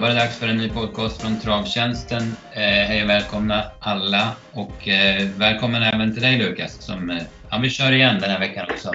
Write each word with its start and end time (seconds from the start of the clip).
var 0.00 0.08
det 0.08 0.14
dags 0.14 0.38
för 0.38 0.48
en 0.48 0.56
ny 0.56 0.68
podcast 0.68 1.22
från 1.22 1.40
Travtjänsten. 1.40 2.22
Eh, 2.52 2.60
hej 2.60 3.02
och 3.02 3.08
välkomna 3.08 3.62
alla 3.80 4.36
och 4.52 4.88
eh, 4.88 5.28
välkommen 5.38 5.82
även 5.82 6.12
till 6.12 6.22
dig 6.22 6.38
Lukas 6.38 6.86
som 6.86 7.10
eh, 7.10 7.22
ja, 7.50 7.58
vi 7.62 7.70
kör 7.70 7.92
igen 7.92 8.18
den 8.20 8.30
här 8.30 8.40
veckan 8.40 8.66
också. 8.70 8.92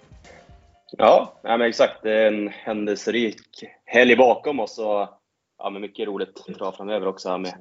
Ja, 0.97 1.39
ja 1.43 1.57
men 1.57 1.67
exakt. 1.67 2.03
Det 2.03 2.11
är 2.11 2.27
en 2.27 2.47
händelserik 2.47 3.39
helg 3.85 4.15
bakom 4.15 4.59
oss 4.59 4.79
och 4.79 5.09
ja, 5.57 5.69
men 5.69 5.81
mycket 5.81 6.07
roligt 6.07 6.45
trav 6.57 6.71
framöver 6.71 7.07
också. 7.07 7.37
Med, 7.37 7.53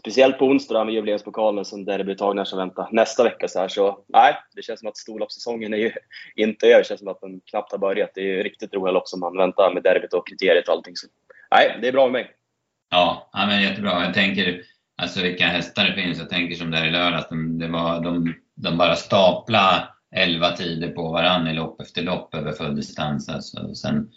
speciellt 0.00 0.38
på 0.38 0.44
onsdag 0.44 0.84
med 0.84 0.94
jubileumspokalen 0.94 1.64
som 1.64 1.84
derbyuttagningar 1.84 2.44
som 2.44 2.58
väntar 2.58 2.88
nästa 2.92 3.24
vecka. 3.24 3.48
Så, 3.48 3.60
här, 3.60 3.68
så 3.68 4.04
nej, 4.06 4.36
det 4.54 4.62
känns 4.62 4.80
som 4.80 4.88
att 4.88 4.96
storloppssäsongen 4.96 5.74
är 5.74 5.78
ju 5.78 5.92
inte 6.36 6.66
över. 6.66 6.78
Det 6.78 6.86
känns 6.86 7.00
som 7.00 7.08
att 7.08 7.20
den 7.20 7.40
knappt 7.40 7.72
har 7.72 7.78
börjat. 7.78 8.10
Det 8.14 8.20
är 8.20 8.24
ju 8.24 8.42
riktigt 8.42 8.74
roliga 8.74 8.92
lopp 8.92 9.08
som 9.08 9.20
man 9.20 9.36
väntar 9.36 9.74
med 9.74 9.82
derbyt 9.82 10.12
och 10.12 10.28
kriteriet 10.28 10.68
och 10.68 10.74
allting. 10.74 10.96
Så, 10.96 11.06
nej, 11.50 11.78
det 11.82 11.88
är 11.88 11.92
bra 11.92 12.04
med 12.04 12.12
mig. 12.12 12.36
Ja, 12.90 13.30
ja 13.32 13.46
men 13.46 13.62
jättebra. 13.62 14.04
Jag 14.04 14.14
tänker 14.14 14.62
alltså 15.02 15.22
vilka 15.22 15.46
hästar 15.46 15.84
det 15.84 15.94
finns. 15.94 16.18
Jag 16.18 16.30
tänker 16.30 16.54
som 16.54 16.70
där 16.70 16.86
i 16.86 16.90
lördags. 16.90 17.28
De, 17.28 17.58
det 17.58 17.68
var, 17.68 18.00
de, 18.00 18.34
de 18.54 18.78
bara 18.78 18.96
stapla 18.96 19.88
elva 20.16 20.50
tider 20.50 20.88
på 20.88 21.12
varann 21.12 21.48
i 21.48 21.54
lopp 21.54 21.80
efter 21.80 22.02
lopp 22.02 22.34
över 22.34 22.52
full 22.52 22.76
distans. 22.76 23.28
Alltså. 23.28 23.74
Sen, 23.74 24.10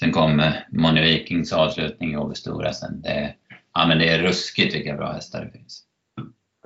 sen 0.00 0.12
kom 0.12 0.40
eh, 0.40 0.52
Moni 0.72 1.00
Vikings 1.00 1.52
avslutning 1.52 2.12
i 2.12 2.16
Åby 2.16 2.34
sen. 2.34 3.02
Det, 3.02 3.34
ja, 3.74 3.86
men 3.86 3.98
det 3.98 4.08
är 4.08 4.22
ruskigt 4.22 4.74
vilka 4.74 4.96
bra 4.96 5.12
hästar 5.12 5.44
det 5.44 5.58
finns. 5.58 5.82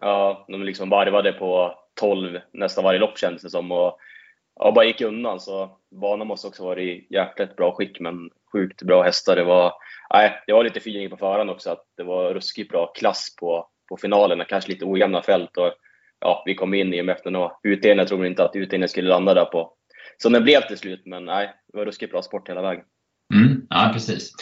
Ja, 0.00 0.44
de 0.48 0.62
liksom 0.62 0.90
varvade 0.90 1.32
på 1.32 1.74
12 2.00 2.40
nästan 2.52 2.84
varje 2.84 3.00
lopp 3.00 3.18
kändes 3.18 3.42
det 3.42 3.50
som. 3.50 3.72
Och, 3.72 3.98
ja, 4.60 4.72
bara 4.72 4.84
gick 4.84 5.00
undan. 5.00 5.40
Så 5.40 5.70
banan 5.90 6.26
måste 6.26 6.46
också 6.46 6.64
vara 6.64 6.80
i 6.80 7.06
jäkligt 7.10 7.56
bra 7.56 7.74
skick, 7.74 8.00
men 8.00 8.30
sjukt 8.54 8.82
bra 8.82 9.02
hästar. 9.02 9.36
Det 9.36 9.44
var, 9.44 9.72
nej, 10.12 10.42
det 10.46 10.52
var 10.52 10.64
lite 10.64 10.78
feeling 10.78 11.10
på 11.10 11.16
förhand 11.16 11.50
också, 11.50 11.70
att 11.70 11.84
det 11.96 12.02
var 12.02 12.34
ruskigt 12.34 12.70
bra 12.70 12.86
klass 12.86 13.36
på, 13.40 13.68
på 13.88 13.96
finalerna. 13.96 14.44
Kanske 14.44 14.70
lite 14.70 14.84
ojämna 14.84 15.22
fält. 15.22 15.56
Och, 15.56 15.72
ja, 16.20 16.42
vi 16.46 16.54
kom 16.54 16.74
in 16.74 16.94
i 16.94 17.00
och 17.00 17.04
utdelningen, 17.04 17.08
efter 17.08 17.30
några 17.30 17.52
utdelningar. 17.62 18.02
Jag 18.02 18.08
tror 18.08 18.26
inte 18.26 18.44
att 18.44 18.56
utdelningen 18.56 18.88
skulle 18.88 19.08
landa 19.08 19.34
där 19.34 19.44
på 19.44 19.72
som 20.16 20.32
den 20.32 20.44
blev 20.44 20.60
till 20.60 20.78
slut. 20.78 21.02
Men 21.06 21.24
nej, 21.24 21.54
det 21.72 21.78
var 21.78 21.84
ruskigt 21.84 22.12
bra 22.12 22.22
sport 22.22 22.48
hela 22.48 22.62
vägen. 22.62 22.84
Mm, 23.34 23.66
ja, 23.70 23.90
precis. 23.92 24.32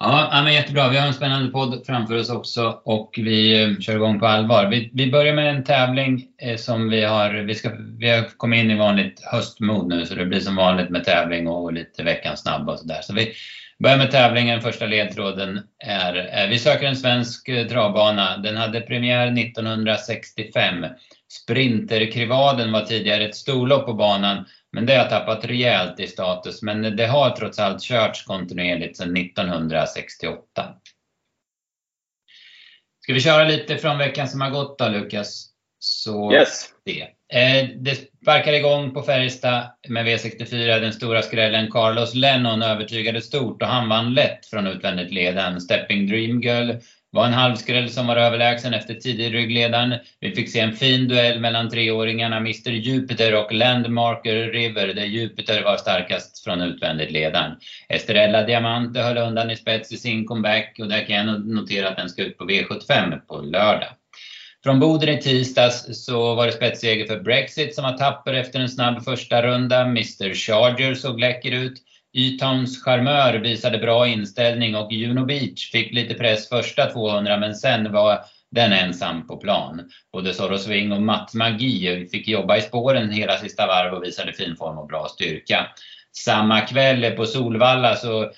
Ja, 0.00 0.40
men 0.44 0.54
jättebra. 0.54 0.88
Vi 0.88 0.96
har 0.96 1.06
en 1.06 1.14
spännande 1.14 1.50
podd 1.50 1.86
framför 1.86 2.18
oss 2.18 2.30
också 2.30 2.80
och 2.84 3.14
vi 3.16 3.62
eh, 3.62 3.78
kör 3.78 3.94
igång 3.94 4.20
på 4.20 4.26
allvar. 4.26 4.66
Vi, 4.66 4.90
vi 4.94 5.10
börjar 5.10 5.34
med 5.34 5.54
en 5.54 5.64
tävling 5.64 6.26
eh, 6.42 6.56
som 6.56 6.88
vi 6.88 7.04
har, 7.04 7.30
vi, 7.34 7.54
ska, 7.54 7.70
vi 7.98 8.10
har 8.10 8.22
kommit 8.36 8.64
in 8.64 8.70
i 8.70 8.78
vanligt 8.78 9.22
höstmod 9.24 9.88
nu 9.88 10.06
så 10.06 10.14
det 10.14 10.26
blir 10.26 10.40
som 10.40 10.56
vanligt 10.56 10.90
med 10.90 11.04
tävling 11.04 11.48
och 11.48 11.72
lite 11.72 12.02
veckans 12.02 12.40
snabba 12.40 12.72
och 12.72 12.78
sådär. 12.78 13.00
Så 13.02 13.14
vi 13.14 13.32
börjar 13.78 13.98
med 13.98 14.10
tävlingen. 14.10 14.60
Första 14.60 14.86
ledtråden 14.86 15.60
är, 15.84 16.42
eh, 16.42 16.48
vi 16.48 16.58
söker 16.58 16.86
en 16.86 16.96
svensk 16.96 17.50
travbana. 17.70 18.36
Den 18.36 18.56
hade 18.56 18.80
premiär 18.80 19.26
1965. 19.26 20.86
Sprinterkrivaden 21.28 22.72
var 22.72 22.80
tidigare 22.80 23.24
ett 23.24 23.36
storlopp 23.36 23.86
på 23.86 23.94
banan 23.94 24.44
men 24.72 24.86
det 24.86 24.94
har 24.96 25.08
tappat 25.08 25.44
rejält 25.44 26.00
i 26.00 26.06
status, 26.06 26.62
men 26.62 26.96
det 26.96 27.06
har 27.06 27.30
trots 27.30 27.58
allt 27.58 27.82
körts 27.82 28.24
kontinuerligt 28.24 28.96
sedan 28.96 29.16
1968. 29.16 30.74
Ska 33.00 33.14
vi 33.14 33.20
köra 33.20 33.44
lite 33.44 33.76
från 33.76 33.98
veckan 33.98 34.28
som 34.28 34.40
har 34.40 34.50
gått 34.50 34.78
då, 34.78 34.88
Lukas? 34.88 35.48
Så 35.78 36.32
yes. 36.32 36.68
det. 36.84 37.02
Eh, 37.32 37.68
det 37.76 37.94
sparkar 38.22 38.52
igång 38.52 38.94
på 38.94 39.02
Färjestad 39.02 39.70
med 39.88 40.06
V64, 40.06 40.80
den 40.80 40.92
stora 40.92 41.22
skrällen. 41.22 41.70
Carlos 41.70 42.14
Lennon 42.14 42.62
övertygade 42.62 43.20
stort 43.20 43.62
och 43.62 43.68
han 43.68 43.88
vann 43.88 44.14
lätt 44.14 44.46
från 44.46 44.66
utvändigt 44.66 45.12
leden. 45.12 45.60
Stepping 45.60 46.06
Dream 46.06 46.40
Girl 46.40 46.70
var 47.10 47.26
en 47.26 47.32
halvskräll 47.32 47.90
som 47.90 48.06
var 48.06 48.16
överlägsen 48.16 48.74
efter 48.74 48.94
tidig 48.94 49.34
ryggledan. 49.34 49.94
Vi 50.20 50.34
fick 50.34 50.50
se 50.50 50.60
en 50.60 50.76
fin 50.76 51.08
duell 51.08 51.40
mellan 51.40 51.70
treåringarna 51.70 52.36
Mr 52.36 52.70
Jupiter 52.70 53.34
och 53.34 53.52
Landmarker 53.52 54.36
River 54.36 54.86
där 54.86 55.04
Jupiter 55.04 55.62
var 55.62 55.76
starkast 55.76 56.44
från 56.44 56.60
utvändigt 56.60 57.10
ledan. 57.10 57.56
Estrella 57.88 58.42
Diamante 58.42 59.00
höll 59.00 59.18
undan 59.18 59.50
i 59.50 59.56
spets 59.56 59.92
i 59.92 59.96
sin 59.96 60.26
comeback 60.26 60.76
och 60.78 60.88
där 60.88 61.06
kan 61.06 61.16
jag 61.16 61.46
notera 61.46 61.88
att 61.88 61.96
den 61.96 62.08
ska 62.08 62.22
ut 62.22 62.38
på 62.38 62.44
V75 62.44 63.18
på 63.18 63.40
lördag. 63.40 63.88
Från 64.64 64.80
Boden 64.80 65.08
i 65.08 65.22
tisdags 65.22 66.04
så 66.04 66.34
var 66.34 66.46
det 66.46 66.52
spetsseger 66.52 67.06
för 67.06 67.20
Brexit 67.20 67.74
som 67.74 67.84
var 67.84 67.98
tapper 67.98 68.32
efter 68.32 68.60
en 68.60 68.68
snabb 68.68 69.04
första 69.04 69.42
runda. 69.42 69.80
Mr 69.80 70.34
Charger 70.34 70.94
såg 70.94 71.20
läcker 71.20 71.52
ut. 71.52 71.82
Ytowns 72.18 72.82
charmör 72.82 73.34
visade 73.34 73.78
bra 73.78 74.06
inställning 74.06 74.76
och 74.76 74.92
Juno 74.92 75.24
Beach 75.24 75.70
fick 75.72 75.92
lite 75.92 76.14
press 76.14 76.48
första 76.48 76.90
200 76.90 77.36
men 77.36 77.54
sen 77.54 77.92
var 77.92 78.18
den 78.50 78.72
ensam 78.72 79.26
på 79.26 79.36
plan. 79.36 79.90
Både 80.12 80.34
Zorro 80.34 80.58
Swing 80.58 80.92
och 80.92 81.02
Matt 81.02 81.34
Magi 81.34 82.08
fick 82.12 82.28
jobba 82.28 82.56
i 82.56 82.60
spåren 82.60 83.10
hela 83.10 83.36
sista 83.36 83.66
varv 83.66 83.94
och 83.94 84.04
visade 84.04 84.32
fin 84.32 84.56
form 84.56 84.78
och 84.78 84.86
bra 84.86 85.08
styrka. 85.08 85.66
Samma 86.24 86.60
kväll 86.60 87.10
på 87.10 87.26
Solvalla 87.26 87.96
så 87.96 88.30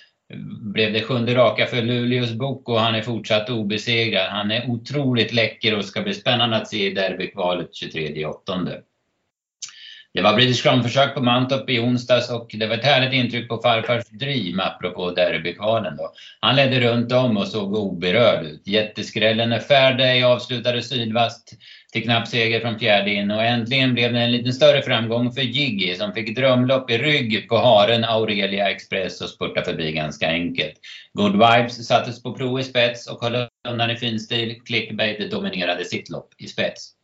blev 0.60 0.92
det 0.92 1.02
sjunde 1.02 1.34
raka 1.34 1.66
för 1.66 1.82
Luleås 1.82 2.32
Bok 2.32 2.68
och 2.68 2.80
han 2.80 2.94
är 2.94 3.02
fortsatt 3.02 3.50
obesegrad. 3.50 4.30
Han 4.30 4.50
är 4.50 4.70
otroligt 4.70 5.32
läcker 5.32 5.78
och 5.78 5.84
ska 5.84 6.02
bli 6.02 6.14
spännande 6.14 6.56
att 6.56 6.68
se 6.68 6.86
i 6.86 6.94
derbykvalet 6.94 7.74
23 7.74 8.26
8. 8.26 8.60
Det 10.14 10.22
var 10.22 10.34
British 10.34 10.62
Crown-försök 10.62 11.14
på 11.14 11.22
Mantorp 11.22 11.70
i 11.70 11.78
onsdags 11.78 12.30
och 12.30 12.50
det 12.58 12.66
var 12.66 12.74
ett 12.74 12.84
härligt 12.84 13.12
intryck 13.12 13.48
på 13.48 13.60
farfars 13.62 14.04
Dream 14.10 14.60
apropå 14.60 15.10
derbykvalen 15.10 15.96
då. 15.96 16.12
Han 16.40 16.56
ledde 16.56 16.80
runt 16.80 17.12
om 17.12 17.36
och 17.36 17.48
såg 17.48 17.74
oberörd 17.74 18.46
ut. 18.46 18.66
Jätteskrällen 18.66 19.52
är 19.52 19.58
Fairday 19.58 20.22
avslutade 20.22 20.82
sydvast 20.82 21.52
till 21.92 22.02
knapp 22.02 22.28
seger 22.28 22.60
från 22.60 22.78
fjärde 22.78 23.10
in 23.10 23.30
och 23.30 23.44
äntligen 23.44 23.94
blev 23.94 24.12
det 24.12 24.20
en 24.20 24.32
lite 24.32 24.52
större 24.52 24.82
framgång 24.82 25.32
för 25.32 25.42
Jiggy 25.42 25.94
som 25.94 26.12
fick 26.12 26.36
drömlopp 26.36 26.90
i 26.90 26.98
rygg 26.98 27.48
på 27.48 27.56
haren 27.56 28.04
Aurelia 28.04 28.70
Express 28.70 29.20
och 29.20 29.28
spurtade 29.28 29.66
förbi 29.66 29.92
ganska 29.92 30.28
enkelt. 30.28 30.74
Good 31.12 31.32
Vibes 31.32 31.86
sattes 31.86 32.22
på 32.22 32.34
prov 32.34 32.60
i 32.60 32.64
spets 32.64 33.06
och 33.06 33.24
höll 33.24 33.48
undan 33.68 33.90
i 33.90 33.96
fin 33.96 34.20
stil. 34.20 34.60
Clickbait 34.64 35.30
dominerade 35.30 35.84
sitt 35.84 36.10
lopp 36.10 36.28
i 36.38 36.46
spets. 36.46 36.99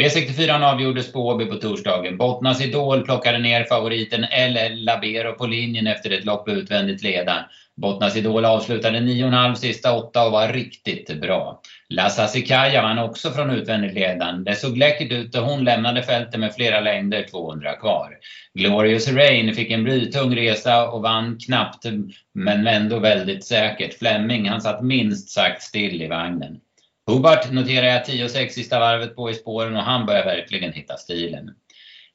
V64 0.00 0.72
avgjordes 0.72 1.12
på 1.12 1.28
Åby 1.28 1.46
på 1.46 1.56
torsdagen. 1.56 2.16
Bottnas 2.16 2.60
Idol 2.60 3.02
plockade 3.04 3.38
ner 3.38 3.64
favoriten 3.64 4.20
LL 4.20 4.84
Labero 4.84 5.32
på 5.32 5.46
linjen 5.46 5.86
efter 5.86 6.10
ett 6.10 6.24
lopp 6.24 6.48
utvändigt 6.48 7.02
ledan. 7.02 7.42
Bottnas 7.76 8.16
Idol 8.16 8.44
avslutade 8.44 8.98
9,5 8.98 9.54
sista 9.54 9.92
åtta 9.92 10.26
och 10.26 10.32
var 10.32 10.48
riktigt 10.48 11.20
bra. 11.20 11.60
Lassa 11.88 12.26
Sikaya 12.26 12.82
vann 12.82 12.98
också 12.98 13.30
från 13.30 13.50
utvändigt 13.50 13.94
ledan. 13.94 14.44
Det 14.44 14.54
såg 14.54 14.76
läckert 14.76 15.12
ut 15.12 15.36
och 15.36 15.44
hon 15.44 15.64
lämnade 15.64 16.02
fältet 16.02 16.40
med 16.40 16.54
flera 16.54 16.80
längder 16.80 17.26
200 17.30 17.74
kvar. 17.74 18.16
Glorious 18.54 19.08
Rain 19.08 19.54
fick 19.54 19.70
en 19.70 19.84
blytung 19.84 20.36
resa 20.36 20.88
och 20.88 21.02
vann 21.02 21.38
knappt 21.46 21.84
men 22.34 22.66
ändå 22.66 22.98
väldigt 22.98 23.44
säkert. 23.44 23.98
Fleming 23.98 24.48
han 24.48 24.60
satt 24.60 24.82
minst 24.82 25.30
sagt 25.30 25.62
still 25.62 26.02
i 26.02 26.08
vagnen. 26.08 26.60
Hobart 27.06 27.52
noterar 27.52 27.86
jag 27.86 28.04
10-6 28.04 28.48
sista 28.48 28.78
varvet 28.78 29.16
på 29.16 29.30
i 29.30 29.34
spåren 29.34 29.76
och 29.76 29.82
han 29.82 30.06
börjar 30.06 30.24
verkligen 30.24 30.72
hitta 30.72 30.96
stilen. 30.96 31.50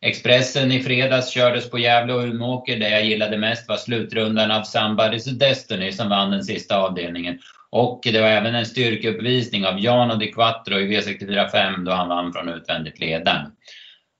Expressen 0.02 0.72
i 0.72 0.84
fredags 0.84 1.30
kördes 1.30 1.70
på 1.70 1.80
Gävle 1.80 2.14
och 2.14 2.24
Umeåker. 2.24 2.80
Det 2.80 2.90
jag 2.90 3.06
gillade 3.06 3.38
mest 3.38 3.70
var 3.70 3.78
slutrundan 3.78 4.52
av 4.52 4.62
Somebody's 4.62 5.30
Destiny 5.31 5.92
som 5.92 6.09
vann 6.09 6.31
den 6.31 6.44
sista 6.44 6.78
avdelningen. 6.78 7.40
Och 7.70 8.00
det 8.03 8.22
var 8.22 8.28
även 8.28 8.56
en 8.56 8.66
styrkeuppvisning 8.66 9.66
av 9.66 9.80
Jano 9.80 10.16
Di 10.16 10.31
Quattro 10.31 10.80
i 10.80 10.98
V64 10.98 11.50
5 11.50 11.86
då 11.86 11.92
han 11.92 12.09
vann 12.09 12.34
från 12.34 12.50
utvändigt 12.50 13.00
ledaren. 13.00 13.52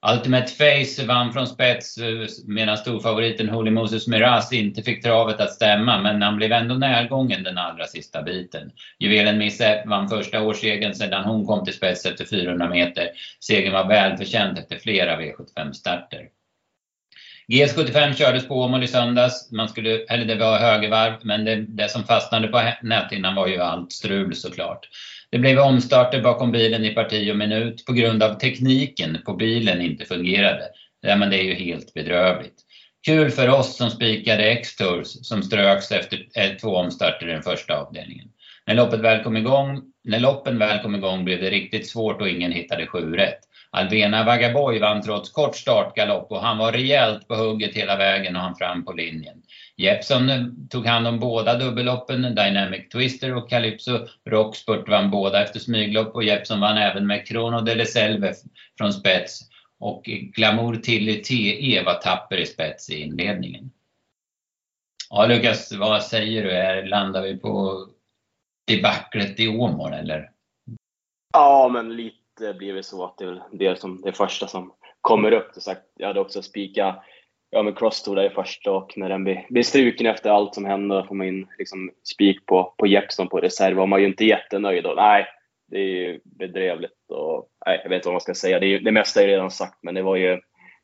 Ultimate 0.06 0.46
Face 0.46 1.06
vann 1.06 1.32
från 1.32 1.46
spets 1.46 1.98
eh, 1.98 2.26
medan 2.46 2.76
storfavoriten 2.76 3.48
Holy 3.48 3.70
Moses 3.70 4.06
Miraz 4.06 4.52
inte 4.52 4.82
fick 4.82 5.02
travet 5.02 5.40
att 5.40 5.52
stämma 5.52 6.02
men 6.02 6.22
han 6.22 6.36
blev 6.36 6.52
ändå 6.52 6.74
närgången 6.74 7.42
den 7.42 7.58
allra 7.58 7.86
sista 7.86 8.22
biten. 8.22 8.70
Juvelen 8.98 9.38
Miss 9.38 9.60
F 9.60 9.86
vann 9.86 10.08
första 10.08 10.42
årssegern 10.42 10.94
sedan 10.94 11.24
hon 11.24 11.46
kom 11.46 11.64
till 11.64 11.74
spets 11.74 12.06
efter 12.06 12.24
400 12.24 12.68
meter. 12.68 13.10
Segern 13.40 13.72
var 13.72 13.88
välförtjänt 13.88 14.58
efter 14.58 14.78
flera 14.78 15.20
V75-starter. 15.20 16.28
GS75 17.52 18.14
kördes 18.14 18.48
på 18.48 18.62
Åmål 18.62 18.82
i 18.82 18.88
söndags. 18.88 19.52
Man 19.52 19.68
skulle, 19.68 20.04
eller 20.04 20.24
det 20.24 20.34
var 20.34 20.58
högervarv, 20.58 21.14
men 21.22 21.44
det, 21.44 21.56
det 21.56 21.88
som 21.88 22.04
fastnade 22.04 22.48
på 22.48 22.72
näthinnan 22.82 23.34
var 23.34 23.46
ju 23.46 23.60
allt 23.60 23.92
strul 23.92 24.34
såklart. 24.34 24.88
Det 25.30 25.38
blev 25.38 25.58
omstarter 25.58 26.22
bakom 26.22 26.52
bilen 26.52 26.84
i 26.84 26.94
parti 26.94 27.32
och 27.32 27.36
minut 27.36 27.84
på 27.86 27.92
grund 27.92 28.22
av 28.22 28.34
tekniken 28.34 29.18
på 29.26 29.34
bilen 29.34 29.80
inte 29.80 30.04
fungerade. 30.04 30.68
Ja, 31.00 31.16
men 31.16 31.30
det 31.30 31.36
är 31.36 31.44
ju 31.44 31.54
helt 31.54 31.94
bedrövligt. 31.94 32.64
Kul 33.06 33.30
för 33.30 33.48
oss 33.48 33.76
som 33.76 33.90
spikade 33.90 34.50
X-Tours 34.50 35.06
som 35.06 35.42
ströks 35.42 35.92
efter 35.92 36.58
två 36.58 36.76
omstarter 36.76 37.28
i 37.28 37.32
den 37.32 37.42
första 37.42 37.76
avdelningen. 37.76 38.28
När 38.68 38.74
loppet 38.74 39.00
väl 39.00 39.24
kom 39.24 39.36
igång, 39.36 39.82
när 40.04 40.20
loppen 40.20 40.58
väl 40.58 40.82
kom 40.82 40.94
igång 40.94 41.24
blev 41.24 41.40
det 41.40 41.50
riktigt 41.50 41.88
svårt 41.88 42.20
och 42.20 42.28
ingen 42.28 42.52
hittade 42.52 42.86
sju 42.86 43.16
rätt. 43.16 43.38
Alvena 43.70 44.24
Vagaboy 44.24 44.78
vann 44.78 45.02
trots 45.02 45.30
kort 45.30 45.56
startgalopp 45.56 46.32
och 46.32 46.40
han 46.40 46.58
var 46.58 46.72
rejält 46.72 47.28
på 47.28 47.34
hugget 47.34 47.74
hela 47.74 47.96
vägen 47.96 48.36
och 48.36 48.42
han 48.42 48.54
fram 48.54 48.84
på 48.84 48.92
linjen. 48.92 49.42
Jeppson 49.76 50.30
tog 50.70 50.86
hand 50.86 51.06
om 51.06 51.18
båda 51.20 51.58
dubbelloppen, 51.58 52.22
Dynamic 52.22 52.88
Twister 52.88 53.34
och 53.34 53.50
Calypso. 53.50 53.98
Rockspurt 54.30 54.88
vann 54.88 55.10
båda 55.10 55.42
efter 55.42 55.60
smyglopp 55.60 56.14
och 56.14 56.24
Jeppson 56.24 56.60
vann 56.60 56.78
även 56.78 57.06
med 57.06 57.26
Crono 57.26 57.60
de 57.60 57.84
Selve 57.84 58.34
från 58.78 58.92
spets. 58.92 59.40
Och 59.78 60.02
Glamour 60.04 60.76
Tilly 60.76 61.22
TE 61.22 61.82
var 61.82 61.94
tapper 61.94 62.36
i 62.36 62.46
spets 62.46 62.90
i 62.90 63.00
inledningen. 63.00 63.70
Ja 65.10 65.26
Lukas, 65.26 65.72
vad 65.72 66.02
säger 66.02 66.44
du? 66.44 66.50
Här 66.50 66.86
landar 66.86 67.22
vi 67.22 67.36
på 67.36 67.86
debaclet 68.68 69.40
i 69.40 69.48
Åmål 69.48 69.92
eller? 69.92 70.30
Ja, 71.32 71.70
men 71.72 71.96
lite 71.96 72.54
blir 72.58 72.74
det 72.74 72.82
så 72.82 73.04
att 73.04 73.18
det 73.18 73.24
är 73.24 73.42
det, 73.52 73.80
som, 73.80 74.00
det 74.00 74.12
första 74.12 74.46
som 74.46 74.72
kommer 75.00 75.32
upp. 75.32 75.54
Det 75.54 75.60
sagt, 75.60 75.82
jag 75.96 76.06
hade 76.06 76.20
också 76.20 76.42
spikat 76.42 77.04
ja, 77.50 77.62
men 77.62 77.74
crosstour 77.74 78.16
där 78.16 78.26
i 78.26 78.30
första 78.30 78.72
och 78.72 78.92
när 78.96 79.08
den 79.08 79.24
blir, 79.24 79.46
blir 79.50 79.62
struken 79.62 80.06
efter 80.06 80.30
allt 80.30 80.54
som 80.54 80.64
händer 80.64 81.02
får 81.02 81.14
man 81.14 81.26
in 81.26 81.46
liksom 81.58 81.90
spik 82.14 82.46
på, 82.46 82.74
på 82.78 82.86
Jeppson 82.86 83.28
på 83.28 83.40
reserv 83.40 83.80
och 83.80 83.88
man 83.88 83.98
är 83.98 84.00
ju 84.00 84.08
inte 84.08 84.24
jättenöjd. 84.24 84.86
Och, 84.86 84.96
nej, 84.96 85.26
det 85.70 85.78
är 85.78 85.84
ju 85.84 86.20
bedrövligt 86.24 87.10
och 87.10 87.48
nej, 87.66 87.80
jag 87.82 87.90
vet 87.90 87.96
inte 87.96 88.08
vad 88.08 88.14
man 88.14 88.20
ska 88.20 88.34
säga. 88.34 88.60
Det, 88.60 88.66
är, 88.66 88.80
det 88.80 88.92
mesta 88.92 89.22
är 89.22 89.26
redan 89.26 89.50
sagt, 89.50 89.78
men 89.82 89.94
det 89.94 90.02
var 90.02 90.16
ju, 90.16 90.40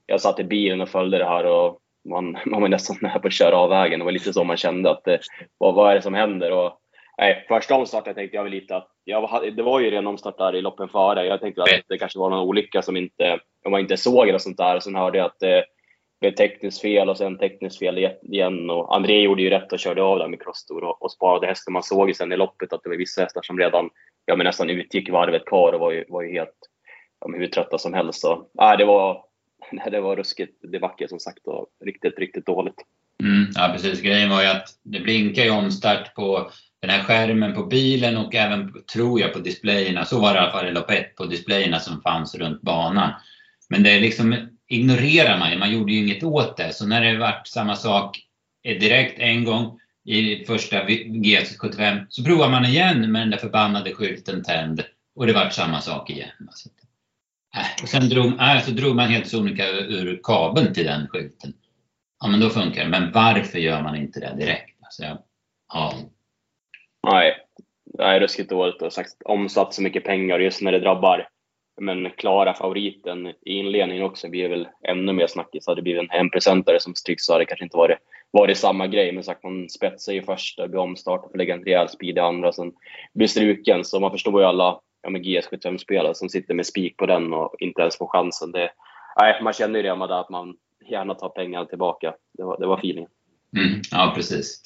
jag 0.06 0.20
satt 0.20 0.40
i 0.40 0.44
bilen 0.44 0.80
och 0.80 0.88
följde 0.88 1.18
det 1.18 1.28
här 1.28 1.46
och 1.46 1.78
man, 2.08 2.38
man 2.46 2.60
var 2.60 2.68
nästan 2.68 2.96
nära 3.00 3.18
på 3.20 3.26
att 3.26 3.32
köra 3.32 3.56
av 3.56 3.70
vägen. 3.70 3.98
Det 3.98 4.04
var 4.04 4.12
lite 4.12 4.32
så 4.32 4.44
man 4.44 4.56
kände 4.56 4.90
att 4.90 5.04
det, 5.04 5.20
vad, 5.58 5.74
vad 5.74 5.90
är 5.90 5.94
det 5.94 6.02
som 6.02 6.14
händer? 6.14 6.52
Och, 6.52 6.78
nej, 7.18 7.44
första 7.48 7.74
omstarten 7.74 8.14
tänkte 8.14 8.36
jag 8.36 8.42
väl 8.42 8.52
lite 8.52 8.76
att, 8.76 8.88
jag, 9.04 9.54
det 9.56 9.62
var 9.62 9.80
ju 9.80 9.90
redan 9.90 10.06
omstart 10.06 10.38
där 10.38 10.54
i 10.54 10.62
loppen 10.62 10.88
före. 10.88 11.26
Jag 11.26 11.40
tänkte 11.40 11.62
att 11.62 11.68
det 11.88 11.98
kanske 11.98 12.18
var 12.18 12.30
någon 12.30 12.48
olycka 12.48 12.82
som 12.82 12.96
inte, 12.96 13.38
om 13.64 13.70
man 13.70 13.80
inte 13.80 13.96
såg 13.96 14.28
eller 14.28 14.38
sånt 14.38 14.56
där. 14.56 14.80
Sen 14.80 14.94
hörde 14.94 15.18
jag 15.18 15.24
att 15.24 15.40
det 15.40 15.64
blev 16.20 16.34
tekniskt 16.34 16.80
fel 16.80 17.08
och 17.08 17.16
sen 17.16 17.38
tekniskt 17.38 17.78
fel 17.78 18.10
igen. 18.22 18.70
Och 18.70 18.96
André 18.96 19.22
gjorde 19.22 19.42
ju 19.42 19.50
rätt 19.50 19.72
och 19.72 19.78
körde 19.78 20.02
av 20.02 20.18
där 20.18 20.28
med 20.28 20.42
crosstour 20.42 20.84
och, 20.84 21.02
och 21.02 21.12
sparade 21.12 21.46
hästen. 21.46 21.72
Man 21.72 21.82
såg 21.82 22.08
ju 22.08 22.14
sen 22.14 22.32
i 22.32 22.36
loppet 22.36 22.72
att 22.72 22.82
det 22.82 22.88
var 22.88 22.96
vissa 22.96 23.22
hästar 23.22 23.42
som 23.42 23.58
redan 23.58 23.90
ja, 24.26 24.36
men 24.36 24.44
nästan 24.44 24.70
utgick 24.70 25.10
varvet 25.10 25.44
kvar 25.44 25.72
och 25.72 25.80
var 25.80 25.90
ju, 25.90 26.04
var 26.08 26.22
ju 26.22 26.32
helt 26.32 26.54
ja, 27.20 27.32
hur 27.36 27.46
trötta 27.46 27.78
som 27.78 27.94
helst. 27.94 28.20
Så, 28.20 28.46
nej, 28.52 28.76
det 28.76 28.84
var, 28.84 29.24
det 29.90 30.00
var 30.00 30.16
ruskigt 30.16 30.72
debacle 30.72 31.08
som 31.08 31.20
sagt 31.20 31.46
och 31.46 31.66
riktigt, 31.84 32.18
riktigt 32.18 32.46
dåligt. 32.46 32.82
Mm, 33.22 33.46
ja 33.54 33.70
precis, 33.72 34.00
grejen 34.00 34.30
var 34.30 34.42
ju 34.42 34.48
att 34.48 34.68
det 34.82 35.00
blinkar 35.00 35.42
ju 35.42 35.50
omstart 35.50 36.14
på 36.14 36.50
den 36.86 36.96
här 36.96 37.04
skärmen 37.04 37.54
på 37.54 37.64
bilen 37.64 38.16
och 38.16 38.34
även, 38.34 38.74
tror 38.92 39.20
jag, 39.20 39.32
på 39.32 39.38
displayerna. 39.38 40.04
Så 40.04 40.20
var 40.20 40.34
det 40.34 40.38
i 40.38 40.42
alla 40.42 40.52
fall 40.52 40.68
i 40.68 40.72
lopp 40.72 40.90
ett 40.90 41.16
på 41.16 41.24
displayerna 41.26 41.80
som 41.80 42.02
fanns 42.02 42.34
runt 42.34 42.62
banan. 42.62 43.12
Men 43.68 43.82
det 43.82 44.00
liksom 44.00 44.48
ignorerar 44.68 45.38
man 45.38 45.50
ju, 45.50 45.58
man 45.58 45.72
gjorde 45.72 45.92
ju 45.92 45.98
inget 45.98 46.22
åt 46.22 46.56
det. 46.56 46.72
Så 46.72 46.86
när 46.86 47.04
det 47.04 47.18
vart 47.18 47.46
samma 47.46 47.76
sak 47.76 48.20
eh, 48.64 48.78
direkt 48.78 49.18
en 49.18 49.44
gång 49.44 49.80
i 50.04 50.44
första 50.44 50.84
GS75 50.86 52.06
så 52.08 52.24
provar 52.24 52.50
man 52.50 52.64
igen 52.64 53.12
med 53.12 53.22
den 53.22 53.30
där 53.30 53.38
förbannade 53.38 53.94
skylten 53.94 54.42
tänd 54.42 54.84
och 55.16 55.26
det 55.26 55.32
vart 55.32 55.52
samma 55.52 55.80
sak 55.80 56.10
igen. 56.10 56.30
Alltså, 56.40 56.68
äh, 57.56 57.82
och 57.82 57.88
sen 57.88 58.08
drog, 58.08 58.40
äh, 58.40 58.62
så 58.64 58.70
drog 58.70 58.96
man 58.96 59.08
helt 59.08 59.28
sonika 59.28 59.68
ur 59.68 60.20
kabeln 60.22 60.74
till 60.74 60.84
den 60.84 61.08
skylten. 61.08 61.52
Ja 62.20 62.28
men 62.28 62.40
då 62.40 62.50
funkar 62.50 62.84
det. 62.84 62.90
Men 62.90 63.12
varför 63.12 63.58
gör 63.58 63.82
man 63.82 63.96
inte 63.96 64.20
det 64.20 64.36
direkt? 64.36 64.78
Alltså, 64.82 65.18
ja. 65.72 65.94
Nej, 67.04 67.36
det 67.84 68.02
är 68.02 68.20
ruskigt 68.20 68.50
dåligt 68.50 68.82
och 68.82 68.92
sagt 68.92 69.22
omsatt 69.24 69.74
så 69.74 69.82
mycket 69.82 70.04
pengar 70.04 70.38
just 70.38 70.62
när 70.62 70.72
det 70.72 70.80
drabbar 70.80 71.28
men 71.80 72.10
klara 72.10 72.54
favoriten 72.54 73.26
i 73.26 73.52
inledningen 73.52 74.04
också 74.04 74.28
blir 74.28 74.48
väl 74.48 74.68
ännu 74.88 75.12
mer 75.12 75.26
snackis. 75.26 75.66
Hade 75.66 75.78
det 75.78 75.82
blivit 75.82 76.02
en 76.02 76.10
hempresentare 76.10 76.80
som 76.80 76.94
stryks 76.94 77.24
så 77.24 77.32
hade 77.32 77.42
det 77.42 77.46
kanske 77.46 77.64
inte 77.64 77.76
varit, 77.76 77.98
varit 78.30 78.58
samma 78.58 78.86
grej. 78.86 79.12
Men 79.12 79.24
sagt, 79.24 79.42
man 79.42 79.68
spetsar 79.68 80.12
ju 80.12 80.22
första, 80.22 80.68
blir 80.68 80.80
omstartad, 80.80 81.30
får 81.30 81.38
lägga 81.38 81.54
en 81.54 81.64
rejäl 81.64 81.88
speed 81.88 82.16
i 82.16 82.20
andra, 82.20 82.52
sen 82.52 82.72
blir 83.14 83.26
struken. 83.26 83.84
Så 83.84 84.00
man 84.00 84.10
förstår 84.10 84.40
ju 84.40 84.46
alla 84.46 84.80
ja, 85.02 85.10
GS75-spelare 85.10 86.14
som 86.14 86.28
sitter 86.28 86.54
med 86.54 86.66
spik 86.66 86.96
på 86.96 87.06
den 87.06 87.32
och 87.32 87.54
inte 87.58 87.80
ens 87.80 87.98
får 87.98 88.06
chansen. 88.06 88.52
Det, 88.52 88.70
nej, 89.20 89.42
man 89.42 89.52
känner 89.52 89.78
ju 89.78 89.82
det, 89.82 90.06
där 90.06 90.20
att 90.20 90.30
man 90.30 90.56
gärna 90.90 91.14
tar 91.14 91.28
pengarna 91.28 91.66
tillbaka. 91.66 92.14
Det 92.38 92.44
var, 92.44 92.60
det 92.60 92.66
var 92.66 92.78
feelingen. 92.78 93.10
Mm, 93.56 93.80
ja, 93.90 94.12
precis. 94.14 94.62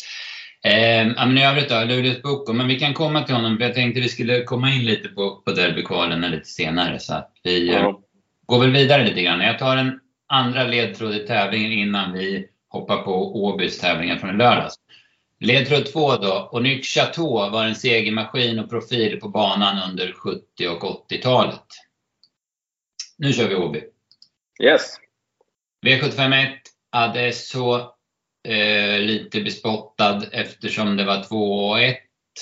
Eh, 0.64 1.06
men 1.26 1.38
I 1.38 1.44
övrigt 1.44 1.68
då, 1.68 1.84
Luleås 1.84 2.22
Boko, 2.22 2.52
men 2.52 2.68
vi 2.68 2.78
kan 2.78 2.94
komma 2.94 3.22
till 3.22 3.34
honom 3.34 3.56
för 3.56 3.64
jag 3.64 3.74
tänkte 3.74 4.00
vi 4.00 4.08
skulle 4.08 4.42
komma 4.42 4.70
in 4.70 4.84
lite 4.84 5.08
på, 5.08 5.42
på 5.44 5.52
derbykvalen 5.52 6.30
lite 6.30 6.48
senare 6.48 6.98
så 6.98 7.14
att 7.14 7.32
vi 7.42 7.74
mm. 7.74 7.94
går 8.46 8.60
väl 8.60 8.72
vidare 8.72 9.04
lite 9.04 9.22
grann. 9.22 9.40
Jag 9.40 9.58
tar 9.58 9.76
en 9.76 10.00
andra 10.26 10.64
ledtråd 10.64 11.14
i 11.14 11.26
tävlingen 11.26 11.72
innan 11.72 12.12
vi 12.12 12.46
hoppar 12.68 13.02
på 13.02 13.44
Åbys 13.44 13.78
tävlingar 13.78 14.16
från 14.16 14.38
lördags. 14.38 14.74
Ledtråd 15.40 15.92
2 15.92 16.16
då. 16.16 16.48
Onyx 16.52 16.88
Chateau 16.88 17.50
var 17.50 17.64
en 17.64 17.74
segermaskin 17.74 18.58
och 18.58 18.70
profil 18.70 19.20
på 19.20 19.28
banan 19.28 19.90
under 19.90 20.12
70 20.12 20.68
och 20.68 21.10
80-talet. 21.10 21.66
Nu 23.16 23.32
kör 23.32 23.48
vi 23.48 23.54
Åby. 23.54 23.82
Yes. 24.62 24.96
V751 25.86 26.46
Adesso 26.90 27.97
eh, 28.48 29.00
lite 29.00 29.40
bespottad 29.40 30.22
eftersom 30.32 30.96
det 30.96 31.04
var 31.04 31.22
2 31.22 31.36
och 31.36 31.80
1. 31.80 31.96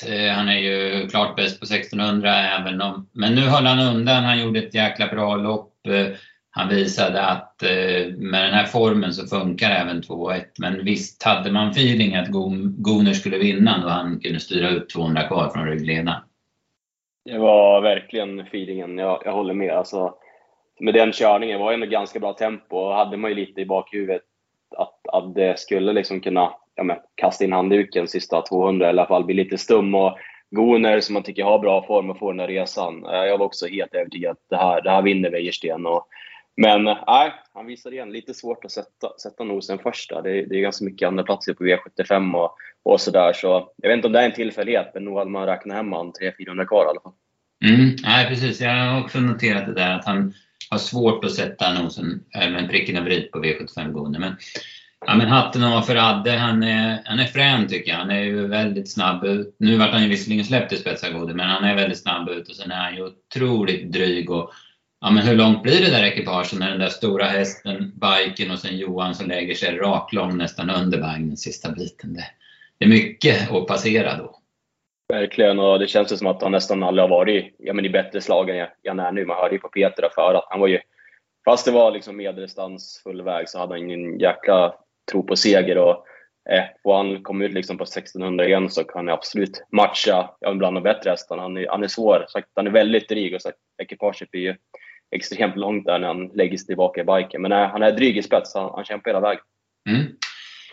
Eh, 0.09 0.33
han 0.33 0.49
är 0.49 0.59
ju 0.59 1.09
klart 1.09 1.37
bäst 1.37 1.61
på 1.61 1.65
1600 1.65 2.35
även 2.59 2.81
om, 2.81 3.09
men 3.13 3.35
nu 3.35 3.41
höll 3.41 3.67
han 3.67 3.97
undan. 3.97 4.25
Han 4.25 4.41
gjorde 4.41 4.59
ett 4.59 4.75
jäkla 4.75 5.07
bra 5.07 5.37
lopp. 5.37 5.87
Eh, 5.87 6.07
han 6.51 6.69
visade 6.69 7.23
att 7.23 7.63
eh, 7.63 8.13
med 8.17 8.45
den 8.45 8.55
här 8.55 8.67
formen 8.67 9.13
så 9.13 9.27
funkar 9.27 9.71
även 9.71 10.03
2-1. 10.03 10.43
Men 10.59 10.85
visst 10.85 11.23
hade 11.23 11.53
man 11.53 11.71
feeling 11.71 12.15
att 12.15 12.29
Goner 12.77 13.13
skulle 13.13 13.39
vinna 13.39 13.79
då 13.83 13.89
han 13.89 14.21
kunde 14.21 14.41
styra 14.41 14.71
ut 14.71 14.89
200 14.89 15.23
kvar 15.23 15.51
från 15.51 15.67
ryggledaren. 15.67 16.21
Det 17.25 17.39
var 17.39 17.81
verkligen 17.81 18.41
feelingen, 18.41 18.99
jag, 18.99 19.23
jag 19.25 19.33
håller 19.33 19.55
med. 19.55 19.71
Alltså, 19.71 20.15
med 20.81 20.95
den 20.95 21.13
körningen 21.13 21.61
var 21.61 21.71
det 21.71 21.75
ändå 21.75 21.87
ganska 21.87 22.19
bra 22.19 22.33
tempo 22.33 22.77
och 22.77 22.95
hade 22.95 23.17
man 23.17 23.31
ju 23.31 23.37
lite 23.37 23.61
i 23.61 23.67
bakhuvudet 23.67 24.23
att, 24.77 25.09
att 25.13 25.35
det 25.35 25.59
skulle 25.59 25.93
liksom 25.93 26.21
kunna 26.21 26.55
ja, 26.75 26.83
men, 26.83 26.97
kasta 27.15 27.45
in 27.45 27.53
handduken 27.53 28.09
sista 28.09 28.43
200 28.43 28.87
i 28.87 28.89
alla 28.89 29.07
fall, 29.07 29.25
bli 29.25 29.35
lite 29.35 29.59
stum. 29.59 29.95
Och 29.95 30.19
Goner 30.51 31.01
som 31.01 31.13
man 31.13 31.23
tycker 31.23 31.45
har 31.45 31.59
bra 31.59 31.87
form 31.87 32.11
och 32.11 32.19
får 32.19 32.33
den 32.33 32.41
här 32.41 32.49
resan. 32.49 33.07
Eh, 33.07 33.25
jag 33.25 33.39
var 33.39 33.47
också 33.47 33.67
helt 33.67 33.95
övertygad 33.95 34.31
att 34.31 34.47
det 34.51 34.57
här, 34.57 34.83
det 34.83 34.91
här 34.91 35.03
vinner 35.03 35.31
Wäjersten. 35.31 35.87
Och 35.87 36.09
men 36.57 36.85
nej, 36.85 37.33
han 37.55 37.67
visar 37.67 37.93
igen 37.93 38.13
lite 38.13 38.35
svårt 38.35 38.65
att 38.65 38.73
sätta, 38.73 39.19
sätta 39.23 39.45
nosen 39.45 39.79
först. 39.79 40.11
Där. 40.11 40.23
Det, 40.23 40.47
det 40.47 40.57
är 40.57 40.61
ganska 40.61 40.85
mycket 40.85 41.07
andra 41.09 41.25
platser 41.25 41.55
på 41.55 41.65
V75 41.65 42.35
och, 42.35 42.57
och 42.83 43.01
sådär. 43.01 43.33
Så 43.33 43.71
jag 43.77 43.89
vet 43.89 43.97
inte 43.97 44.07
om 44.07 44.13
det 44.13 44.21
är 44.21 44.25
en 44.25 44.33
tillfällighet, 44.33 44.91
men 44.95 45.05
nog 45.05 45.19
hade 45.19 45.31
man 45.31 45.47
räknat 45.47 45.77
hem 45.77 45.93
han 45.93 46.13
300-400 46.13 46.67
kvar 46.67 46.85
i 46.85 46.89
alla 46.89 47.01
fall. 47.01 47.13
Mm, 47.65 47.97
nej, 48.03 48.29
precis. 48.29 48.61
Jag 48.61 48.71
har 48.71 49.03
också 49.03 49.21
noterat 49.21 49.67
det 49.67 49.75
där 49.75 49.95
att 49.95 50.05
han 50.05 50.35
har 50.71 50.79
svårt 50.79 51.25
att 51.25 51.35
sätta 51.35 51.83
nosen 51.83 52.25
eh, 52.35 52.51
men 52.51 52.69
pricken 52.69 52.97
över 52.97 53.11
i 53.11 53.23
på 53.23 53.39
V75-gående. 53.39 54.19
Men, 54.19 54.37
ja, 55.07 55.15
men 55.15 55.29
hatten 55.29 55.65
av 55.65 55.83
för 55.83 55.97
Adde. 55.97 56.31
Han 56.31 56.63
är, 56.63 57.03
han 57.05 57.19
är 57.19 57.25
frän 57.25 57.69
tycker 57.69 57.91
jag. 57.91 57.99
Han 57.99 58.11
är 58.11 58.23
ju 58.23 58.47
väldigt 58.47 58.91
snabb 58.91 59.25
ut. 59.25 59.57
Nu 59.59 59.77
vart 59.77 59.93
han 59.93 60.03
ju 60.03 60.09
visserligen 60.09 60.45
släppt 60.45 60.73
i 60.73 60.77
spetsargode, 60.77 61.35
men 61.35 61.49
han 61.49 61.65
är 61.65 61.75
väldigt 61.75 62.03
snabb 62.03 62.29
ut 62.29 62.49
och 62.49 62.57
sen 62.57 62.71
är 62.71 62.77
han 62.77 62.97
ju 62.97 63.03
otroligt 63.03 63.93
dryg 63.93 64.31
och 64.31 64.53
ja, 65.01 65.11
men 65.11 65.27
hur 65.27 65.37
långt 65.37 65.63
blir 65.63 65.81
det 65.81 65.91
där 65.91 66.05
ekipaget 66.05 66.59
när 66.59 66.71
den 66.71 66.81
där 66.81 66.89
stora 66.89 67.25
hästen, 67.25 67.93
biken 67.95 68.51
och 68.51 68.59
sen 68.59 68.77
Johan 68.77 69.15
som 69.15 69.29
lägger 69.29 69.55
sig 69.55 69.77
raklång 69.77 70.37
nästan 70.37 70.71
under 70.71 71.01
vagnen 71.01 71.37
sista 71.37 71.71
biten. 71.71 72.13
Det, 72.13 72.25
det 72.79 72.85
är 72.85 72.89
mycket 72.89 73.51
att 73.51 73.67
passera 73.67 74.17
då. 74.17 74.39
Verkligen, 75.09 75.59
och 75.59 75.79
det 75.79 75.87
känns 75.87 76.19
som 76.19 76.27
att 76.27 76.43
han 76.43 76.53
nästan 76.53 76.83
aldrig 76.83 77.03
har 77.03 77.09
varit 77.09 77.55
ja, 77.59 77.73
men 77.73 77.85
i 77.85 77.91
bättre 77.91 78.21
slag 78.21 78.51
än 78.51 78.57
jag 78.83 78.99
är 78.99 79.13
nu. 79.13 79.25
Man 79.25 79.37
hörde 79.37 79.55
ju 79.55 79.61
på 79.61 79.69
Peter 79.69 80.09
för 80.15 80.35
att 80.35 80.45
han 80.49 80.61
var 80.61 80.67
ju, 80.67 80.81
fast 81.45 81.65
det 81.65 81.71
var 81.71 81.91
liksom 81.91 82.17
medeldistans 82.17 83.01
full 83.03 83.23
väg 83.23 83.49
så 83.49 83.59
hade 83.59 83.75
han 83.75 83.91
ingen 83.91 84.19
jäkla 84.19 84.75
tro 85.11 85.23
på 85.23 85.37
seger. 85.37 85.79
Och, 85.79 86.07
eh, 86.51 86.65
och 86.85 86.97
han 86.97 87.23
kom 87.23 87.43
ut 87.43 87.53
liksom 87.53 87.79
på 87.79 87.85
1600 87.85 88.47
igen 88.47 88.71
så 88.71 88.85
kan 88.85 89.07
han 89.07 89.15
absolut 89.15 89.65
matcha 89.73 90.31
ja, 90.41 90.55
bland 90.55 90.77
de 90.77 90.83
bättre 90.83 91.11
hästarna. 91.11 91.43
Han 91.43 91.57
är, 91.57 91.67
han 91.69 91.85
är 91.85 91.89
svår, 91.89 92.25
så 92.29 92.41
han 92.55 92.67
är 92.67 92.71
väldigt 92.71 93.09
dryg 93.09 93.35
och 93.35 93.43
så 93.43 93.51
ekipaget 93.83 94.31
blir 94.31 94.43
ju 94.43 94.55
extremt 95.11 95.57
långt 95.57 95.87
där 95.87 95.99
när 95.99 96.09
han 96.09 96.27
lägger 96.27 96.57
sig 96.57 96.67
tillbaka 96.67 97.01
i 97.01 97.05
biken. 97.05 97.43
Men 97.43 97.49
nej, 97.49 97.69
han 97.69 97.83
är 97.83 97.93
dryg 97.93 98.17
i 98.17 98.23
spets, 98.23 98.55
han, 98.55 98.71
han 98.75 98.85
kämpar 98.85 99.11
hela 99.11 99.21
vägen. 99.21 99.43
Mm. 99.89 100.07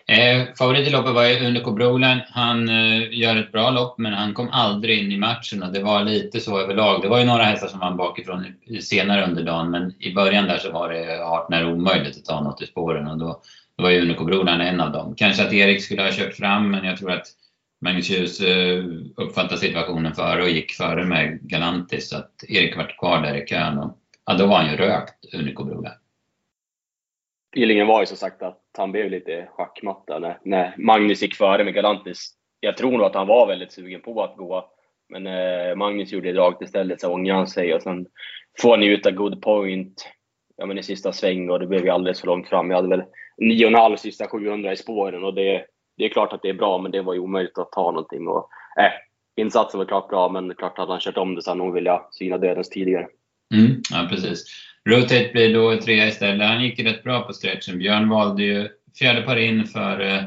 Eh, 0.08 0.54
favorit 0.58 0.88
i 0.88 0.92
loppet 0.92 1.14
var 1.14 1.26
ju 1.26 1.48
Unico 1.48 1.72
Brolin. 1.72 2.22
Han 2.30 2.70
eh, 2.70 3.20
gör 3.20 3.36
ett 3.36 3.52
bra 3.52 3.70
lopp 3.70 3.98
men 3.98 4.14
han 4.14 4.34
kom 4.34 4.50
aldrig 4.50 5.04
in 5.04 5.12
i 5.12 5.18
matchen 5.18 5.64
och 5.64 5.74
det 5.74 5.84
var 5.84 6.04
lite 6.04 6.40
så 6.40 6.60
överlag. 6.60 7.02
Det 7.02 7.08
var 7.08 7.20
ju 7.20 7.26
några 7.26 7.44
hästar 7.44 7.68
som 7.68 7.80
vann 7.80 7.98
bakifrån 7.98 8.46
senare 8.82 9.26
under 9.26 9.44
dagen 9.44 9.72
men 9.72 9.94
i 10.00 10.14
början 10.14 10.46
där 10.46 10.58
så 10.58 10.72
var 10.72 10.90
det 10.90 11.24
hart 11.24 11.50
när 11.50 11.72
omöjligt 11.72 12.18
att 12.18 12.26
ta 12.26 12.42
något 12.42 12.62
i 12.62 12.66
spåren 12.66 13.08
och 13.08 13.18
då, 13.18 13.42
då 13.78 13.84
var 13.84 13.90
ju 13.90 14.02
Unico 14.02 14.26
Brolin 14.26 14.62
en 14.62 14.82
av 14.82 14.92
dem. 14.92 15.16
Kanske 15.18 15.44
att 15.44 15.54
Erik 15.54 15.84
skulle 15.84 16.02
ha 16.02 16.12
kört 16.12 16.34
fram 16.34 16.72
men 16.72 16.86
jag 16.86 16.98
tror 16.98 17.12
att 17.12 17.28
Magnus 17.82 18.12
Hughes 18.12 18.42
eh, 18.42 18.84
uppfattade 19.16 19.62
situationen 19.62 20.16
före 20.16 20.44
och 20.44 20.50
gick 20.50 20.72
före 20.72 21.06
med 21.06 21.40
Galantis 21.42 22.10
så 22.10 22.18
att 22.18 22.44
Erik 22.48 22.78
vart 22.78 23.00
kvar 23.00 23.22
där 23.22 23.36
i 23.36 23.46
kön 23.48 23.78
och 23.78 23.98
ja, 24.26 24.34
då 24.34 24.46
var 24.46 24.58
han 24.58 24.72
ju 24.72 24.78
rökt, 24.78 25.34
Unico 25.34 25.64
Brolin. 25.64 25.92
Feelingen 27.54 27.88
var 27.88 28.00
ju 28.00 28.06
som 28.06 28.18
sagt 28.18 28.42
att 28.42 28.62
han 28.78 28.92
blev 28.92 29.10
lite 29.10 29.48
schackmatta 29.52 30.20
när, 30.20 30.40
när 30.44 30.76
Magnus 30.78 31.22
gick 31.22 31.36
före 31.36 31.64
med 31.64 31.74
Galantis. 31.74 32.34
Jag 32.60 32.78
tror 32.78 32.92
nog 32.92 33.04
att 33.04 33.16
han 33.16 33.28
var 33.28 33.48
väldigt 33.48 33.72
sugen 33.72 34.02
på 34.02 34.24
att 34.24 34.38
gå, 34.38 34.72
men 35.10 35.28
eh, 35.28 35.76
Magnus 35.76 36.12
gjorde 36.12 36.34
draget 36.34 36.62
istället, 36.62 37.02
så 37.02 37.14
ångrade 37.14 37.38
han 37.38 37.48
sig 37.48 37.74
och 37.74 37.82
sen 37.82 38.06
får 38.62 38.70
han 38.70 38.80
njuta 38.80 39.12
good 39.12 39.42
point 39.42 40.08
ja, 40.58 40.66
men 40.66 40.78
i 40.78 40.84
sista 40.84 41.12
sväng 41.12 41.50
och 41.50 41.60
det 41.60 41.68
blev 41.68 41.84
ju 41.84 41.90
alldeles 41.90 42.20
för 42.20 42.28
långt 42.28 42.50
fram. 42.50 42.70
Jag 42.70 42.78
hade 42.78 42.90
väl 42.90 43.04
9,5 43.42 43.96
sista 43.96 44.28
700 44.28 44.74
i 44.74 44.78
spåren 44.78 45.24
och 45.24 45.34
det, 45.34 45.66
det 45.98 46.06
är 46.06 46.10
klart 46.10 46.34
att 46.34 46.42
det 46.42 46.50
är 46.50 46.54
bra, 46.54 46.78
men 46.78 46.92
det 46.92 47.02
var 47.02 47.14
ju 47.14 47.20
omöjligt 47.20 47.58
att 47.58 47.72
ta 47.72 47.92
någonting. 47.92 48.28
Och, 48.28 48.50
eh, 48.80 48.92
insatsen 49.36 49.78
var 49.78 49.86
klart 49.86 50.10
bra, 50.10 50.30
men 50.30 50.56
klart 50.56 50.78
hade 50.78 50.92
han 50.92 51.00
kört 51.00 51.18
om 51.18 51.36
det 51.36 51.42
så 51.42 51.50
hade 51.50 51.62
han 51.62 51.68
nog 51.68 51.76
velat 51.76 52.16
syna 52.16 52.38
dödens 52.38 52.70
tidigare. 52.70 53.08
Mm, 53.54 53.82
ja, 53.92 54.08
precis. 54.10 54.46
Rotate 54.90 55.30
blir 55.34 55.54
då 55.54 55.82
trea 55.82 56.08
istället. 56.08 56.48
Han 56.48 56.64
gick 56.64 56.80
rätt 56.80 57.04
bra 57.04 57.22
på 57.22 57.34
stretchen. 57.34 57.78
Björn 57.78 58.10
valde 58.10 58.44
ju 58.44 58.70
fjärde 59.00 59.22
par 59.22 59.38
in 59.38 59.66
för 59.66 60.00
eh, 60.00 60.24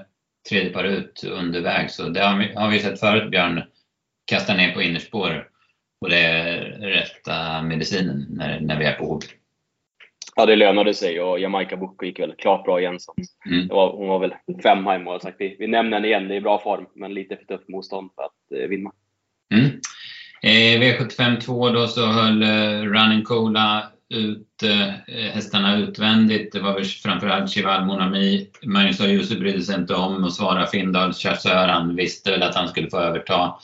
tredje 0.49 0.73
par 0.73 0.85
ut 0.85 1.25
under 1.25 1.61
väg. 1.61 1.91
Så 1.91 2.09
det 2.09 2.21
har 2.55 2.71
vi, 2.71 2.79
sett 2.79 3.01
förut 3.01 3.31
Björn 3.31 3.63
kasta 4.25 4.55
ner 4.55 4.75
på 4.75 4.83
innerspår. 4.83 5.49
Och 6.01 6.11
det 6.11 6.19
är 6.19 6.61
rätta 6.81 7.63
medicinen 7.63 8.27
när, 8.31 8.61
när 8.61 8.79
vi 8.79 8.85
är 8.85 8.93
på 8.93 9.07
håg. 9.07 9.25
Ja, 10.37 10.47
det 10.47 10.57
lönade 10.57 10.95
sig 10.95 11.21
och 11.21 11.41
Jamaica 11.41 11.77
Boko 11.77 12.07
gick 12.07 12.21
väl 12.21 12.35
klart 12.39 12.65
bra 12.65 12.81
igen. 12.81 13.01
Så 13.01 13.15
mm. 13.47 13.69
var, 13.69 13.93
hon 13.93 14.09
var 14.09 14.19
väl 14.19 14.35
femma 14.63 14.97
i 14.97 14.99
mål. 14.99 15.21
Sagt. 15.21 15.37
Vi, 15.39 15.57
vi 15.59 15.67
nämner 15.67 15.97
henne 15.97 16.09
igen, 16.09 16.29
det 16.29 16.37
är 16.37 16.41
bra 16.41 16.59
form, 16.59 16.87
men 16.95 17.15
lite 17.15 17.37
för 17.37 17.45
tufft 17.45 17.69
motstånd 17.69 18.11
för 18.15 18.23
att 18.23 18.61
eh, 18.63 18.69
vinna. 18.69 18.93
Mm. 19.55 19.67
Eh, 20.43 20.81
V75 20.81 21.41
2 21.41 21.69
då 21.69 21.87
så 21.87 22.07
höll 22.07 22.43
eh, 22.43 22.83
Running 22.83 23.23
Cola 23.25 23.93
ut 24.09 24.63
eh, 24.63 25.15
hästarna 25.33 25.77
utvändigt. 25.77 26.53
Det 26.53 26.61
var 26.61 26.75
väl 26.75 26.85
framförallt 26.85 27.51
Chival 27.51 27.85
Monami. 27.85 28.51
Magnus 28.63 29.01
Ayuso 29.01 29.39
brydde 29.39 29.63
sig 29.63 29.75
inte 29.75 29.95
om 29.95 30.25
att 30.25 30.33
svara 30.33 30.67
Findal 30.67 31.13
chassör. 31.13 31.69
Han 31.69 31.97
visste 31.97 32.31
väl 32.31 32.43
att 32.43 32.55
han 32.55 32.69
skulle 32.69 32.91
få 32.91 32.99
överta. 32.99 33.55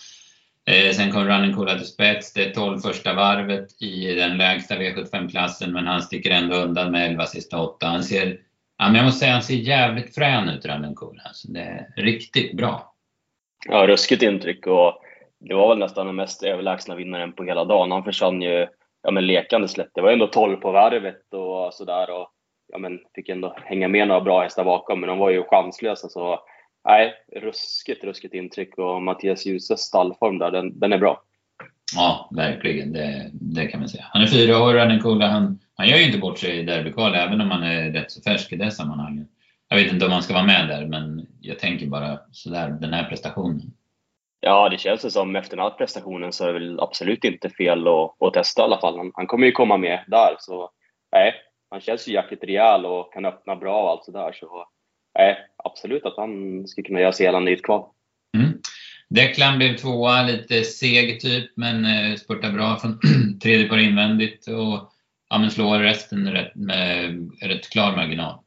Eh, 0.67 0.93
sen 0.93 1.13
kom 1.13 1.25
Running 1.25 1.55
Cola 1.55 1.79
till 1.79 1.87
spets. 1.87 2.33
Det 2.33 2.45
är 2.45 2.55
12 2.55 2.79
första 2.79 3.15
varvet 3.15 3.83
i 3.83 4.15
den 4.15 4.37
lägsta 4.37 4.75
V75-klassen, 4.75 5.73
men 5.73 5.87
han 5.87 6.03
sticker 6.03 6.31
ändå 6.31 6.57
undan 6.57 6.91
med 6.91 7.11
11 7.11 7.27
sista 7.27 7.61
8. 7.61 7.87
Han 7.87 8.05
ser, 8.05 8.39
ja, 8.79 8.87
men 8.87 8.95
jag 8.95 9.05
måste 9.05 9.21
säga, 9.21 9.33
han 9.33 9.43
ser 9.43 9.55
jävligt 9.55 10.15
frän 10.15 10.49
ut, 10.49 10.67
Running 10.67 10.95
Cola. 10.95 11.23
Alltså, 11.25 11.49
det 11.49 11.61
är 11.61 12.03
riktigt 12.03 12.57
bra. 12.57 12.95
Ja, 13.69 13.87
ruskigt 13.87 14.23
intryck 14.23 14.67
och 14.67 15.03
det 15.41 15.55
var 15.55 15.69
väl 15.69 15.79
nästan 15.79 16.07
den 16.07 16.17
mest 16.17 16.43
överlägsna 16.43 16.95
vinnaren 16.95 17.33
på 17.33 17.45
hela 17.45 17.65
dagen. 17.65 17.91
Han 17.91 18.05
försvann 18.05 18.43
ju 18.43 18.67
ja, 19.03 19.11
men 19.11 19.27
lekandes 19.27 19.77
lätt. 19.77 19.91
Det 19.95 20.01
var 20.01 20.13
ändå 20.13 20.27
12 20.27 20.57
på 20.57 20.73
varvet 20.73 21.35
och 21.35 21.75
sådär. 21.75 22.11
Och, 22.11 22.29
ja, 22.73 22.79
men 22.79 23.01
fick 23.15 23.29
ändå 23.29 23.55
hänga 23.65 23.89
med 23.89 24.09
några 24.09 24.21
bra 24.21 24.43
hästar 24.43 24.65
bakom, 24.65 25.01
men 25.01 25.09
de 25.09 25.19
var 25.19 25.31
ju 25.31 25.43
chanslösa. 25.43 26.09
Så 26.09 26.41
nej, 26.85 27.15
ruskigt, 27.37 28.05
ruskigt 28.05 28.35
intryck 28.35 28.79
och 28.79 29.03
Mattias 29.03 29.47
Djuses 29.47 29.81
stallform 29.81 30.39
där, 30.39 30.51
den, 30.51 30.79
den 30.79 30.93
är 30.93 30.99
bra. 30.99 31.23
Ja, 31.97 32.31
verkligen. 32.37 32.93
Det, 32.93 33.31
det 33.33 33.67
kan 33.67 33.81
man 33.81 33.89
säga. 33.89 34.05
Han 34.11 34.23
är 34.23 34.27
fyra 34.27 34.63
år, 34.63 34.75
han 34.75 34.91
är 34.91 34.99
cool. 34.99 35.23
Han, 35.23 35.59
han 35.75 35.89
gör 35.89 35.97
ju 35.97 36.07
inte 36.07 36.19
bort 36.19 36.39
sig 36.39 36.59
i 36.59 36.63
derbykval, 36.63 37.15
även 37.15 37.41
om 37.41 37.51
han 37.51 37.63
är 37.63 37.91
rätt 37.91 38.11
så 38.11 38.23
färsk 38.23 38.53
i 38.53 38.57
det 38.57 38.71
sammanhanget. 38.71 39.29
Jag 39.69 39.77
vet 39.77 39.93
inte 39.93 40.07
om 40.07 40.13
han 40.13 40.23
ska 40.23 40.35
vara 40.35 40.45
med 40.45 40.69
där, 40.69 40.87
men 40.87 41.27
jag 41.41 41.59
tänker 41.59 41.87
bara 41.87 42.19
sådär, 42.33 42.69
den 42.69 42.93
här 42.93 43.09
prestationen. 43.09 43.73
Ja, 44.45 44.69
det 44.69 44.79
känns 44.79 45.13
som 45.13 45.37
efter 45.37 45.57
den 45.57 45.65
här 45.65 45.71
prestationen 45.71 46.33
så 46.33 46.45
är 46.45 46.47
det 46.47 46.59
väl 46.59 46.81
absolut 46.81 47.25
inte 47.25 47.51
fel 47.51 47.89
att, 47.89 48.23
att 48.23 48.35
testa 48.35 48.63
i 48.63 48.65
alla 48.65 48.81
fall. 48.81 48.97
Han, 48.97 49.13
han 49.15 49.27
kommer 49.27 49.47
ju 49.47 49.53
komma 49.53 49.77
med 49.77 50.05
där, 50.07 50.37
så 50.39 50.71
nej, 51.13 51.35
han 51.71 51.81
känns 51.81 52.09
ju 52.09 52.13
jäkligt 52.13 52.45
rejäl 52.45 52.87
och 52.87 53.13
kan 53.13 53.25
öppna 53.25 53.57
bra 53.57 53.83
och 53.83 53.91
allt 53.91 54.05
sådär. 54.05 54.33
Så 54.33 54.67
nej, 55.19 55.39
absolut 55.65 56.07
att 56.07 56.17
han 56.17 56.67
skulle 56.67 56.85
kunna 56.85 57.01
göra 57.01 57.13
sig 57.13 57.27
gällande 57.27 57.51
i 57.51 57.55
ett 57.55 57.63
kval. 57.63 57.85
Mm. 58.37 58.53
Declan 59.09 59.59
blev 59.59 59.77
tvåa, 59.77 60.23
lite 60.23 60.65
seg 60.65 61.21
typ, 61.21 61.57
men 61.57 61.85
eh, 61.85 62.17
spurtar 62.17 62.53
bra 62.53 62.77
från 62.77 62.99
tredje 63.43 63.69
par 63.69 63.79
invändigt 63.79 64.49
och 64.49 64.93
ja, 65.31 65.39
men 65.39 65.51
slår 65.51 65.79
resten 65.79 66.33
rätt, 66.33 66.55
med 66.55 67.31
rätt 67.43 67.71
klar 67.71 67.97
marginal. 67.97 68.39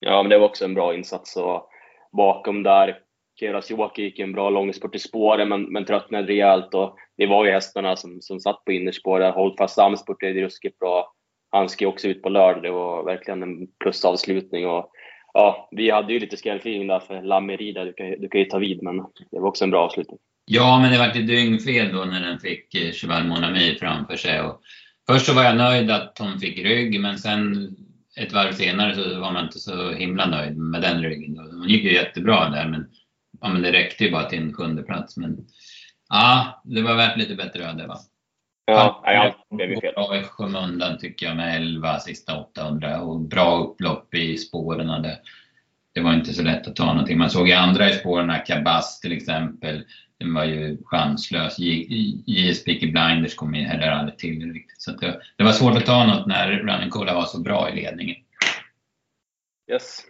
Ja, 0.00 0.22
men 0.22 0.30
det 0.30 0.38
var 0.38 0.46
också 0.46 0.64
en 0.64 0.74
bra 0.74 0.94
insats 0.94 1.36
och 1.36 1.70
bakom 2.12 2.62
där 2.62 2.98
Keras 3.40 3.70
Joakim 3.70 4.04
gick 4.04 4.18
en 4.18 4.32
bra 4.32 4.50
långspurt 4.50 4.94
i 4.94 4.98
spåren 4.98 5.48
men, 5.48 5.62
men 5.62 5.84
tröttnade 5.84 6.26
rejält 6.26 6.74
och 6.74 6.96
det 7.16 7.26
var 7.26 7.44
ju 7.44 7.50
hästarna 7.50 7.96
som, 7.96 8.20
som 8.20 8.40
satt 8.40 8.64
på 8.64 8.72
innerspåret. 8.72 9.34
Holdfast 9.34 9.74
Samsport 9.74 10.22
är 10.22 10.34
ruskigt 10.34 10.78
bra. 10.78 11.12
Han 11.50 11.68
ska 11.68 11.88
också 11.88 12.08
ut 12.08 12.22
på 12.22 12.28
lördag. 12.28 12.62
Det 12.62 12.70
var 12.70 13.04
verkligen 13.04 13.42
en 13.42 13.66
plusavslutning 13.82 14.66
och 14.66 14.90
ja, 15.34 15.68
vi 15.70 15.90
hade 15.90 16.12
ju 16.12 16.18
lite 16.18 16.36
skrällfeeling 16.36 16.86
där 16.86 17.00
för 17.00 17.22
Lamerida, 17.22 17.84
du 17.84 17.92
kan, 17.92 18.10
du 18.10 18.28
kan 18.28 18.40
ju 18.40 18.44
ta 18.44 18.58
vid, 18.58 18.82
men 18.82 18.96
det 19.30 19.40
var 19.40 19.48
också 19.48 19.64
en 19.64 19.70
bra 19.70 19.84
avslutning. 19.84 20.18
Ja, 20.44 20.78
men 20.82 20.92
det 20.92 20.98
var 20.98 21.06
ett 21.06 21.26
dyngfel 21.26 21.92
då 21.92 22.04
när 22.04 22.20
den 22.20 22.40
fick 22.40 22.74
eh, 22.74 22.92
Cheval 22.92 23.24
Monami 23.24 23.76
framför 23.80 24.16
sig. 24.16 24.40
Och 24.40 24.60
först 25.08 25.26
så 25.26 25.34
var 25.34 25.44
jag 25.44 25.56
nöjd 25.56 25.90
att 25.90 26.18
hon 26.18 26.38
fick 26.38 26.58
rygg, 26.58 27.00
men 27.00 27.18
sen 27.18 27.68
ett 28.16 28.32
varv 28.32 28.52
senare 28.52 28.94
så 28.94 29.20
var 29.20 29.32
man 29.32 29.44
inte 29.44 29.58
så 29.58 29.92
himla 29.92 30.26
nöjd 30.26 30.56
med 30.56 30.82
den 30.82 31.02
ryggen. 31.02 31.38
Hon 31.38 31.68
gick 31.68 31.84
ju 31.84 31.92
jättebra 31.92 32.48
där, 32.48 32.68
men, 32.68 32.86
ja, 33.40 33.48
men 33.48 33.62
det 33.62 33.72
räckte 33.72 34.04
ju 34.04 34.10
bara 34.10 34.24
till 34.24 34.42
en 34.42 34.54
sjunde 34.54 34.82
plats. 34.82 35.16
Men 35.16 35.46
ja, 36.08 36.62
det 36.64 36.82
var 36.82 36.94
värt 36.94 37.16
lite 37.16 37.34
bättre 37.34 37.64
öde 37.64 37.86
va? 37.86 37.98
Ja, 38.64 39.02
ja, 39.04 39.34
det 39.50 39.66
blev 39.66 39.80
fel. 39.80 39.94
Bra 39.94 40.16
i 40.16 40.22
skymundan 40.22 40.98
tycker 40.98 41.26
jag 41.26 41.36
med 41.36 41.56
11 41.56 41.98
sista 41.98 42.40
800 42.40 43.00
och 43.00 43.20
bra 43.20 43.58
upplopp 43.58 44.14
i 44.14 44.36
spåren. 44.36 45.02
Det, 45.02 45.18
det 45.94 46.00
var 46.00 46.14
inte 46.14 46.32
så 46.32 46.42
lätt 46.42 46.68
att 46.68 46.76
ta 46.76 46.86
någonting. 46.86 47.18
Man 47.18 47.30
såg 47.30 47.48
ju 47.48 47.54
andra 47.54 47.90
i 47.90 47.92
spåren, 47.92 48.32
Kabas 48.46 49.00
till 49.00 49.12
exempel. 49.12 49.84
Den 50.18 50.34
var 50.34 50.44
ju 50.44 50.78
chanslös. 50.84 51.58
JS 51.58 52.64
Peaky 52.64 52.92
Blinders 52.92 53.34
kom 53.34 53.54
in 53.54 53.66
heller 53.66 53.90
aldrig 53.90 54.18
till 54.18 54.52
riktigt. 54.52 54.82
Så 54.82 54.90
det, 54.90 55.20
det, 55.36 55.44
var 55.44 55.52
svårt 55.52 55.76
att 55.76 55.86
ta 55.86 56.06
något 56.06 56.26
när 56.26 56.50
Running 56.50 56.90
Cola 56.90 57.14
var 57.14 57.24
så 57.24 57.40
bra 57.40 57.70
i 57.70 57.76
ledningen. 57.76 58.16
Yes. 59.70 60.00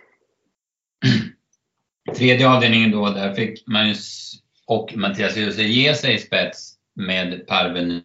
Tredje 2.17 2.49
avdelningen 2.49 2.91
då, 2.91 3.11
där 3.11 3.35
fick 3.35 3.67
Magnus 3.67 4.35
och 4.67 4.97
Mattias 4.97 5.37
Djuse 5.37 5.63
ge 5.63 5.95
sig 5.95 6.15
i 6.15 6.19
spets 6.19 6.73
med 6.95 7.47
Parveny. 7.47 8.03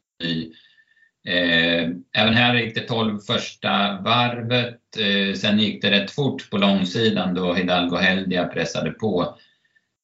Eh, 1.28 1.90
även 2.18 2.34
här 2.34 2.56
gick 2.56 2.76
det 2.76 2.82
12 2.82 3.20
första 3.20 4.02
varvet. 4.02 4.80
Eh, 4.98 5.36
sen 5.36 5.60
gick 5.60 5.82
det 5.82 5.92
rätt 5.92 6.12
fort 6.12 6.50
på 6.50 6.58
långsidan 6.58 7.34
då 7.34 7.54
Hidalgo 7.54 7.96
Heldia 7.96 8.48
pressade 8.48 8.92
på. 8.92 9.38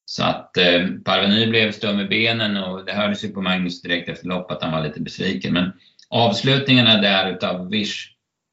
Så 0.04 0.24
att 0.24 0.56
eh, 0.56 0.86
Parveny 1.04 1.46
blev 1.46 1.72
stum 1.72 2.00
i 2.00 2.04
benen 2.04 2.56
och 2.56 2.84
det 2.84 2.92
hördes 2.92 3.24
ju 3.24 3.28
på 3.28 3.42
Magnus 3.42 3.82
direkt 3.82 4.08
efter 4.08 4.26
loppet 4.26 4.56
att 4.56 4.62
han 4.62 4.72
var 4.72 4.82
lite 4.82 5.00
besviken. 5.00 5.52
Men 5.52 5.72
avslutningarna 6.08 7.00
där 7.00 7.32
utav 7.32 7.70
Wish, 7.70 8.08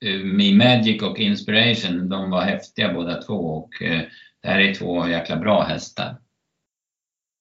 eh, 0.06 0.20
Me 0.20 0.54
Magic 0.54 1.02
och 1.02 1.20
Inspiration, 1.20 2.10
de 2.10 2.30
var 2.30 2.42
häftiga 2.42 2.94
båda 2.94 3.22
två 3.22 3.34
och 3.34 3.82
eh, 3.82 4.02
det 4.42 4.48
här 4.48 4.60
är 4.60 4.74
två 4.74 5.08
jäkla 5.08 5.36
bra 5.36 5.62
hästar. 5.62 6.16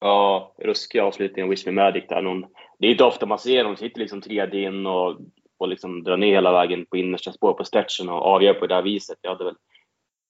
Ja, 0.01 0.55
ruskig 0.59 0.99
avslutning 0.99 1.45
av 1.45 1.51
Wish 1.51 1.67
Me 1.67 1.73
Magic 1.73 2.05
där. 2.09 2.23
Någon 2.23 2.47
det 2.79 2.87
är 2.87 2.91
inte 2.91 3.05
ofta 3.05 3.27
man 3.27 3.39
ser 3.39 3.65
dem 3.65 3.77
sitter 3.77 4.01
liksom 4.01 4.21
tredje 4.21 4.63
in 4.63 4.87
och, 4.87 5.21
och 5.59 5.69
liksom 5.69 6.03
drar 6.03 6.17
ner 6.17 6.35
hela 6.35 6.53
vägen 6.53 6.87
på 6.87 6.97
innersta 6.97 7.33
spår 7.33 7.53
på 7.53 7.65
stretchen 7.65 8.09
och 8.09 8.27
avgör 8.27 8.55
på 8.55 8.67
det 8.67 8.75
här 8.75 8.83
viset. 8.83 9.19
Jag 9.23 9.31
hade 9.31 9.45
väl 9.45 9.55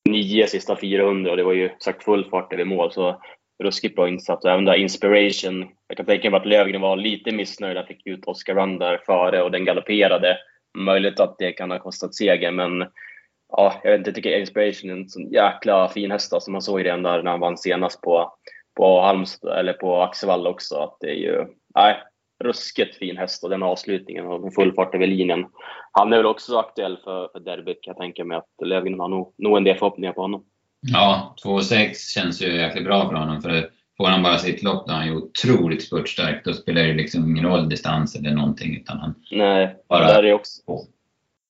nio 0.08 0.46
sista 0.46 0.76
400 0.76 1.30
och 1.30 1.36
det 1.36 1.42
var 1.42 1.52
ju 1.52 1.70
sagt 1.78 2.04
full 2.04 2.24
fart 2.30 2.52
över 2.52 2.64
mål. 2.64 2.92
Så 2.92 3.20
ruskigt 3.62 3.96
bra 3.96 4.08
insats. 4.08 4.44
Och 4.44 4.50
även 4.50 4.64
där 4.64 4.74
Inspiration. 4.74 5.68
Jag 5.88 5.96
kan 5.96 6.06
tänka 6.06 6.30
mig 6.30 6.40
att 6.40 6.46
Lövgren 6.46 6.80
var 6.80 6.96
lite 6.96 7.32
missnöjd. 7.32 7.76
Han 7.76 7.86
fick 7.86 8.06
ut 8.06 8.24
Oscar 8.24 8.54
Run 8.54 8.78
där 8.78 9.00
före 9.06 9.42
och 9.42 9.50
den 9.50 9.64
galopperade. 9.64 10.38
Möjligt 10.78 11.20
att 11.20 11.38
det 11.38 11.52
kan 11.52 11.70
ha 11.70 11.78
kostat 11.78 12.14
seger, 12.14 12.50
men 12.50 12.86
ja, 13.48 13.80
jag 13.84 13.90
vet 13.90 13.98
inte, 13.98 14.08
jag 14.08 14.14
tycker 14.14 14.38
Inspiration 14.38 14.90
är 14.90 14.94
en 14.94 15.08
sån 15.08 15.30
jäkla 15.30 15.88
fin 15.88 16.10
häst 16.10 16.42
som 16.42 16.52
man 16.52 16.62
såg 16.62 16.84
redan 16.84 17.02
där 17.02 17.22
när 17.22 17.30
han 17.30 17.40
vann 17.40 17.58
senast 17.58 18.00
på, 18.00 18.32
på 18.76 19.00
Halmstad, 19.00 19.58
eller 19.58 19.72
på 19.72 20.02
Axevalla 20.02 20.50
också. 20.50 20.76
Att 20.76 20.96
det 21.00 21.10
är 21.10 21.14
ju, 21.14 21.46
nej, 21.74 21.96
ruskigt 22.44 22.96
fin 22.96 23.16
häst 23.16 23.44
och 23.44 23.50
den 23.50 23.62
avslutningen 23.62 24.26
och 24.26 24.54
full 24.54 24.72
fart 24.72 24.94
över 24.94 25.06
linjen. 25.06 25.46
Han 25.92 26.12
är 26.12 26.16
väl 26.16 26.26
också 26.26 26.58
aktuell 26.58 26.98
för, 27.04 27.28
för 27.32 27.40
derbyt 27.40 27.82
kan 27.82 27.92
jag 27.92 27.96
tänka 27.96 28.24
mig 28.24 28.36
att 28.36 28.66
Löfgren 28.66 29.00
har 29.00 29.08
nog, 29.08 29.34
nog 29.38 29.56
en 29.56 29.64
del 29.64 29.78
förhoppningar 29.78 30.12
på 30.12 30.20
honom. 30.20 30.44
Ja, 30.80 31.34
2,6 31.44 31.94
känns 32.14 32.42
ju 32.42 32.56
jäkligt 32.56 32.84
bra 32.84 33.08
för 33.08 33.14
honom. 33.14 33.42
För 33.42 33.70
får 33.96 34.06
han 34.06 34.22
bara 34.22 34.38
sitt 34.38 34.62
lopp 34.62 34.86
då 34.86 34.92
är 34.92 34.96
han 34.96 35.06
ju 35.06 35.16
otroligt 35.16 35.82
spurtstark. 35.82 36.44
Då 36.44 36.52
spelar 36.52 36.82
det 36.82 36.94
liksom 36.94 37.30
ingen 37.30 37.44
roll 37.44 37.68
distans 37.68 38.16
eller 38.16 38.30
någonting. 38.30 38.76
Utan 38.76 38.98
han 38.98 39.14
Nej, 39.30 39.76
bara 39.88 40.06
där 40.06 40.22
är 40.22 40.32
också... 40.32 40.62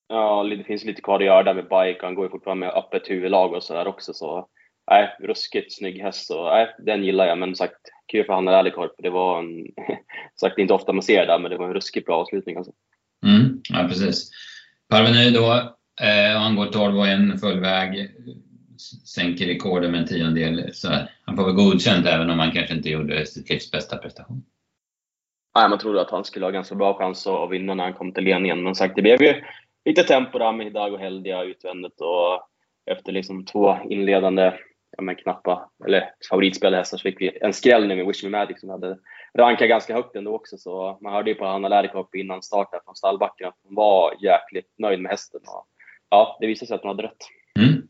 Ja, 0.09 0.43
det 0.43 0.63
finns 0.63 0.85
lite 0.85 1.01
kvar 1.01 1.19
att 1.19 1.25
göra 1.25 1.43
där 1.43 1.53
med 1.53 1.63
bike. 1.63 1.99
Han 2.05 2.15
går 2.15 2.25
ju 2.25 2.29
fortfarande 2.29 2.65
med 2.65 2.75
öppet 2.75 3.09
huvudlag 3.09 3.53
och 3.53 3.63
sådär 3.63 3.87
också. 3.87 4.13
Så 4.13 4.47
nej, 4.91 5.15
ruskigt 5.19 5.75
snygg 5.75 6.01
häst. 6.01 6.27
Så, 6.27 6.49
nej, 6.49 6.75
den 6.79 7.03
gillar 7.03 7.25
jag. 7.25 7.37
Men 7.37 7.55
sagt, 7.55 7.75
kul 8.11 8.25
för 8.25 8.33
Hanna 8.33 8.51
Rallykorp. 8.51 8.91
Det 8.97 9.09
var 9.09 9.39
en, 9.39 9.65
sagt 10.35 10.57
inte 10.57 10.73
ofta 10.73 10.93
man 10.93 11.03
ser 11.03 11.19
det 11.19 11.25
där, 11.25 11.39
men 11.39 11.51
det 11.51 11.57
var 11.57 11.67
en 11.67 11.73
ruskigt 11.73 12.05
bra 12.05 12.15
avslutning. 12.15 12.57
Alltså. 12.57 12.71
Mm, 13.25 13.61
ja, 13.69 13.85
precis. 13.87 14.31
Parveny 14.89 15.31
då, 15.31 15.51
eh, 16.01 16.39
han 16.39 16.55
går 16.55 16.65
12 16.65 16.97
och 16.97 17.07
en 17.07 17.37
full 17.37 17.59
väg. 17.59 18.11
Sänker 19.05 19.45
rekordet 19.45 19.91
med 19.91 19.99
en 19.99 20.07
tiondel. 20.07 20.73
Så 20.73 20.87
han 21.25 21.35
får 21.35 21.45
väl 21.45 21.55
godkänt 21.55 22.05
även 22.05 22.29
om 22.29 22.39
han 22.39 22.51
kanske 22.51 22.75
inte 22.75 22.89
gjorde 22.89 23.25
sitt 23.25 23.49
livs 23.49 23.71
bästa 23.71 23.97
prestation. 23.97 24.43
Nej, 25.55 25.69
man 25.69 25.79
trodde 25.79 26.01
att 26.01 26.11
han 26.11 26.25
skulle 26.25 26.45
ha 26.45 26.51
ganska 26.51 26.75
bra 26.75 26.97
chans 26.97 27.27
att 27.27 27.51
vinna 27.51 27.73
när 27.73 27.83
han 27.83 27.93
kom 27.93 28.11
till 28.11 28.23
ledningen. 28.23 28.63
Men 28.63 28.75
sagt, 28.75 28.95
det 28.95 29.01
blev 29.01 29.21
ju 29.21 29.43
lite 29.85 30.03
tempo 30.03 30.39
där 30.39 30.51
med 30.51 30.65
Hidago 30.65 30.97
Heldia 30.97 31.43
utvändigt 31.43 32.01
och 32.01 32.41
efter 32.91 33.11
liksom 33.11 33.45
två 33.45 33.77
inledande 33.89 34.53
ja, 34.97 35.03
men 35.03 35.15
knappa, 35.15 35.69
eller 35.85 36.11
favoritspelhästar 36.29 36.97
så 36.97 37.01
fick 37.01 37.21
vi 37.21 37.37
en 37.41 37.53
skräll 37.53 37.87
nu 37.87 37.95
med 37.95 38.05
Wish 38.05 38.23
Me 38.23 38.29
Magic 38.29 38.59
som 38.59 38.69
hade 38.69 38.97
rankat 39.37 39.69
ganska 39.69 39.93
högt 39.93 40.15
ändå 40.15 40.35
också. 40.35 40.57
Så 40.57 40.99
man 41.01 41.13
hörde 41.13 41.29
ju 41.29 41.35
på 41.35 41.45
Hanna 41.45 41.67
Lärikop 41.67 42.15
innan 42.15 42.41
start 42.41 42.69
från 42.85 42.95
stallbacken 42.95 43.47
att 43.47 43.59
hon 43.63 43.75
var 43.75 44.13
jäkligt 44.23 44.73
nöjd 44.77 44.99
med 44.99 45.11
hästen. 45.11 45.41
Och, 45.47 45.67
ja, 46.09 46.37
det 46.41 46.47
visade 46.47 46.67
sig 46.67 46.75
att 46.75 46.81
hon 46.81 46.89
hade 46.89 47.03
rätt. 47.03 47.17
Mm. 47.59 47.87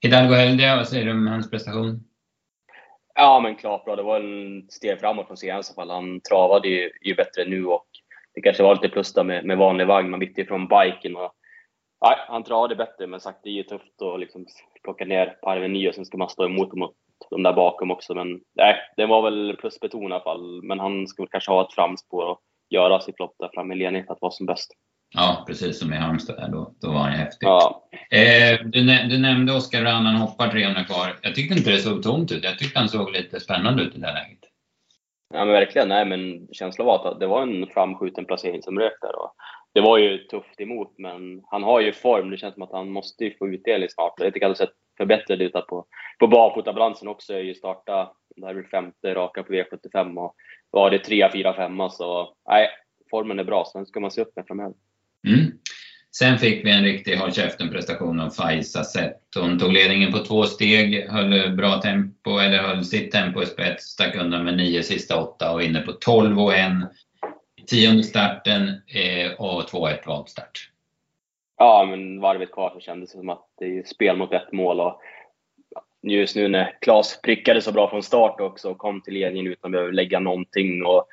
Hidalgo 0.00 0.34
Heldia, 0.34 0.76
vad 0.76 0.88
säger 0.88 1.04
du 1.04 1.10
om 1.10 1.26
hans 1.26 1.50
prestation? 1.50 2.04
Ja, 3.14 3.40
men 3.40 3.56
klart 3.56 3.84
bra. 3.84 3.96
Det 3.96 4.02
var 4.02 4.20
en 4.20 4.66
steg 4.70 5.00
framåt 5.00 5.26
från 5.26 5.36
senaste 5.36 5.74
fall. 5.74 5.90
Han 5.90 6.20
travade 6.20 6.68
ju, 6.68 6.90
ju 7.02 7.14
bättre 7.14 7.44
nu 7.44 7.66
och 7.66 7.86
det 8.34 8.40
kanske 8.40 8.62
var 8.62 8.74
lite 8.74 8.88
plus 8.88 9.12
där 9.12 9.24
med, 9.24 9.44
med 9.44 9.58
vanlig 9.58 9.86
vagn. 9.86 10.10
Man 10.10 10.20
bytte 10.20 10.44
från 10.44 10.68
biken 10.68 11.16
och 11.16 11.32
nej, 12.04 12.16
han 12.28 12.44
travade 12.44 12.76
bättre, 12.76 13.06
men 13.06 13.20
sagt 13.20 13.40
det 13.42 13.48
är 13.48 13.52
ju 13.52 13.62
tufft 13.62 14.02
att 14.02 14.20
liksom 14.20 14.46
plocka 14.84 15.04
ner 15.04 15.26
Parven 15.26 15.72
ny 15.72 15.88
och 15.88 15.94
sen 15.94 16.04
ska 16.04 16.18
man 16.18 16.28
stå 16.28 16.44
emot 16.44 16.72
mot 16.72 16.94
de 17.30 17.42
där 17.42 17.52
bakom 17.52 17.90
också. 17.90 18.14
Men 18.14 18.40
nej, 18.54 18.76
det 18.96 19.06
var 19.06 19.22
väl 19.22 19.56
plusbetonat 19.56 20.10
i 20.10 20.12
alla 20.12 20.24
fall. 20.24 20.62
Men 20.62 20.80
han 20.80 21.06
skulle 21.06 21.28
kanske 21.28 21.50
ha 21.50 21.62
ett 21.62 21.74
framspår 21.74 22.24
och 22.24 22.40
göra 22.70 23.00
sitt 23.00 23.18
lopp 23.18 23.34
där 23.38 23.50
framme 23.54 23.74
i 23.74 23.78
ledning 23.78 24.04
för 24.04 24.12
att 24.12 24.22
vara 24.22 24.32
som 24.32 24.46
bäst. 24.46 24.70
Ja, 25.16 25.44
precis 25.46 25.78
som 25.78 25.92
i 25.92 25.96
Halmstad. 25.96 26.52
Då, 26.52 26.74
då 26.80 26.88
var 26.88 26.98
han 26.98 27.12
häftig. 27.12 27.46
Ja. 27.46 27.88
Eh, 28.10 28.58
du, 28.64 28.80
du, 29.08 29.18
nämnde 29.18 29.52
Oskar 29.52 29.82
Rann, 29.82 30.06
han 30.06 30.16
hoppar 30.16 30.48
300 30.48 30.84
kvar. 30.84 31.18
Jag 31.22 31.34
tyckte 31.34 31.58
inte 31.58 31.70
det 31.70 31.78
såg 31.78 32.02
tomt 32.02 32.32
ut. 32.32 32.44
Jag 32.44 32.58
tyckte 32.58 32.78
han 32.78 32.88
såg 32.88 33.12
lite 33.12 33.40
spännande 33.40 33.82
ut 33.82 33.96
i 33.96 33.98
det 33.98 34.06
här 34.06 34.14
läget. 34.14 34.38
Ja, 35.34 35.44
men 35.44 35.54
verkligen. 35.54 35.88
Nej, 35.88 36.04
men 36.04 36.48
känslan 36.52 36.86
var 36.86 37.08
att 37.08 37.20
det 37.20 37.26
var 37.26 37.42
en 37.42 37.66
framskjuten 37.66 38.24
placering 38.24 38.62
som 38.62 38.78
rök 38.78 39.00
där. 39.00 39.18
Och 39.18 39.34
det 39.72 39.80
var 39.80 39.98
ju 39.98 40.18
tufft 40.18 40.60
emot, 40.60 40.94
men 40.98 41.42
han 41.44 41.62
har 41.62 41.80
ju 41.80 41.92
form. 41.92 42.30
Det 42.30 42.36
känns 42.36 42.54
som 42.54 42.62
att 42.62 42.72
han 42.72 42.90
måste 42.90 43.30
få 43.38 43.48
utdelning 43.48 43.88
snart. 43.88 44.14
Jag 44.16 44.34
tycker 44.34 44.46
att 44.46 44.52
det 44.52 44.66
sett 44.66 44.74
förbättrad 44.96 45.42
ut 45.42 45.52
på, 45.52 45.86
på 46.18 46.26
barfotabalansen 46.26 47.08
också. 47.08 47.32
Jag 47.32 47.44
ju 47.44 47.54
starta, 47.54 48.10
det 48.36 48.46
här 48.46 48.54
är 48.54 48.62
femte 48.62 49.14
raka 49.14 49.42
på 49.42 49.52
V75 49.52 50.16
och 50.18 50.34
var 50.70 50.90
det 50.90 50.98
3, 50.98 51.30
4, 51.32 51.54
5 51.54 51.90
så 51.90 52.34
nej, 52.48 52.68
formen 53.10 53.38
är 53.38 53.44
bra. 53.44 53.64
Sen 53.72 53.86
ska 53.86 54.00
man 54.00 54.10
se 54.10 54.20
upp 54.20 54.36
med 54.36 54.46
framöver. 54.46 54.74
Mm. 55.26 55.52
Sen 56.18 56.38
fick 56.38 56.66
vi 56.66 56.70
en 56.70 56.84
riktig 56.84 57.16
håll 57.16 57.32
käften-prestation 57.32 58.20
av 58.20 58.30
Faiza 58.30 58.84
Sett. 58.84 59.20
Hon 59.36 59.58
tog 59.58 59.72
ledningen 59.72 60.12
på 60.12 60.18
två 60.18 60.44
steg, 60.44 61.08
höll 61.08 61.56
bra 61.56 61.80
tempo, 61.80 62.38
eller 62.38 62.58
höll 62.58 62.84
sitt 62.84 63.12
tempo 63.12 63.42
i 63.42 63.46
spets, 63.46 63.84
stack 63.84 64.16
undan 64.16 64.44
med 64.44 64.56
nio 64.56 64.82
sista 64.82 65.20
åtta 65.20 65.52
och 65.52 65.62
inne 65.62 65.80
på 65.80 65.92
12 65.92 66.40
och 66.40 66.54
en 66.54 66.86
tionde 67.66 68.02
starten 68.02 68.68
eh, 68.68 69.32
och 69.38 69.62
2-1 69.62 70.06
valstart. 70.06 70.70
Ja, 71.58 71.86
men 71.90 72.20
varvet 72.20 72.52
kvar 72.52 72.70
så 72.74 72.80
kändes 72.80 73.12
det 73.12 73.18
som 73.18 73.28
att 73.28 73.46
det 73.58 73.78
är 73.78 73.82
spel 73.82 74.16
mot 74.16 74.32
ett 74.32 74.52
mål 74.52 74.80
och 74.80 75.00
just 76.02 76.36
nu 76.36 76.48
när 76.48 76.78
Klas 76.80 77.20
prickade 77.22 77.60
så 77.60 77.72
bra 77.72 77.90
från 77.90 78.02
start 78.02 78.40
också 78.40 78.70
och 78.70 78.78
kom 78.78 79.00
till 79.00 79.14
ledningen 79.14 79.52
utan 79.52 79.68
att 79.68 79.72
behöva 79.72 79.90
lägga 79.90 80.20
någonting 80.20 80.84
och 80.84 81.08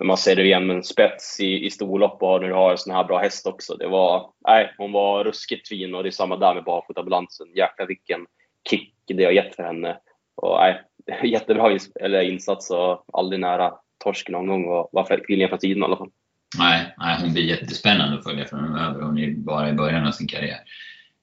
man 0.00 0.16
ser 0.16 0.36
det 0.36 0.44
igen 0.44 0.66
med 0.66 0.76
en 0.76 0.84
spets 0.84 1.40
i, 1.40 1.66
i 1.66 1.70
storlopp 1.70 2.22
och 2.22 2.40
när 2.40 2.48
du 2.48 2.54
har 2.54 2.70
en 2.70 2.78
sån 2.78 2.94
här 2.94 3.04
bra 3.04 3.18
häst 3.18 3.46
också. 3.46 3.76
Det 3.76 3.88
var, 3.88 4.30
nej, 4.48 4.74
hon 4.78 4.92
var 4.92 5.24
ruskigt 5.24 5.68
fin 5.68 5.94
och 5.94 6.02
det 6.02 6.08
är 6.08 6.10
samma 6.10 6.36
där 6.36 6.54
med 6.54 6.64
barfotabalansen. 6.64 7.46
Jäklar 7.56 7.86
vilken 7.86 8.26
kick 8.70 8.94
det 9.06 9.24
har 9.24 9.32
gett 9.32 9.56
för 9.56 9.62
henne. 9.62 9.96
Och, 10.34 10.58
nej, 10.58 10.82
jättebra 11.30 11.78
eller 12.00 12.22
insats 12.22 12.70
och 12.70 13.04
aldrig 13.12 13.40
nära 13.40 13.72
torsk 14.04 14.28
någon 14.28 14.46
gång 14.46 14.64
och 14.64 14.88
var 14.92 15.26
kvinnliga 15.26 15.48
från 15.48 15.58
tiden 15.58 15.82
i 15.82 15.84
alla 15.84 15.96
fall. 15.96 16.10
Nej, 16.58 16.94
nej, 16.98 17.16
hon 17.20 17.32
blir 17.32 17.44
jättespännande 17.44 18.18
att 18.18 18.24
följa 18.24 18.44
framöver. 18.44 19.02
Hon 19.02 19.18
är 19.18 19.30
bara 19.30 19.68
i 19.68 19.72
början 19.72 20.06
av 20.06 20.10
sin 20.10 20.26
karriär. 20.26 20.58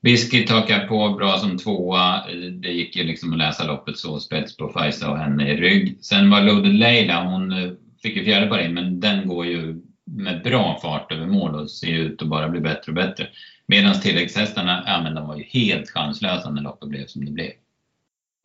Biscuit 0.01 0.49
hakar 0.49 0.88
på 0.88 1.10
bra 1.10 1.38
som 1.38 1.58
tvåa. 1.58 2.23
Det 2.51 2.71
gick 2.71 2.95
ju 2.95 3.03
liksom 3.03 3.32
att 3.34 3.38
läsa 3.38 3.67
loppet 3.67 3.97
så, 3.97 4.19
spets 4.19 4.58
på 4.58 4.69
Faisa 4.69 5.12
och 5.12 5.17
henne 5.17 5.51
i 5.51 5.55
rygg. 5.55 5.97
Sen 6.01 6.29
var 6.29 6.41
Loaded 6.41 6.75
Leila, 6.75 7.23
hon 7.23 7.51
eh, 7.51 7.71
fick 8.01 8.15
ju 8.15 8.23
fjärde 8.23 8.47
par 8.47 8.59
in, 8.59 8.73
men 8.73 8.99
den 8.99 9.27
går 9.27 9.45
ju 9.45 9.81
med 10.03 10.43
bra 10.43 10.79
fart 10.81 11.12
över 11.12 11.25
mål 11.25 11.55
och 11.55 11.71
ser 11.71 11.93
ut 11.93 12.21
att 12.21 12.27
bara 12.27 12.49
bli 12.49 12.59
bättre 12.59 12.91
och 12.91 12.95
bättre. 12.95 13.27
Medan 13.65 13.93
tilläggshästarna, 13.93 14.83
ja 14.85 15.01
men 15.03 15.15
de 15.15 15.27
var 15.27 15.35
ju 15.35 15.43
helt 15.43 15.89
chanslösa 15.89 16.49
när 16.49 16.62
loppet 16.62 16.89
blev 16.89 17.05
som 17.05 17.25
det 17.25 17.31
blev. 17.31 17.51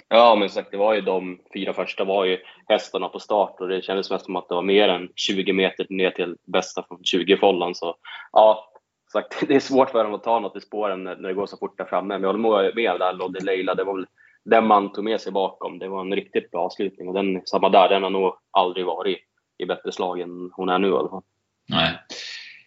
Ja, 0.08 0.36
men 0.36 0.50
sagt, 0.50 0.70
det 0.70 0.76
var 0.76 0.94
ju 0.94 1.00
de 1.00 1.38
fyra 1.54 1.72
första 1.72 2.04
var 2.04 2.24
ju 2.24 2.38
hästarna 2.68 3.08
på 3.08 3.18
start 3.18 3.56
och 3.60 3.68
det 3.68 3.84
kändes 3.84 4.10
mest 4.10 4.24
som 4.24 4.36
att 4.36 4.48
det 4.48 4.54
var 4.54 4.62
mer 4.62 4.88
än 4.88 5.08
20 5.14 5.52
meter 5.52 5.86
ner 5.88 6.10
till 6.10 6.36
bästa 6.44 6.84
från 6.88 7.04
20 7.04 7.36
follan. 7.36 7.74
Så 7.74 7.96
ja, 8.32 8.72
sagt, 9.12 9.34
det 9.48 9.54
är 9.54 9.60
svårt 9.60 9.90
för 9.90 10.04
dem 10.04 10.14
att 10.14 10.24
ta 10.24 10.40
något 10.40 10.56
i 10.56 10.60
spåren 10.60 11.04
när, 11.04 11.16
när 11.16 11.28
det 11.28 11.34
går 11.34 11.46
så 11.46 11.56
fort 11.56 11.78
där 11.78 11.84
framme. 11.84 12.14
Men 12.14 12.22
jag 12.22 12.28
håller 12.28 12.74
med 12.74 13.00
där, 13.00 13.12
Lodde 13.12 13.40
Leila. 13.40 13.74
Det 13.74 13.84
var 13.84 13.94
väl 13.94 14.06
den 14.44 14.66
man 14.66 14.92
tog 14.92 15.04
med 15.04 15.20
sig 15.20 15.32
bakom. 15.32 15.78
Det 15.78 15.88
var 15.88 16.00
en 16.00 16.14
riktigt 16.14 16.50
bra 16.50 16.60
avslutning 16.60 17.08
och 17.08 17.14
den, 17.14 17.42
samma 17.44 17.68
där, 17.68 17.88
den 17.88 18.02
har 18.02 18.10
nog 18.10 18.34
aldrig 18.50 18.86
varit 18.86 19.18
i 19.58 19.66
bättre 19.66 19.92
slag 19.92 20.20
än 20.20 20.50
hon 20.52 20.68
är 20.68 20.78
nu 20.78 20.88
i 20.88 20.92
alla 20.92 21.08
fall. 21.08 21.22
Nej. 21.68 21.98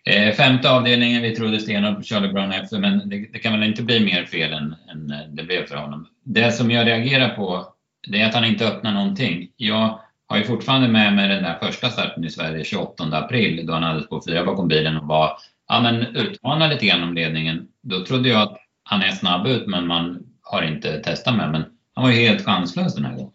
Eh, 0.05 0.33
femte 0.33 0.71
avdelningen, 0.71 1.21
vi 1.21 1.35
trodde 1.35 1.59
stenhårt 1.59 1.95
på 1.95 2.03
Charlie 2.03 2.33
Brown 2.33 2.51
efter, 2.51 2.79
men 2.79 3.09
det, 3.09 3.33
det, 3.33 3.39
kan 3.39 3.53
väl 3.53 3.63
inte 3.63 3.83
bli 3.83 3.99
mer 3.99 4.25
fel 4.25 4.53
än, 4.53 4.75
än, 4.91 5.35
det 5.35 5.43
blev 5.43 5.65
för 5.65 5.75
honom. 5.75 6.07
Det 6.23 6.51
som 6.51 6.71
jag 6.71 6.87
reagerar 6.87 7.35
på, 7.35 7.73
det 8.07 8.21
är 8.21 8.27
att 8.27 8.33
han 8.33 8.45
inte 8.45 8.67
öppnar 8.67 8.93
någonting. 8.93 9.51
Jag 9.57 9.99
har 10.27 10.37
ju 10.37 10.43
fortfarande 10.43 10.87
med 10.87 11.15
mig 11.15 11.29
den 11.29 11.43
där 11.43 11.57
första 11.61 11.89
starten 11.89 12.23
i 12.23 12.29
Sverige 12.29 12.63
28 12.63 13.03
april, 13.03 13.65
då 13.65 13.73
han 13.73 13.83
hade 13.83 14.01
på 14.01 14.21
fyra 14.27 14.45
bakom 14.45 14.67
bilen 14.67 14.97
och 14.97 15.07
var, 15.07 15.37
ja 15.67 15.81
men 15.81 16.15
utmanade 16.15 16.73
lite 16.73 16.85
grann 16.85 17.03
om 17.03 17.13
ledningen. 17.13 17.67
Då 17.81 18.05
trodde 18.05 18.29
jag 18.29 18.41
att 18.41 18.57
han 18.83 19.01
är 19.01 19.11
snabb 19.11 19.47
ut, 19.47 19.67
men 19.67 19.87
man 19.87 20.23
har 20.41 20.63
inte 20.63 20.99
testat 20.99 21.35
med. 21.35 21.51
Men 21.51 21.65
han 21.93 22.03
var 22.03 22.11
ju 22.11 22.27
helt 22.27 22.45
chanslös 22.45 22.95
den 22.95 23.05
här 23.05 23.15
gången. 23.15 23.31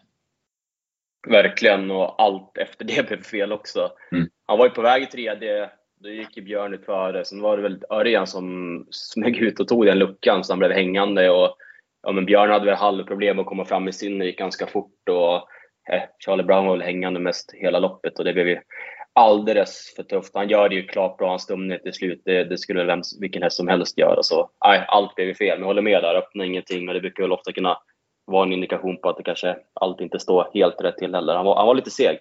Verkligen, 1.29 1.91
och 1.91 2.23
allt 2.23 2.59
efter 2.59 2.85
det 2.85 3.07
blev 3.09 3.23
fel 3.23 3.53
också. 3.53 3.93
Mm. 4.13 4.29
Han 4.47 4.59
var 4.59 4.67
ju 4.67 4.71
på 4.71 4.83
väg 4.83 5.03
i 5.03 5.07
tredje, 5.07 5.71
då 6.01 6.09
gick 6.09 6.37
ju 6.37 6.43
Björn 6.43 6.75
ut 6.75 6.85
före. 6.85 7.25
Sen 7.25 7.41
var 7.41 7.57
det 7.57 7.63
väl 7.63 7.85
Örjan 7.91 8.27
som 8.27 8.87
smög 8.91 9.37
ut 9.37 9.61
och 9.61 9.69
tog 9.69 9.87
den 9.87 9.99
luckan, 9.99 10.45
så 10.45 10.53
han 10.53 10.59
blev 10.59 10.73
hängande. 10.73 11.31
Och, 11.31 11.57
ja, 12.03 12.13
men 12.13 12.27
Björn 12.27 12.51
hade 12.51 12.67
väl 12.67 12.75
halvproblem 12.75 13.39
att 13.39 13.47
komma 13.47 13.65
fram 13.65 13.89
i 13.89 13.93
sin, 13.93 14.19
det 14.19 14.27
gick 14.27 14.39
ganska 14.39 14.67
fort. 14.67 15.09
Och, 15.09 15.35
eh, 15.95 16.03
Charlie 16.19 16.43
Brown 16.43 16.67
var 16.67 16.77
väl 16.77 16.87
hängande 16.87 17.21
mest 17.21 17.53
hela 17.55 17.79
loppet 17.79 18.19
och 18.19 18.25
det 18.25 18.33
blev 18.33 18.49
ju 18.49 18.61
alldeles 19.15 19.93
för 19.97 20.03
tufft. 20.03 20.35
Han 20.35 20.49
gör 20.49 20.69
det 20.69 20.75
ju 20.75 20.87
klart 20.87 21.19
bra, 21.19 21.31
han 21.31 21.39
stumnar 21.39 21.79
till 21.79 21.93
slut. 21.93 22.23
Det, 22.25 22.45
det 22.45 22.59
skulle 22.59 22.85
vem, 22.85 23.03
vilken 23.21 23.43
häst 23.43 23.57
som 23.57 23.69
helst 23.69 23.99
göra. 23.99 24.23
Så, 24.23 24.51
nej, 24.65 24.85
allt 24.89 25.15
blev 25.15 25.29
ju 25.29 25.35
fel. 25.35 25.59
Men 25.59 25.61
jag 25.61 25.67
håller 25.67 25.83
med 25.83 26.03
där, 26.03 26.15
öppna 26.15 26.45
ingenting. 26.45 26.89
Och 26.89 26.95
det 26.95 27.01
brukar 27.01 27.23
väl 27.23 27.33
ofta 27.33 27.53
kunna 27.53 27.79
var 28.25 28.47
en 28.47 28.53
indikation 28.53 28.97
på 28.97 29.09
att 29.09 29.17
det 29.17 29.23
kanske 29.23 29.57
allt 29.75 30.01
inte 30.01 30.19
står 30.19 30.51
helt 30.55 30.81
rätt 30.81 30.97
till 30.97 31.15
heller. 31.15 31.35
Han 31.35 31.45
var, 31.45 31.57
han 31.57 31.67
var 31.67 31.75
lite 31.75 31.91
seg. 31.91 32.19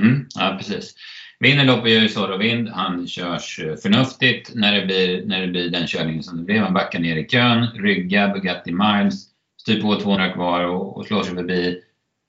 Mm, 0.00 0.26
ja, 0.34 0.54
precis. 0.58 0.94
Vinner 1.40 1.64
loppet 1.64 1.92
gör 1.92 2.00
ju 2.00 2.08
Zorro 2.08 2.36
Vind. 2.36 2.68
Han 2.68 3.06
körs 3.06 3.60
eh, 3.60 3.76
förnuftigt 3.76 4.54
när 4.54 4.80
det 4.80 4.86
blir, 4.86 5.26
när 5.26 5.40
det 5.40 5.46
blir 5.46 5.70
den 5.70 5.86
körningen 5.86 6.22
som 6.22 6.36
det 6.36 6.44
blev. 6.44 6.62
Han 6.62 6.74
backar 6.74 6.98
ner 6.98 7.16
i 7.16 7.24
kön, 7.24 7.66
ryggar 7.74 8.34
Bugatti 8.34 8.72
Miles, 8.72 9.24
styr 9.60 9.82
på 9.82 10.00
200 10.00 10.32
kvar 10.32 10.64
och, 10.64 10.96
och 10.96 11.06
slår 11.06 11.22
sig 11.22 11.34
förbi. 11.34 11.82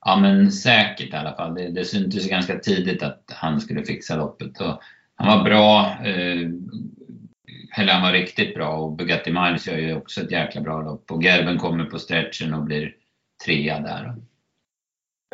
Ja, 0.04 0.16
men 0.16 0.52
säkert 0.52 1.12
i 1.12 1.16
alla 1.16 1.36
fall. 1.36 1.54
Det, 1.54 1.68
det 1.68 1.84
syntes 1.84 2.28
ganska 2.28 2.58
tidigt 2.58 3.02
att 3.02 3.24
han 3.28 3.60
skulle 3.60 3.84
fixa 3.84 4.16
loppet. 4.16 4.60
Och 4.60 4.82
han 5.14 5.38
var 5.38 5.44
bra, 5.44 5.96
eh, 6.04 6.48
eller 7.76 7.92
han 7.92 8.02
var 8.02 8.12
riktigt 8.12 8.54
bra 8.54 8.76
och 8.76 8.92
Bugatti 8.92 9.32
Miles 9.32 9.68
gör 9.68 9.78
ju 9.78 9.96
också 9.96 10.20
ett 10.20 10.30
jäkla 10.30 10.60
bra 10.60 10.82
lopp. 10.82 11.10
Och 11.10 11.22
Gerben 11.22 11.58
kommer 11.58 11.84
på 11.84 11.98
stretchen 11.98 12.54
och 12.54 12.62
blir 12.62 12.94
trea 13.44 13.80
där. 13.80 14.14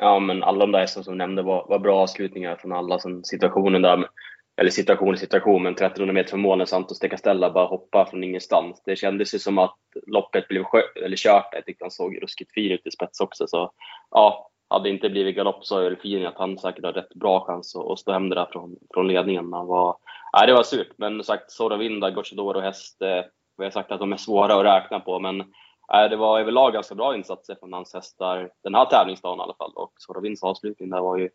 Ja, 0.01 0.19
men 0.19 0.43
alla 0.43 0.59
de 0.59 0.73
där 0.73 0.87
som 0.87 1.03
du 1.03 1.15
nämnde 1.15 1.43
var, 1.43 1.67
var 1.69 1.79
bra 1.79 1.99
avslutningar 1.99 2.57
från 2.57 2.73
alla. 2.73 2.99
Sen 2.99 3.25
situationen 3.25 3.83
där, 3.83 4.09
eller 4.57 4.71
situation 4.71 5.15
i 5.15 5.19
situation, 5.19 5.63
men 5.63 5.73
1300 5.73 6.13
meter 6.13 6.31
från 6.31 6.41
mål 6.41 6.59
när 6.59 6.65
Santos 6.65 6.99
de 6.99 7.09
Castella 7.09 7.51
bara 7.51 7.67
hoppade 7.67 8.11
från 8.11 8.25
ingenstans. 8.25 8.83
Det 8.85 8.97
kändes 8.97 9.35
ju 9.35 9.39
som 9.39 9.59
att 9.59 9.77
loppet 10.07 10.49
blev 10.49 10.65
eller 11.05 11.17
kört. 11.17 11.49
Jag 11.53 11.65
tyckte 11.65 11.85
han 11.85 11.91
såg 11.91 12.23
ruskigt 12.23 12.53
fin 12.53 12.73
ut 12.73 12.87
i 12.87 12.91
spets 12.91 13.21
också. 13.21 13.47
Så 13.47 13.73
ja, 14.11 14.51
hade 14.71 14.85
det 14.85 14.95
inte 14.95 15.11
blivit 15.11 15.37
galopp 15.37 15.65
så 15.65 15.79
är 15.79 15.91
det 15.91 15.97
fin 15.97 16.27
att 16.27 16.39
han 16.39 16.59
säkert 16.59 16.85
har 16.85 16.93
rätt 16.93 17.15
bra 17.15 17.45
chans 17.45 17.77
att, 17.77 17.91
att 17.91 17.99
stå 17.99 18.13
hem 18.13 18.29
det 18.29 18.35
där 18.35 18.49
från, 18.53 18.77
från 18.95 19.09
ledningen. 19.09 19.53
Han 19.53 19.67
var, 19.67 19.97
nej, 20.37 20.47
det 20.47 20.53
var 20.53 20.63
surt, 20.63 20.93
men 20.97 21.13
som 21.13 21.25
sagt 21.25 21.51
Soravinda, 21.51 22.11
Gocciador 22.11 22.57
och 22.57 22.63
häst. 22.63 23.03
Eh, 23.03 23.25
vi 23.59 23.65
har 23.65 23.71
sagt 23.71 23.93
att 23.93 24.01
de 24.01 24.13
är 24.13 24.17
svåra 24.17 24.55
att 24.55 24.65
räkna 24.65 25.01
på, 25.01 25.19
men 25.19 25.45
det 25.89 26.17
var 26.17 26.41
överlag 26.41 26.73
ganska 26.73 26.95
bra 26.95 27.17
insatser 27.17 27.57
från 27.61 27.73
hans 27.73 27.95
hästar 27.95 28.51
den 28.65 28.75
här 28.75 28.85
tävlingsdagen 28.85 29.39
i 29.39 29.43
alla 29.43 29.55
fall. 29.55 29.73
Och 29.75 29.93
Sorovins 29.99 30.43
avslutning 30.43 30.91
där 30.91 31.01
var 31.01 31.19
ju 31.19 31.29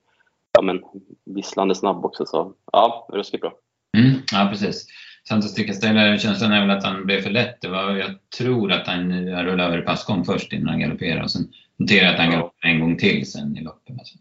ja, 0.54 0.62
men, 0.62 0.82
visslande 1.26 1.76
snabb 1.76 2.06
också. 2.06 2.26
Så 2.26 2.54
ja, 2.72 3.08
ruskigt 3.14 3.42
bra. 3.42 3.54
Mm, 3.98 4.12
ja, 4.32 4.48
precis. 4.52 4.88
Santos 5.28 5.56
de 5.56 5.64
Castella, 5.64 6.18
känslan 6.18 6.52
är 6.52 6.62
väl 6.62 6.78
att 6.78 6.84
han 6.84 7.06
blev 7.06 7.22
för 7.22 7.30
lätt. 7.30 7.62
Det 7.62 7.68
var, 7.68 7.92
jag 7.92 8.12
tror 8.38 8.72
att 8.72 8.88
han 8.88 9.30
rullade 9.30 9.64
över 9.64 9.82
passgång 9.82 10.26
först 10.26 10.54
innan 10.54 10.70
han 10.70 10.80
galopperade 10.80 11.24
och 11.24 11.32
sen 11.32 11.54
noterade 11.78 12.06
jag 12.06 12.14
att 12.14 12.20
han 12.20 12.32
galopperade 12.32 12.76
en 12.76 12.80
gång 12.80 12.98
till 12.98 13.32
sen 13.32 13.58
i 13.58 13.62
loppet. 13.62 13.96
Alltså. 14.00 14.16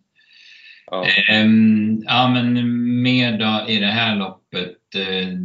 Ja. 0.91 1.07
Um, 1.43 2.03
ja, 2.07 2.29
men 2.29 3.03
mer 3.03 3.39
då 3.39 3.71
i 3.73 3.79
det 3.79 3.87
här 3.87 4.17
loppet. 4.17 4.79
Uh, 4.97 5.39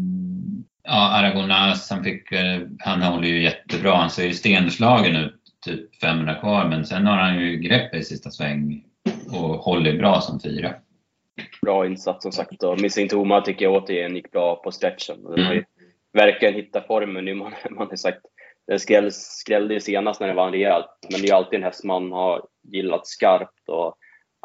ja, 0.87 1.11
Aragonas, 1.11 1.89
han, 1.89 2.03
fick, 2.03 2.31
uh, 2.31 2.67
han 2.79 3.01
håller 3.01 3.27
ju 3.27 3.43
jättebra. 3.43 3.95
Han 3.95 4.09
ser 4.09 4.25
ju 4.25 4.33
stenslagen 4.33 5.15
ut, 5.15 5.41
typ 5.65 5.95
500 5.95 6.35
kvar, 6.35 6.67
men 6.69 6.85
sen 6.85 7.07
har 7.07 7.17
han 7.17 7.39
ju 7.39 7.57
grepp 7.57 7.95
i 7.95 8.03
sista 8.03 8.31
sväng 8.31 8.83
och 9.31 9.55
håller 9.55 9.97
bra 9.97 10.21
som 10.21 10.39
fyra. 10.39 10.73
Bra 11.61 11.85
insats 11.85 12.23
som 12.23 12.31
sagt 12.31 12.63
och 12.63 12.81
Missing 12.81 13.09
Toma 13.09 13.41
tycker 13.41 13.65
jag 13.65 13.83
återigen 13.83 14.15
gick 14.15 14.31
bra 14.31 14.55
på 14.55 14.71
stretchen. 14.71 15.23
Den 15.23 15.45
har 15.45 15.53
ju 15.53 15.59
mm. 15.59 15.65
verkligen 16.13 16.53
hittat 16.53 16.87
formen 16.87 17.25
nu. 17.25 17.35
Man, 17.35 17.53
man 17.69 17.87
har 17.89 17.95
sagt, 17.95 18.21
den 18.67 18.79
skräll, 18.79 19.11
skrällde 19.11 19.73
ju 19.73 19.79
senast 19.79 20.19
när 20.19 20.27
den 20.27 20.35
vann 20.35 20.51
rejält, 20.51 20.89
men 21.11 21.21
det 21.21 21.29
är 21.29 21.33
alltid 21.33 21.57
en 21.57 21.63
häst 21.63 21.83
man 21.83 22.11
har 22.11 22.41
gillat 22.63 23.07
skarpt. 23.07 23.69
Och 23.69 23.97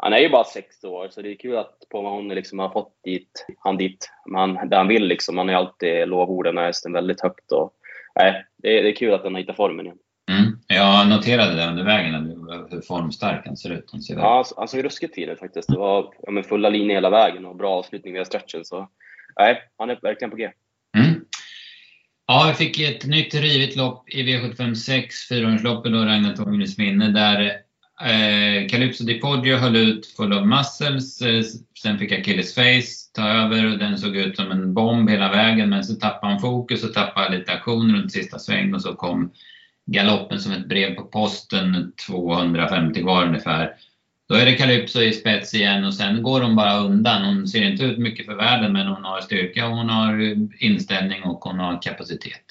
han 0.03 0.13
är 0.13 0.17
ju 0.17 0.29
bara 0.29 0.43
sex 0.43 0.83
år, 0.83 1.09
så 1.11 1.21
det 1.21 1.31
är 1.31 1.35
kul 1.35 1.57
att 1.57 1.77
Pomahony 1.91 2.35
liksom 2.35 2.59
har 2.59 2.69
fått 2.69 3.03
dit, 3.03 3.45
han 3.59 3.77
dit 3.77 4.09
man, 4.29 4.69
där 4.69 4.77
han 4.77 4.87
vill. 4.87 5.07
Liksom. 5.07 5.37
Han 5.37 5.47
har 5.47 5.55
alltid 5.55 6.07
lovorden 6.07 6.55
den 6.55 6.65
hästen 6.65 6.93
väldigt 6.93 7.21
högt. 7.21 7.51
Och, 7.51 7.73
nej, 8.19 8.45
det, 8.57 8.79
är, 8.79 8.83
det 8.83 8.89
är 8.89 8.95
kul 8.95 9.13
att 9.13 9.23
den 9.23 9.33
har 9.33 9.41
hittat 9.41 9.55
formen 9.55 9.85
igen. 9.85 9.97
Mm. 10.31 10.57
Jag 10.67 11.09
noterade 11.09 11.55
det 11.55 11.67
under 11.67 11.83
vägen, 11.83 12.13
hur 12.71 12.81
formstark 12.81 13.45
han 13.45 13.57
ser 13.57 13.69
ut. 13.69 13.89
Han 13.91 14.01
ser 14.01 14.15
ja, 14.15 14.45
han 14.57 14.67
såg 14.67 14.85
ruskigt 14.85 15.15
fin 15.15 15.29
ut 15.29 15.39
faktiskt. 15.39 15.69
Det 15.69 15.77
var 15.77 16.13
ja, 16.21 16.43
fulla 16.43 16.69
linjer 16.69 16.95
hela 16.95 17.09
vägen 17.09 17.45
och 17.45 17.55
bra 17.55 17.71
avslutning 17.71 18.13
via 18.13 18.25
stretchen. 18.25 18.65
Så 18.65 18.89
nej, 19.39 19.61
han 19.77 19.89
är 19.89 19.99
verkligen 20.01 20.31
på 20.31 20.37
G. 20.37 20.51
Mm. 20.97 21.25
Ja, 22.27 22.45
vi 22.47 22.65
fick 22.65 22.79
ett 22.79 23.05
nytt 23.05 23.33
rivigt 23.33 23.75
lopp 23.75 24.09
i 24.09 24.23
V756, 24.23 25.27
fyraårsloppet 25.29 25.91
då, 25.91 25.97
Ragnar 25.97 26.35
Tångnys 26.35 26.77
minne, 26.77 27.07
där 27.07 27.62
eh, 28.01 28.67
Calypso 28.67 29.03
Di 29.03 29.19
Poggio 29.19 29.57
höll 29.57 29.75
ut 29.75 30.05
Full 30.05 30.33
of 30.33 30.45
Muscles. 30.45 31.21
Eh, 31.21 31.43
sen 31.81 31.97
fick 31.97 32.11
Achilles 32.11 32.55
Face 32.55 33.11
ta 33.13 33.27
över 33.27 33.71
och 33.71 33.77
den 33.77 33.97
såg 33.97 34.15
ut 34.15 34.35
som 34.35 34.51
en 34.51 34.73
bomb 34.73 35.09
hela 35.09 35.31
vägen, 35.31 35.69
men 35.69 35.83
så 35.83 35.95
tappade 35.95 36.31
han 36.31 36.41
fokus 36.41 36.83
och 36.83 36.93
tappade 36.93 37.37
lite 37.37 37.51
aktion 37.51 37.95
runt 37.95 38.11
sista 38.11 38.39
sväng 38.39 38.73
och 38.73 38.81
så 38.81 38.93
kom 38.93 39.31
galoppen 39.85 40.39
som 40.39 40.51
ett 40.51 40.67
brev 40.67 40.95
på 40.95 41.03
posten, 41.03 41.93
250 42.07 43.01
kvar 43.01 43.25
ungefär. 43.25 43.75
Då 44.29 44.35
är 44.35 44.45
det 44.45 44.55
Calypso 44.55 45.01
i 45.01 45.13
spets 45.13 45.53
igen 45.53 45.85
och 45.85 45.93
sen 45.93 46.23
går 46.23 46.41
hon 46.41 46.55
bara 46.55 46.79
undan. 46.79 47.25
Hon 47.25 47.47
ser 47.47 47.63
inte 47.63 47.83
ut 47.83 47.97
mycket 47.97 48.25
för 48.25 48.35
världen 48.35 48.73
men 48.73 48.87
hon 48.87 49.03
har 49.03 49.21
styrka, 49.21 49.67
hon 49.67 49.89
har 49.89 50.35
inställning 50.63 51.23
och 51.23 51.39
hon 51.39 51.59
har 51.59 51.81
kapacitet. 51.81 52.43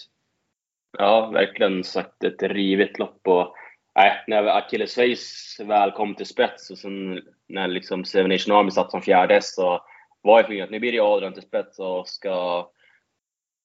Ja, 0.98 1.30
verkligen 1.30 1.84
sagt 1.84 2.24
ett 2.24 2.42
rivigt 2.42 2.98
lopp. 2.98 3.20
Och, 3.24 3.54
nej, 3.94 4.24
när 4.26 4.46
Achilles 4.46 4.94
Face 4.94 5.64
väl 5.64 5.90
kom 5.90 6.14
till 6.14 6.26
spets 6.26 6.70
och 6.70 6.78
sen 6.78 7.22
när 7.48 7.68
liksom 7.68 8.04
Seven 8.04 8.30
Nation 8.30 8.56
Army 8.56 8.70
satt 8.70 8.90
som 8.90 9.02
fjärde 9.02 9.42
så 9.42 9.80
var 10.22 10.38
jag 10.38 10.46
tvungen 10.46 10.64
att 10.64 10.70
nu 10.70 10.80
blir 10.80 10.92
det 10.92 11.00
Adrian 11.00 11.32
till 11.32 11.42
spets 11.42 11.78
och 11.78 12.08
ska 12.08 12.66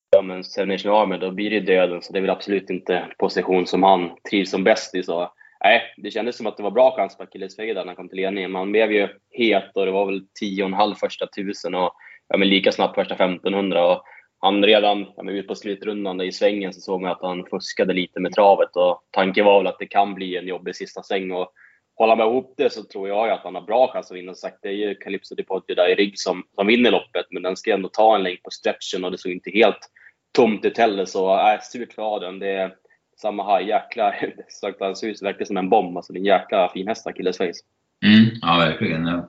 ja, 0.09 0.21
men 0.21 0.43
Seven 0.43 0.69
Nation 0.69 0.91
Army, 0.91 1.17
då 1.17 1.31
blir 1.31 1.49
det 1.49 1.59
döden. 1.59 2.01
Så 2.01 2.13
det 2.13 2.19
är 2.19 2.21
väl 2.21 2.29
absolut 2.29 2.69
inte 2.69 3.07
position 3.17 3.67
som 3.67 3.83
han 3.83 4.11
trivs 4.29 4.51
som 4.51 4.63
bäst 4.63 4.95
i. 4.95 5.03
Så 5.03 5.31
nej, 5.63 5.81
det 5.97 6.11
kändes 6.11 6.37
som 6.37 6.47
att 6.47 6.57
det 6.57 6.63
var 6.63 6.71
bra 6.71 6.95
chans 6.95 7.17
på 7.17 7.23
Achilles 7.23 7.57
när 7.57 7.85
han 7.85 7.95
kom 7.95 8.09
till 8.09 8.17
ledningen. 8.17 8.51
Man 8.51 8.71
blev 8.71 8.91
ju 8.91 9.07
het 9.31 9.71
och 9.75 9.85
det 9.85 9.91
var 9.91 10.05
väl 10.05 10.21
10,5 10.41 10.95
första 10.95 11.27
tusen 11.27 11.75
och 11.75 11.93
ja, 12.27 12.37
men 12.37 12.49
lika 12.49 12.71
snabbt 12.71 12.95
första 12.95 13.13
1500. 13.13 13.85
Och 13.85 14.03
han 14.39 14.63
redan 14.63 15.05
ja, 15.15 15.23
men 15.23 15.35
ut 15.35 15.47
på 15.47 15.55
slutrundan 15.55 16.21
i 16.21 16.31
svängen 16.31 16.73
så 16.73 16.81
såg 16.81 17.01
man 17.01 17.11
att 17.11 17.21
han 17.21 17.45
fuskade 17.45 17.93
lite 17.93 18.19
med 18.19 18.33
travet 18.33 18.75
och 18.75 19.03
tanken 19.11 19.45
var 19.45 19.59
väl 19.59 19.67
att 19.67 19.79
det 19.79 19.85
kan 19.85 20.13
bli 20.13 20.37
en 20.37 20.47
jobbig 20.47 20.75
sista 20.75 21.03
sväng. 21.03 21.31
Och 21.31 21.51
håller 21.95 22.15
man 22.15 22.27
ihop 22.27 22.53
det 22.57 22.73
så 22.73 22.83
tror 22.83 23.07
jag 23.07 23.29
att 23.29 23.43
han 23.43 23.55
har 23.55 23.61
bra 23.61 23.91
chans 23.93 24.11
att 24.11 24.17
vinna. 24.17 24.33
Som 24.33 24.49
Sagt, 24.49 24.59
det 24.61 24.69
är 24.69 24.73
ju 24.73 24.95
Calypso 24.95 25.35
Depoggio 25.35 25.75
där 25.75 25.89
i 25.89 25.95
rygg 25.95 26.19
som, 26.19 26.43
som 26.55 26.67
vinner 26.67 26.91
loppet, 26.91 27.25
men 27.31 27.43
den 27.43 27.57
ska 27.57 27.73
ändå 27.73 27.89
ta 27.89 28.15
en 28.15 28.23
längd 28.23 28.43
på 28.43 28.49
stretchen 28.49 29.05
och 29.05 29.11
det 29.11 29.17
såg 29.17 29.31
inte 29.31 29.51
helt 29.51 29.89
tomt 30.35 30.65
ut 30.65 30.77
heller. 30.77 31.05
Så 31.05 31.39
äh, 31.39 31.59
surt 31.61 31.93
för 31.93 32.15
Adrian. 32.15 32.39
Det 32.39 32.51
är 32.51 32.75
samma 33.21 33.43
här. 33.43 33.59
Jäkla, 33.61 34.13
sagt, 34.49 34.77
han 34.79 34.95
ser 34.95 35.07
ut 35.07 35.21
verkligen 35.21 35.47
som 35.47 35.57
en 35.57 35.69
bomb. 35.69 35.97
Alltså, 35.97 36.13
det 36.13 36.17
är 36.17 36.21
en 36.21 36.25
jäkla 36.25 36.69
fin 36.73 36.87
häst, 36.87 37.07
Achilles 37.07 37.37
Face. 37.37 37.61
Mm, 38.05 38.25
ja, 38.41 38.57
verkligen. 38.57 39.05
Jag 39.05 39.27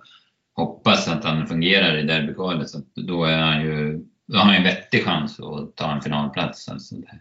hoppas 0.54 1.08
att 1.08 1.24
han 1.24 1.46
fungerar 1.46 1.98
i 1.98 2.02
derbykvalet. 2.02 2.68
Då, 2.94 3.24
är 3.24 3.38
han 3.38 3.62
ju, 3.62 4.04
då 4.28 4.38
har 4.38 4.44
han 4.44 4.54
en 4.54 4.62
vettig 4.62 5.04
chans 5.04 5.40
att 5.40 5.76
ta 5.76 5.92
en 5.92 6.00
finalplats. 6.00 6.68
Alltså 6.68 6.94
det, 6.94 7.20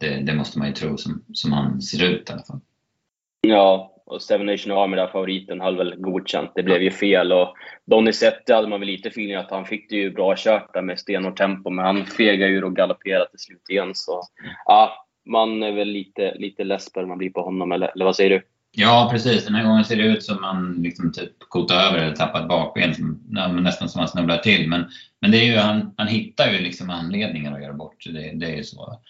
det, 0.00 0.20
det, 0.20 0.34
måste 0.34 0.58
man 0.58 0.68
ju 0.68 0.74
tro 0.74 0.96
som, 0.96 1.24
som 1.32 1.52
han 1.52 1.82
ser 1.82 2.04
ut 2.04 2.30
i 2.30 2.32
alla 2.32 2.42
fall. 2.42 2.60
Ja, 3.40 3.94
och 4.06 4.22
Seven 4.22 4.46
Nation 4.46 4.72
Army, 4.72 4.96
där 4.96 5.06
favoriten, 5.06 5.60
höll 5.60 5.76
väl 5.76 5.94
godkänt. 5.96 6.50
Det 6.54 6.62
blev 6.62 6.82
ju 6.82 6.90
fel. 6.90 7.32
Och 7.32 7.54
Donizetti 7.84 8.52
hade 8.52 8.68
man 8.68 8.80
väl 8.80 8.86
lite 8.86 9.08
feeling 9.08 9.34
att 9.34 9.50
han 9.50 9.64
fick 9.64 9.90
det 9.90 9.96
ju 9.96 10.10
bra 10.10 10.34
kört 10.36 10.74
där 10.74 10.82
med 10.82 10.98
stenhårt 10.98 11.36
tempo, 11.36 11.70
men 11.70 11.84
han 11.84 12.06
fegade 12.06 12.52
ur 12.52 12.64
och 12.64 12.76
galopperade 12.76 13.30
till 13.30 13.38
slut 13.38 13.70
igen. 13.70 13.94
Så 13.94 14.22
ja, 14.64 15.06
man 15.26 15.62
är 15.62 15.72
väl 15.72 15.88
lite, 15.88 16.34
lite 16.34 16.64
less 16.64 16.92
på 16.92 17.06
man 17.06 17.18
blir 17.18 17.30
på 17.30 17.42
honom, 17.42 17.72
eller, 17.72 17.88
eller 17.88 18.04
vad 18.04 18.16
säger 18.16 18.30
du? 18.30 18.42
Ja, 18.80 19.08
precis. 19.12 19.44
Den 19.44 19.54
här 19.54 19.64
gången 19.64 19.84
ser 19.84 19.96
det 19.96 20.02
ut 20.02 20.22
som 20.22 20.40
man 20.40 20.82
liksom 20.82 21.12
typ 21.12 21.32
kotar 21.38 21.76
över 21.76 21.98
eller 21.98 22.16
tappat 22.16 22.48
bakben, 22.48 22.94
som, 22.94 23.20
nästan 23.62 23.88
som 23.88 23.98
man 23.98 24.08
snubblar 24.08 24.38
till. 24.38 24.68
Men, 24.68 24.84
men 25.20 25.30
det 25.30 25.38
är 25.38 25.44
ju, 25.44 25.56
han, 25.56 25.94
han 25.96 26.06
hittar 26.06 26.52
ju 26.52 26.58
liksom 26.58 26.90
anledningar 26.90 27.54
att 27.54 27.62
göra 27.62 27.72
bort. 27.72 28.04
Det, 28.04 28.32
det 28.34 28.46
är 28.46 28.56
ju 28.56 28.64
så. 28.64 29.00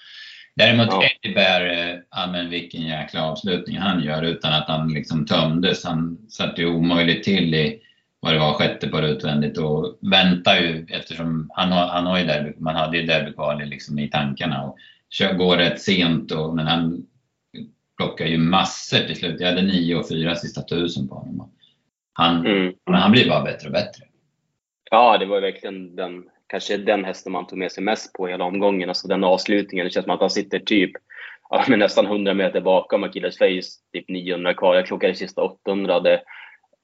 Däremot 0.57 0.87
ja. 0.91 1.03
Eddie 1.03 1.35
Bear, 1.35 1.63
ja 2.11 2.27
men 2.33 2.51
vilken 2.51 2.83
jäkla 2.83 3.25
avslutning 3.25 3.79
han 3.79 4.03
gör 4.03 4.23
utan 4.23 4.53
att 4.53 4.69
han 4.69 4.93
liksom 4.93 5.27
tömdes. 5.27 5.85
Han 5.85 6.19
satte 6.29 6.61
ju 6.61 6.69
omöjligt 6.69 7.25
till 7.25 7.55
i 7.55 7.81
vad 8.21 8.33
det 8.33 8.39
var, 8.39 8.53
sjätte 8.53 8.89
par 8.89 9.03
utvändigt 9.03 9.59
och 9.59 9.99
väntar 10.01 10.57
ju 10.57 10.87
eftersom 10.91 11.51
han 11.55 11.73
har, 11.73 11.87
han 11.87 12.07
har 12.07 12.19
ju 12.19 12.25
derby, 12.25 12.53
man 12.59 12.77
hade 12.77 12.99
ju 12.99 13.07
derbykval 13.07 13.65
liksom 13.65 13.99
i 13.99 14.09
tankarna 14.09 14.63
och 14.63 14.77
kör, 15.11 15.35
går 15.35 15.57
rätt 15.57 15.81
sent 15.81 16.33
och, 16.33 16.55
men 16.55 16.67
han 16.67 17.07
plockar 17.99 18.27
ju 18.27 18.39
massor 18.39 18.99
till 18.99 19.17
slut. 19.17 19.41
Jag 19.41 19.49
hade 19.49 19.63
nio 19.63 19.95
och 19.95 20.09
fyra 20.09 20.35
sista 20.35 20.63
tusen 20.63 21.09
på 21.09 21.15
honom. 21.15 21.51
Han, 22.13 22.47
mm. 22.47 22.75
Men 22.87 22.95
han 22.95 23.13
blir 23.13 23.29
bara 23.29 23.43
bättre 23.45 23.67
och 23.67 23.73
bättre. 23.73 24.05
Ja, 24.91 25.19
det 25.19 25.27
var 25.27 25.41
verkligen 25.41 25.97
den 25.97 26.25
kanske 26.47 26.77
den 26.77 27.05
hästen 27.05 27.33
man 27.33 27.47
tog 27.47 27.59
med 27.59 27.73
sig 27.73 27.85
mest 27.85 28.13
på 28.13 28.27
hela 28.27 28.45
omgången. 28.45 28.89
Alltså 28.89 29.09
den 29.09 29.25
avslutningen. 29.25 29.85
Det 29.85 29.91
känns 29.91 30.05
som 30.05 30.15
att 30.15 30.21
han 30.21 30.31
sitter 30.31 30.59
typ 30.59 30.91
ja, 31.51 31.65
med 31.69 31.79
nästan 31.79 32.07
100 32.07 32.35
meter 32.35 32.61
bakom 32.61 33.05
Achilles 33.05 33.39
Face, 33.39 33.71
typ 33.93 34.09
900 34.09 34.55
kvar. 34.55 34.75
Jag 34.75 34.87
klockade 34.87 35.15
sista 35.15 35.43
800, 35.43 35.95
hade 35.95 36.21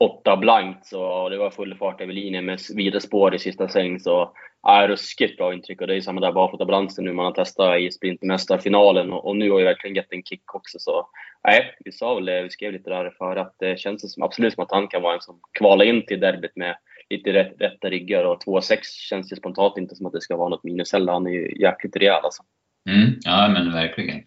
Åtta 0.05 0.37
blankt, 0.37 0.87
så 0.87 1.29
det 1.29 1.37
var 1.37 1.51
full 1.51 1.75
fart 1.75 2.01
över 2.01 2.13
linjen 2.13 2.45
med 2.45 2.59
vida 2.75 3.01
spår 3.01 3.35
i 3.35 3.39
sista 3.39 3.69
sväng. 3.69 4.01
Så 4.01 4.33
ja, 4.63 4.87
ruskigt 4.89 5.37
bra 5.37 5.55
intryck 5.55 5.81
och 5.81 5.87
det 5.87 5.97
är 5.97 6.01
samma 6.01 6.21
där 6.21 6.33
barfotabalansen 6.33 7.05
nu 7.05 7.13
man 7.13 7.25
har 7.25 7.33
testat 7.33 7.81
i 7.81 7.91
sprintmästarfinalen 7.91 9.13
och, 9.13 9.27
och 9.27 9.37
nu 9.37 9.51
har 9.51 9.61
jag 9.61 9.67
verkligen 9.67 9.97
gett 9.97 10.13
en 10.13 10.23
kick 10.23 10.55
också. 10.55 10.79
Så 10.79 11.09
nej, 11.45 11.77
vi 11.85 11.93
sa 11.93 12.15
väl 12.15 12.43
vi 12.43 12.51
skrev 12.51 12.73
lite 12.73 12.91
där 12.91 13.11
för 13.19 13.37
att 13.37 13.57
det 13.59 13.79
känns 13.79 14.15
som, 14.15 14.23
absolut 14.23 14.55
som 14.55 14.63
att 14.63 14.73
han 14.73 14.89
kan 14.89 15.03
vara 15.03 15.15
en 15.15 15.21
som 15.21 15.41
kvalar 15.59 15.85
in 15.85 16.07
till 16.07 16.21
derbyt 16.21 16.57
med 16.57 16.77
lite 17.11 17.33
rätt, 17.33 17.55
rätta 17.59 17.91
ryggar 17.91 18.25
och 18.25 18.43
2,6 18.43 18.79
känns 18.83 19.33
ju 19.33 19.37
spontant 19.37 19.79
inte 19.79 19.95
som 19.95 20.07
att 20.07 20.13
det 20.13 20.21
ska 20.21 20.37
vara 20.37 20.49
något 20.49 20.65
minus 20.65 20.93
heller. 20.93 21.13
Han 21.13 21.27
är 21.27 21.31
ju 21.31 21.53
jäkligt 21.61 21.97
rejäl 21.97 22.25
alltså. 22.25 22.43
Mm, 22.91 23.15
ja 23.25 23.49
men 23.49 23.73
verkligen. 23.73 24.23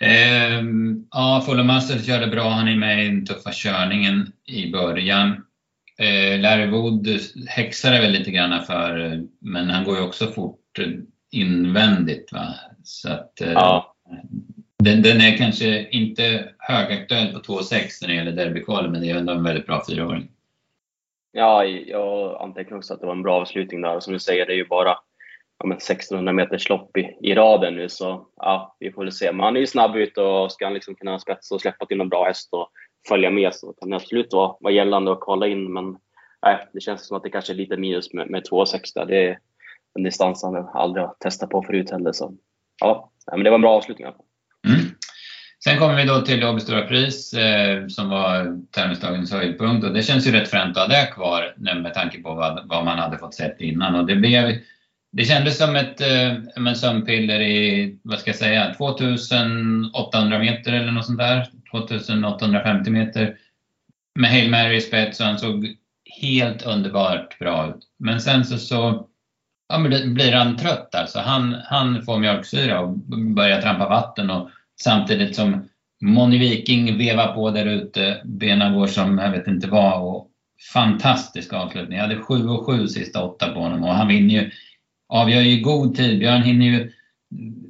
Eh, 0.00 0.62
ja, 1.10 1.42
Fulham 1.46 1.66
Masters 1.66 2.06
körde 2.06 2.26
bra. 2.26 2.48
Han 2.48 2.68
är 2.68 2.76
med 2.76 3.04
i 3.04 3.08
den 3.08 3.26
tuffa 3.26 3.50
körningen 3.52 4.32
i 4.44 4.70
början. 4.70 5.44
Eh, 5.98 6.40
Larry 6.40 6.66
Wood 6.66 7.08
häxade 7.48 8.00
väl 8.00 8.12
lite 8.12 8.30
grann 8.30 8.64
för, 8.64 9.22
men 9.40 9.70
han 9.70 9.84
går 9.84 9.96
ju 9.96 10.02
också 10.02 10.26
fort 10.26 10.78
invändigt. 11.30 12.32
Va? 12.32 12.54
Så 12.82 13.12
att, 13.12 13.40
eh, 13.40 13.52
ja. 13.52 13.94
den, 14.78 15.02
den, 15.02 15.20
är 15.20 15.36
kanske 15.36 15.88
inte 15.88 16.48
högaktuell 16.58 17.32
på 17.32 17.38
2,6 17.38 18.02
när 18.02 18.08
det 18.08 18.14
gäller 18.14 18.32
derbykvalet, 18.32 18.92
men 18.92 19.00
det 19.00 19.10
är 19.10 19.16
ändå 19.16 19.32
en 19.32 19.44
väldigt 19.44 19.66
bra 19.66 19.82
fyraåring. 19.88 20.28
Ja, 21.32 21.64
jag 21.64 22.42
antecknar 22.42 22.78
också 22.78 22.94
att 22.94 23.00
det 23.00 23.06
var 23.06 23.14
en 23.14 23.22
bra 23.22 23.40
avslutning 23.40 23.80
där. 23.80 24.00
Som 24.00 24.12
du 24.12 24.18
säger, 24.18 24.46
det 24.46 24.52
är 24.52 24.56
ju 24.56 24.66
bara 24.66 24.98
ja, 25.58 25.72
1600 25.72 26.32
meters 26.32 26.68
lopp 26.68 26.96
i, 26.96 27.16
i 27.22 27.34
raden 27.34 27.74
nu, 27.74 27.88
så 27.88 28.26
ja, 28.36 28.76
vi 28.78 28.92
får 28.92 29.02
väl 29.02 29.12
se. 29.12 29.32
Men 29.32 29.40
han 29.40 29.56
är 29.56 29.60
ju 29.60 29.66
snabb 29.66 29.96
ut 29.96 30.18
och 30.18 30.52
ska 30.52 30.64
han 30.64 30.74
liksom 30.74 30.94
kunna 30.94 31.18
spetsa 31.18 31.54
och 31.54 31.60
släppa 31.60 31.86
till 31.86 31.96
någon 31.96 32.08
bra 32.08 32.24
häst 32.24 32.48
och 32.52 32.70
följa 33.08 33.30
med 33.30 33.54
så 33.54 33.72
kan 33.72 33.90
det 33.90 33.96
absolut 33.96 34.32
vara, 34.32 34.56
vara 34.60 34.72
gällande 34.72 35.12
att 35.12 35.20
kvala 35.20 35.46
in. 35.46 35.72
Men 35.72 35.96
nej, 36.42 36.68
det 36.72 36.80
känns 36.80 37.06
som 37.06 37.16
att 37.16 37.22
det 37.22 37.30
kanske 37.30 37.52
är 37.52 37.56
lite 37.56 37.76
minus 37.76 38.12
med, 38.12 38.30
med 38.30 38.42
2,6 38.42 38.80
där. 38.94 39.06
Det 39.06 39.28
är 39.28 39.38
en 39.98 40.04
distans 40.04 40.42
han 40.42 40.68
aldrig 40.74 41.04
har 41.04 41.14
testat 41.20 41.50
på 41.50 41.62
förut 41.62 41.90
heller. 41.90 42.12
Så 42.12 42.34
ja, 42.80 43.12
men 43.30 43.44
det 43.44 43.50
var 43.50 43.54
en 43.54 43.62
bra 43.62 43.76
avslutning. 43.76 44.06
Mm. 44.06 44.80
Sen 45.64 45.78
kommer 45.78 45.96
vi 45.96 46.04
då 46.04 46.20
till 46.20 46.44
Åby 46.44 46.60
Stora 46.60 46.82
Pris 46.82 47.32
eh, 47.32 47.86
som 47.86 48.10
var 48.10 48.60
tävlingsdagens 48.70 49.32
höjdpunkt 49.32 49.86
och 49.86 49.94
det 49.94 50.02
känns 50.02 50.26
ju 50.26 50.32
rätt 50.32 50.50
fränt 50.50 50.76
att 50.76 50.88
ha 50.88 50.96
det 50.96 51.10
kvar 51.14 51.54
med 51.56 51.94
tanke 51.94 52.22
på 52.22 52.34
vad, 52.34 52.68
vad 52.68 52.84
man 52.84 52.98
hade 52.98 53.18
fått 53.18 53.34
sett 53.34 53.60
innan 53.60 53.94
och 53.94 54.06
det 54.06 54.16
blev 54.16 54.58
det 55.12 55.24
kändes 55.24 55.58
som 55.58 55.76
ett 55.76 56.00
eh, 56.00 56.72
sömnpiller 56.74 57.40
i, 57.40 57.98
vad 58.02 58.18
ska 58.18 58.30
jag 58.30 58.38
säga, 58.38 58.74
2800 58.74 60.38
meter 60.38 60.72
eller 60.72 60.92
något 60.92 61.06
sånt 61.06 61.18
där. 61.18 61.46
2850 61.70 62.90
meter. 62.90 63.36
Med 64.14 64.30
Hail 64.30 64.50
Mary 64.50 64.76
i 64.76 64.80
spets 64.80 65.20
och 65.20 65.26
han 65.26 65.38
såg 65.38 65.76
helt 66.20 66.66
underbart 66.66 67.38
bra 67.38 67.68
ut. 67.68 67.82
Men 67.98 68.20
sen 68.20 68.44
så, 68.44 68.58
så 68.58 69.06
ja, 69.68 69.78
blir 70.04 70.32
han 70.32 70.56
trött 70.56 70.94
alltså. 70.94 71.18
Han, 71.18 71.56
han 71.64 72.02
får 72.02 72.18
mjölksyra 72.18 72.80
och 72.80 72.98
börjar 73.34 73.62
trampa 73.62 73.88
vatten 73.88 74.30
och 74.30 74.50
samtidigt 74.80 75.36
som 75.36 75.68
Moni 76.00 76.38
Viking 76.38 76.98
vevar 76.98 77.34
på 77.34 77.50
där 77.50 77.66
ute. 77.66 78.20
Benen 78.24 78.74
går 78.74 78.86
som 78.86 79.18
jag 79.18 79.30
vet 79.30 79.46
inte 79.46 79.66
vad 79.66 80.02
och 80.02 80.28
fantastisk 80.72 81.52
avslutning. 81.52 81.98
Jag 81.98 82.06
hade 82.06 82.22
7 82.22 82.48
och 82.48 82.66
7 82.66 82.88
sista 82.88 83.24
åtta 83.24 83.52
på 83.52 83.60
honom 83.60 83.84
och 83.84 83.94
han 83.94 84.08
vinner 84.08 84.34
ju, 84.34 84.50
avgör 85.08 85.40
ju 85.40 85.50
i 85.50 85.60
god 85.60 85.94
tid. 85.94 86.18
Björn 86.18 86.42
hinner 86.42 86.66
ju 86.66 86.92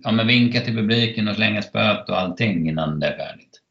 ja, 0.03 0.13
men 0.13 0.27
vinka 0.27 0.61
till 0.61 0.75
publiken 0.75 1.29
och 1.29 1.35
slänga 1.35 1.63
spöet 1.63 2.09
och 2.09 2.19
allting 2.19 2.69
innan 2.69 3.01
det 3.01 3.07
är 3.07 3.17
färdigt. 3.17 3.63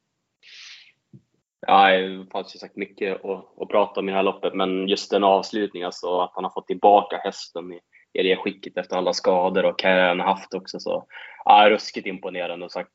Ja, 1.67 1.89
det 1.89 2.25
fanns 2.31 2.55
ju 2.55 2.59
sagt 2.59 2.75
mycket 2.75 3.25
att, 3.25 3.61
att 3.61 3.69
prata 3.69 3.99
om 3.99 4.09
i 4.09 4.11
det 4.11 4.15
här 4.15 4.23
loppet, 4.23 4.53
men 4.53 4.87
just 4.87 5.11
den 5.11 5.23
avslutningen, 5.23 5.85
alltså 5.85 6.19
att 6.19 6.31
han 6.35 6.43
har 6.43 6.51
fått 6.51 6.67
tillbaka 6.67 7.17
hästen 7.17 7.73
i, 7.73 7.79
i 8.19 8.23
det 8.23 8.35
skicket 8.35 8.77
efter 8.77 8.95
alla 8.95 9.13
skador 9.13 9.65
och 9.65 9.79
karriären 9.79 10.19
haft 10.19 10.53
också. 10.53 10.79
Så, 10.79 11.05
ja, 11.45 11.69
ruskigt 11.69 12.07
imponerande 12.07 12.65
och 12.65 12.71
sagt, 12.71 12.91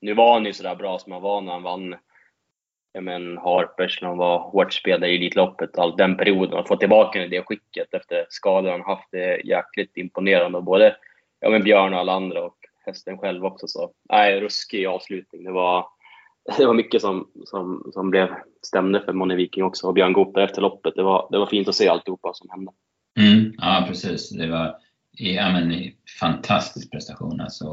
nu 0.00 0.14
var 0.14 0.32
han 0.32 0.44
ju 0.44 0.52
sådär 0.52 0.76
bra 0.76 0.98
som 0.98 1.12
han 1.12 1.22
var 1.22 1.40
när 1.40 1.52
han 1.52 1.62
vann 1.62 1.94
men 3.00 3.38
Harpers 3.38 4.02
när 4.02 4.08
han 4.08 4.18
var 4.18 4.38
hårt 4.38 4.72
spelare 4.72 5.10
i 5.10 5.16
Elitloppet, 5.16 5.78
all 5.78 5.96
den 5.96 6.16
perioden, 6.16 6.58
att 6.58 6.68
få 6.68 6.76
tillbaka 6.76 7.24
i 7.24 7.28
det 7.28 7.42
skicket 7.42 7.94
efter 7.94 8.26
skador 8.28 8.70
han 8.70 8.80
haft, 8.80 9.08
det 9.12 9.24
är 9.24 9.46
jäkligt 9.46 9.96
imponerande. 9.96 10.60
Både 10.60 10.96
ja, 11.40 11.50
men 11.50 11.62
Björn 11.62 11.94
och 11.94 12.00
alla 12.00 12.12
andra 12.12 12.42
och 12.42 12.56
hästen 12.86 13.18
själv 13.18 13.44
också. 13.44 13.66
Så, 13.66 13.92
nej, 14.10 14.40
ruskig 14.40 14.86
avslutning. 14.86 15.44
Det 15.44 15.52
var, 15.52 15.86
det 16.58 16.66
var 16.66 16.74
mycket 16.74 17.00
som, 17.00 17.30
som, 17.44 17.90
som 17.92 18.10
blev, 18.10 18.28
stämde 18.62 19.00
för 19.00 19.12
Moni 19.12 19.34
Viking 19.34 19.64
också 19.64 19.86
och 19.86 19.94
Björn 19.94 20.12
Goop 20.12 20.36
efter 20.36 20.62
loppet. 20.62 20.94
Det 20.96 21.02
var, 21.02 21.28
det 21.30 21.38
var 21.38 21.46
fint 21.46 21.68
att 21.68 21.74
se 21.74 21.88
alltihopa 21.88 22.30
som 22.34 22.50
hände. 22.50 22.72
Mm, 23.18 23.52
ja, 23.58 23.84
precis. 23.88 24.30
Det 24.30 24.46
var 24.46 24.76
ja, 25.12 25.52
men, 25.52 25.92
fantastisk 26.20 26.90
prestation. 26.90 27.40
Alltså. 27.40 27.66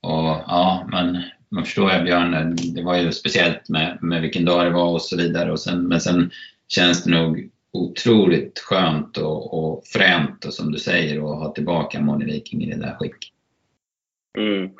Och, 0.00 0.42
ja, 0.46 0.88
man, 0.92 1.22
man 1.52 1.64
förstår 1.64 1.92
ju 1.92 2.02
Björn, 2.02 2.56
det 2.74 2.82
var 2.82 2.96
ju 2.96 3.12
speciellt 3.12 3.68
med, 3.68 3.98
med 4.00 4.22
vilken 4.22 4.44
dag 4.44 4.64
det 4.64 4.70
var 4.70 4.92
och 4.92 5.02
så 5.02 5.16
vidare. 5.16 5.52
Och 5.52 5.60
sen, 5.60 5.88
men 5.88 6.00
sen 6.00 6.30
känns 6.68 7.04
det 7.04 7.10
nog 7.10 7.50
otroligt 7.72 8.58
skönt 8.58 9.16
och, 9.16 9.58
och 9.58 9.84
fränt 9.86 10.44
och 10.44 10.54
som 10.54 10.72
du 10.72 10.78
säger 10.78 11.16
att 11.16 11.38
ha 11.38 11.52
tillbaka 11.52 12.00
Moni 12.00 12.24
Viking 12.24 12.62
i 12.62 12.70
det 12.70 12.80
där 12.80 12.94
skicket. 12.94 13.30
Mm. 14.38 14.70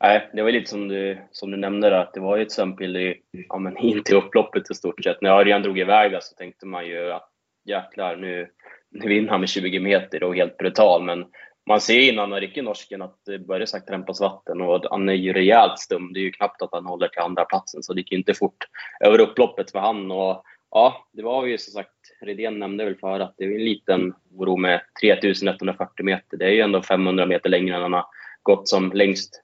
Nej, 0.00 0.30
det 0.32 0.42
var 0.42 0.50
lite 0.50 0.70
som 0.70 0.88
du, 0.88 1.18
som 1.32 1.50
du 1.50 1.56
nämnde, 1.56 1.90
där, 1.90 1.96
att 1.96 2.14
det 2.14 2.20
var 2.20 2.36
ju 2.36 2.42
ett 2.42 2.52
sömnpiller 2.52 3.14
ja, 3.48 3.58
men 3.58 3.76
in 3.76 4.02
till 4.02 4.16
upploppet 4.16 4.70
i 4.70 4.74
stort 4.74 5.04
sett. 5.04 5.22
När 5.22 5.30
Örjan 5.30 5.62
drog 5.62 5.78
iväg 5.78 6.12
där 6.12 6.20
så 6.22 6.34
tänkte 6.34 6.66
man 6.66 6.86
ju 6.86 7.12
att 7.12 7.28
jäklar, 7.64 8.16
nu, 8.16 8.48
nu 8.90 9.08
vinner 9.08 9.28
han 9.28 9.40
med 9.40 9.48
20 9.48 9.80
meter 9.80 10.22
och 10.22 10.36
helt 10.36 10.56
brutal. 10.56 11.04
Men 11.04 11.26
man 11.68 11.80
ser 11.80 12.00
innan 12.00 12.32
han 12.32 12.40
rycker 12.40 12.62
norsken 12.62 13.02
att 13.02 13.16
det 13.26 13.38
börjar 13.38 13.66
sagt 13.66 13.88
trampas 13.88 14.20
vatten 14.20 14.60
och 14.60 14.84
han 14.90 15.08
är 15.08 15.12
ju 15.12 15.32
rejält 15.32 15.78
stum. 15.78 16.12
Det 16.12 16.20
är 16.20 16.22
ju 16.22 16.32
knappt 16.32 16.62
att 16.62 16.72
han 16.72 16.86
håller 16.86 17.08
till 17.08 17.22
andra 17.22 17.44
platsen 17.44 17.82
så 17.82 17.92
det 17.92 18.00
gick 18.00 18.12
ju 18.12 18.18
inte 18.18 18.34
fort 18.34 18.64
över 19.04 19.20
upploppet 19.20 19.70
för 19.70 19.78
han. 19.78 20.10
Och 20.10 20.42
ja, 20.70 21.08
det 21.12 21.22
var 21.22 21.46
ju 21.46 21.58
som 21.58 21.72
sagt, 21.72 21.94
Redén 22.20 22.58
nämnde 22.58 22.84
väl 22.84 22.96
för 22.96 23.20
att 23.20 23.34
det 23.36 23.44
är 23.44 23.54
en 23.54 23.64
liten 23.64 24.14
oro 24.34 24.56
med 24.56 24.80
3140 25.02 26.04
meter. 26.04 26.36
Det 26.36 26.44
är 26.44 26.50
ju 26.50 26.60
ändå 26.60 26.82
500 26.82 27.26
meter 27.26 27.50
längre 27.50 27.76
än 27.76 27.82
han 27.82 27.92
har 27.92 28.06
gått 28.42 28.68
som 28.68 28.92
längst 28.92 29.42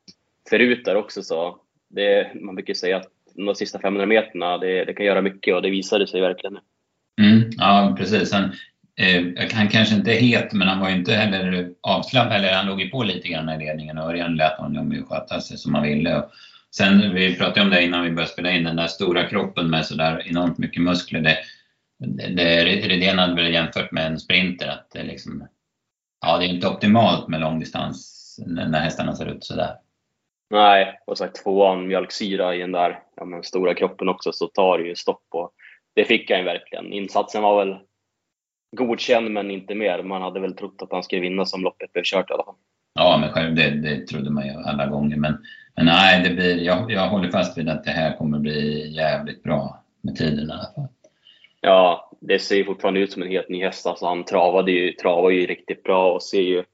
förut 0.50 0.84
där 0.84 0.96
också. 0.96 1.22
Så 1.22 1.58
det, 1.90 2.30
man 2.34 2.54
brukar 2.54 2.74
säga 2.74 2.96
att 2.96 3.08
de 3.34 3.54
sista 3.54 3.78
500 3.78 4.06
meterna, 4.06 4.58
det, 4.58 4.84
det 4.84 4.94
kan 4.94 5.06
göra 5.06 5.22
mycket 5.22 5.54
och 5.54 5.62
det 5.62 5.70
visade 5.70 6.06
sig 6.06 6.20
verkligen. 6.20 6.58
Mm, 7.20 7.50
ja, 7.58 7.94
precis. 7.98 8.30
Sen 8.30 8.52
eh, 8.96 9.48
han 9.54 9.68
kanske 9.68 9.94
inte 9.94 10.12
är 10.12 10.20
het, 10.20 10.52
men 10.52 10.68
han 10.68 10.80
var 10.80 10.88
ju 10.88 10.96
inte 10.96 11.14
heller 11.14 11.70
avslappnad. 11.80 12.36
Eller 12.36 12.54
han 12.54 12.66
låg 12.66 12.80
ju 12.80 12.90
på 12.90 13.02
lite 13.02 13.28
grann 13.28 13.48
i 13.48 13.58
ledningen 13.58 13.98
och 13.98 14.10
Örjan 14.10 14.36
lät 14.36 14.58
honom 14.58 14.92
ju 14.92 15.04
sköta 15.04 15.40
sig 15.40 15.58
som 15.58 15.74
han 15.74 15.82
ville. 15.82 16.16
Och 16.16 16.30
sen, 16.76 17.14
vi 17.14 17.36
pratade 17.36 17.60
om 17.60 17.70
det 17.70 17.82
innan 17.82 18.04
vi 18.04 18.10
började 18.10 18.32
spela 18.32 18.50
in, 18.50 18.64
den 18.64 18.76
där 18.76 18.86
stora 18.86 19.28
kroppen 19.28 19.70
med 19.70 19.86
sådär 19.86 20.22
enormt 20.26 20.58
mycket 20.58 20.82
muskler. 20.82 21.20
Det, 21.20 21.38
det, 22.28 22.64
Redén 22.64 23.18
hade 23.18 23.34
väl 23.34 23.52
jämfört 23.52 23.92
med 23.92 24.06
en 24.06 24.18
sprinter 24.18 24.68
att 24.68 24.90
det 24.92 25.02
liksom, 25.02 25.48
ja 26.26 26.38
det 26.38 26.44
är 26.44 26.48
inte 26.48 26.68
optimalt 26.68 27.28
med 27.28 27.40
långdistans 27.40 28.10
när 28.46 28.80
hästarna 28.80 29.14
ser 29.14 29.26
ut 29.26 29.44
sådär. 29.44 29.76
Nej, 30.50 31.00
och 31.06 31.18
sagt 31.18 31.42
tvåan 31.42 31.88
mjölksyra 31.88 32.54
i 32.54 32.58
den 32.58 32.72
där 32.72 33.00
ja, 33.16 33.24
men 33.24 33.42
stora 33.42 33.74
kroppen 33.74 34.08
också 34.08 34.32
så 34.32 34.46
tar 34.46 34.78
det 34.78 34.84
ju 34.84 34.94
stopp. 34.94 35.26
Och 35.30 35.50
det 35.94 36.04
fick 36.04 36.30
han 36.30 36.38
ju 36.38 36.44
verkligen. 36.44 36.92
Insatsen 36.92 37.42
var 37.42 37.64
väl 37.64 37.78
godkänd 38.74 39.30
men 39.30 39.50
inte 39.50 39.74
mer. 39.74 40.02
Man 40.02 40.22
hade 40.22 40.40
väl 40.40 40.56
trott 40.56 40.82
att 40.82 40.92
han 40.92 41.02
skulle 41.02 41.22
vinna 41.22 41.44
som 41.44 41.62
loppet 41.62 41.92
blev 41.92 42.02
kört 42.04 42.30
i 42.30 42.32
alla 42.32 42.44
fall. 42.44 42.54
Ja, 42.94 43.18
men 43.20 43.30
själv, 43.32 43.54
det, 43.54 43.70
det 43.70 44.06
trodde 44.06 44.30
man 44.30 44.46
ju 44.46 44.52
alla 44.52 44.86
gånger. 44.86 45.16
Men, 45.16 45.36
men 45.76 45.86
nej, 45.86 46.22
det 46.28 46.34
blir, 46.34 46.62
jag, 46.62 46.90
jag 46.90 47.08
håller 47.08 47.30
fast 47.30 47.58
vid 47.58 47.68
att 47.68 47.84
det 47.84 47.90
här 47.90 48.16
kommer 48.16 48.38
bli 48.38 48.88
jävligt 48.96 49.42
bra 49.42 49.84
med 50.00 50.16
tiden 50.16 50.48
i 50.48 50.52
alla 50.52 50.72
fall. 50.74 50.88
Ja, 51.60 52.10
det 52.20 52.38
ser 52.38 52.56
ju 52.56 52.64
fortfarande 52.64 53.00
ut 53.00 53.12
som 53.12 53.22
en 53.22 53.28
helt 53.30 53.48
ny 53.48 53.62
häst. 53.62 53.86
Alltså, 53.86 54.06
han 54.06 54.24
travade 54.24 54.72
ju, 54.72 54.92
travade 54.92 55.34
ju 55.34 55.46
riktigt 55.46 55.82
bra 55.82 56.12
och 56.12 56.22
ser 56.22 56.40
ju 56.40 56.64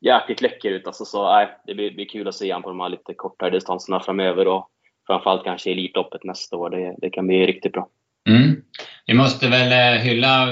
jäkligt 0.00 0.40
läcker 0.40 0.70
ut. 0.70 0.86
Alltså, 0.86 1.04
så, 1.04 1.32
nej, 1.32 1.48
det 1.66 1.74
blir, 1.74 1.94
blir 1.94 2.08
kul 2.08 2.28
att 2.28 2.34
se 2.34 2.52
honom 2.52 2.62
på 2.62 2.68
de 2.68 2.80
här 2.80 2.88
lite 2.88 3.14
kortare 3.14 3.50
distanserna 3.50 4.00
framöver 4.00 4.48
och 4.48 4.68
framförallt 5.06 5.44
kanske 5.44 5.70
Elitloppet 5.70 6.24
nästa 6.24 6.56
år. 6.56 6.70
Det, 6.70 6.94
det 6.98 7.10
kan 7.10 7.26
bli 7.26 7.46
riktigt 7.46 7.72
bra. 7.72 7.88
Mm. 8.28 8.62
Vi 9.06 9.14
måste 9.14 9.48
väl 9.48 9.72
eh, 9.72 10.02
hylla 10.02 10.46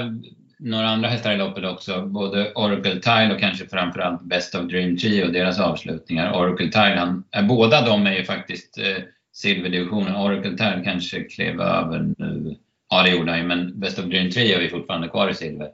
några 0.62 0.88
andra 0.88 1.08
hästar 1.08 1.32
i 1.32 1.36
loppet 1.36 1.64
också. 1.64 2.06
Både 2.06 2.52
Oracle 2.52 3.00
Tile 3.00 3.34
och 3.34 3.40
kanske 3.40 3.66
framförallt 3.66 4.22
Best 4.22 4.54
of 4.54 4.62
Dream 4.62 4.96
Trio 4.96 5.24
och 5.24 5.32
deras 5.32 5.60
avslutningar. 5.60 6.32
Oracle 6.32 6.68
Tile, 6.68 6.96
han, 6.98 7.24
eh, 7.36 7.46
båda 7.46 7.86
de 7.86 8.06
är 8.06 8.12
ju 8.16 8.24
faktiskt 8.24 8.78
eh, 8.78 9.02
silverdivisionen. 9.32 10.16
Oracle 10.16 10.50
Tile 10.50 10.82
kanske 10.84 11.24
klev 11.24 11.60
över 11.60 12.14
nu. 12.18 12.56
Ja, 12.90 13.02
det 13.02 13.10
gjorde 13.10 13.30
han 13.30 13.40
ju, 13.40 13.46
men 13.46 13.80
Best 13.80 13.98
of 13.98 14.04
Dream 14.04 14.30
Trio 14.30 14.58
är 14.58 14.68
fortfarande 14.68 15.08
kvar 15.08 15.30
i 15.30 15.34
silver. 15.34 15.68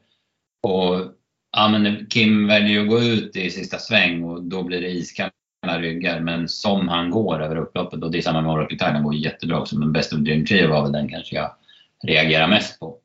Och 0.63 1.13
ja, 1.57 1.69
men 1.69 2.07
Kim 2.07 2.47
väljer 2.47 2.81
att 2.81 2.89
gå 2.89 3.01
ut 3.03 3.37
i 3.37 3.51
sista 3.51 3.79
sväng 3.79 4.23
och 4.23 4.43
då 4.43 4.63
blir 4.63 4.81
det 4.81 4.91
iskalla 4.91 5.31
ryggar. 5.79 6.21
Men 6.21 6.49
som 6.49 6.89
han 6.89 7.11
går 7.11 7.43
över 7.43 7.57
upploppet, 7.57 8.03
och 8.03 8.11
det 8.11 8.19
är 8.19 8.23
samma 8.23 8.41
med 8.41 8.53
Oracle 8.53 8.79
Tile, 8.79 8.91
han 8.91 9.03
går 9.03 9.15
jättebra 9.15 9.61
också. 9.61 9.79
Men 9.79 9.93
Best 9.93 10.13
of 10.13 10.19
Dream 10.19 10.47
Trio 10.47 10.69
var 10.69 10.83
väl 10.83 10.93
den 10.93 11.09
kanske 11.09 11.37
jag 11.37 11.51
reagerar 12.05 12.49
mest 12.49 12.81
på 12.81 12.98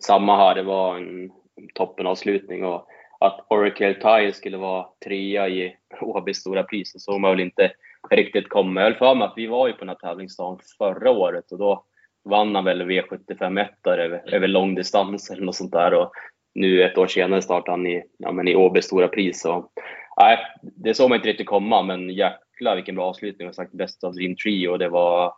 samma 0.00 0.36
här, 0.36 0.54
det 0.54 0.62
var 0.62 0.96
en 0.96 1.30
toppenavslutning 1.74 2.64
och 2.64 2.86
att 3.20 3.46
Oracle 3.48 3.94
Tire 3.94 4.32
skulle 4.32 4.56
vara 4.56 4.86
trea 5.04 5.48
i 5.48 5.76
Åbys 6.00 6.36
stora 6.36 6.62
pris, 6.62 6.92
så 6.92 6.98
såg 6.98 7.20
man 7.20 7.30
väl 7.30 7.40
inte 7.40 7.72
riktigt 8.10 8.48
komma. 8.48 8.80
Jag 8.80 8.88
höll 8.88 8.98
för 8.98 9.14
mig 9.14 9.26
att 9.26 9.34
vi 9.36 9.46
var 9.46 9.66
ju 9.66 9.72
på 9.72 9.78
den 9.78 9.88
här 9.88 9.96
tävlingsdagen 9.96 10.58
förra 10.78 11.10
året 11.10 11.52
och 11.52 11.58
då 11.58 11.84
vann 12.24 12.54
han 12.54 12.64
väl 12.64 12.82
V75 12.82 13.66
över, 13.86 14.34
över 14.34 14.48
långdistans 14.48 15.30
eller 15.30 15.42
något 15.42 15.56
sånt 15.56 15.72
där 15.72 15.94
och 15.94 16.12
nu 16.54 16.82
ett 16.82 16.98
år 16.98 17.06
senare 17.06 17.42
startade 17.42 17.70
han 17.70 17.86
i, 17.86 18.04
ja, 18.18 18.32
men 18.32 18.48
i 18.48 18.56
Åbys 18.56 18.84
stora 18.84 19.08
pris. 19.08 19.44
Och, 19.44 19.72
nej, 20.20 20.38
det 20.62 20.94
såg 20.94 21.08
man 21.08 21.16
inte 21.16 21.28
riktigt 21.28 21.46
komma, 21.46 21.82
men 21.82 22.10
jäklar 22.10 22.76
vilken 22.76 22.94
bra 22.94 23.04
avslutning. 23.04 23.44
Jag 23.44 23.48
har 23.48 23.52
sagt 23.52 23.72
bäst 23.72 24.04
av 24.04 24.14
Dream 24.14 24.36
Tree 24.36 24.68
och 24.68 24.78
det 24.78 24.88
var 24.88 25.34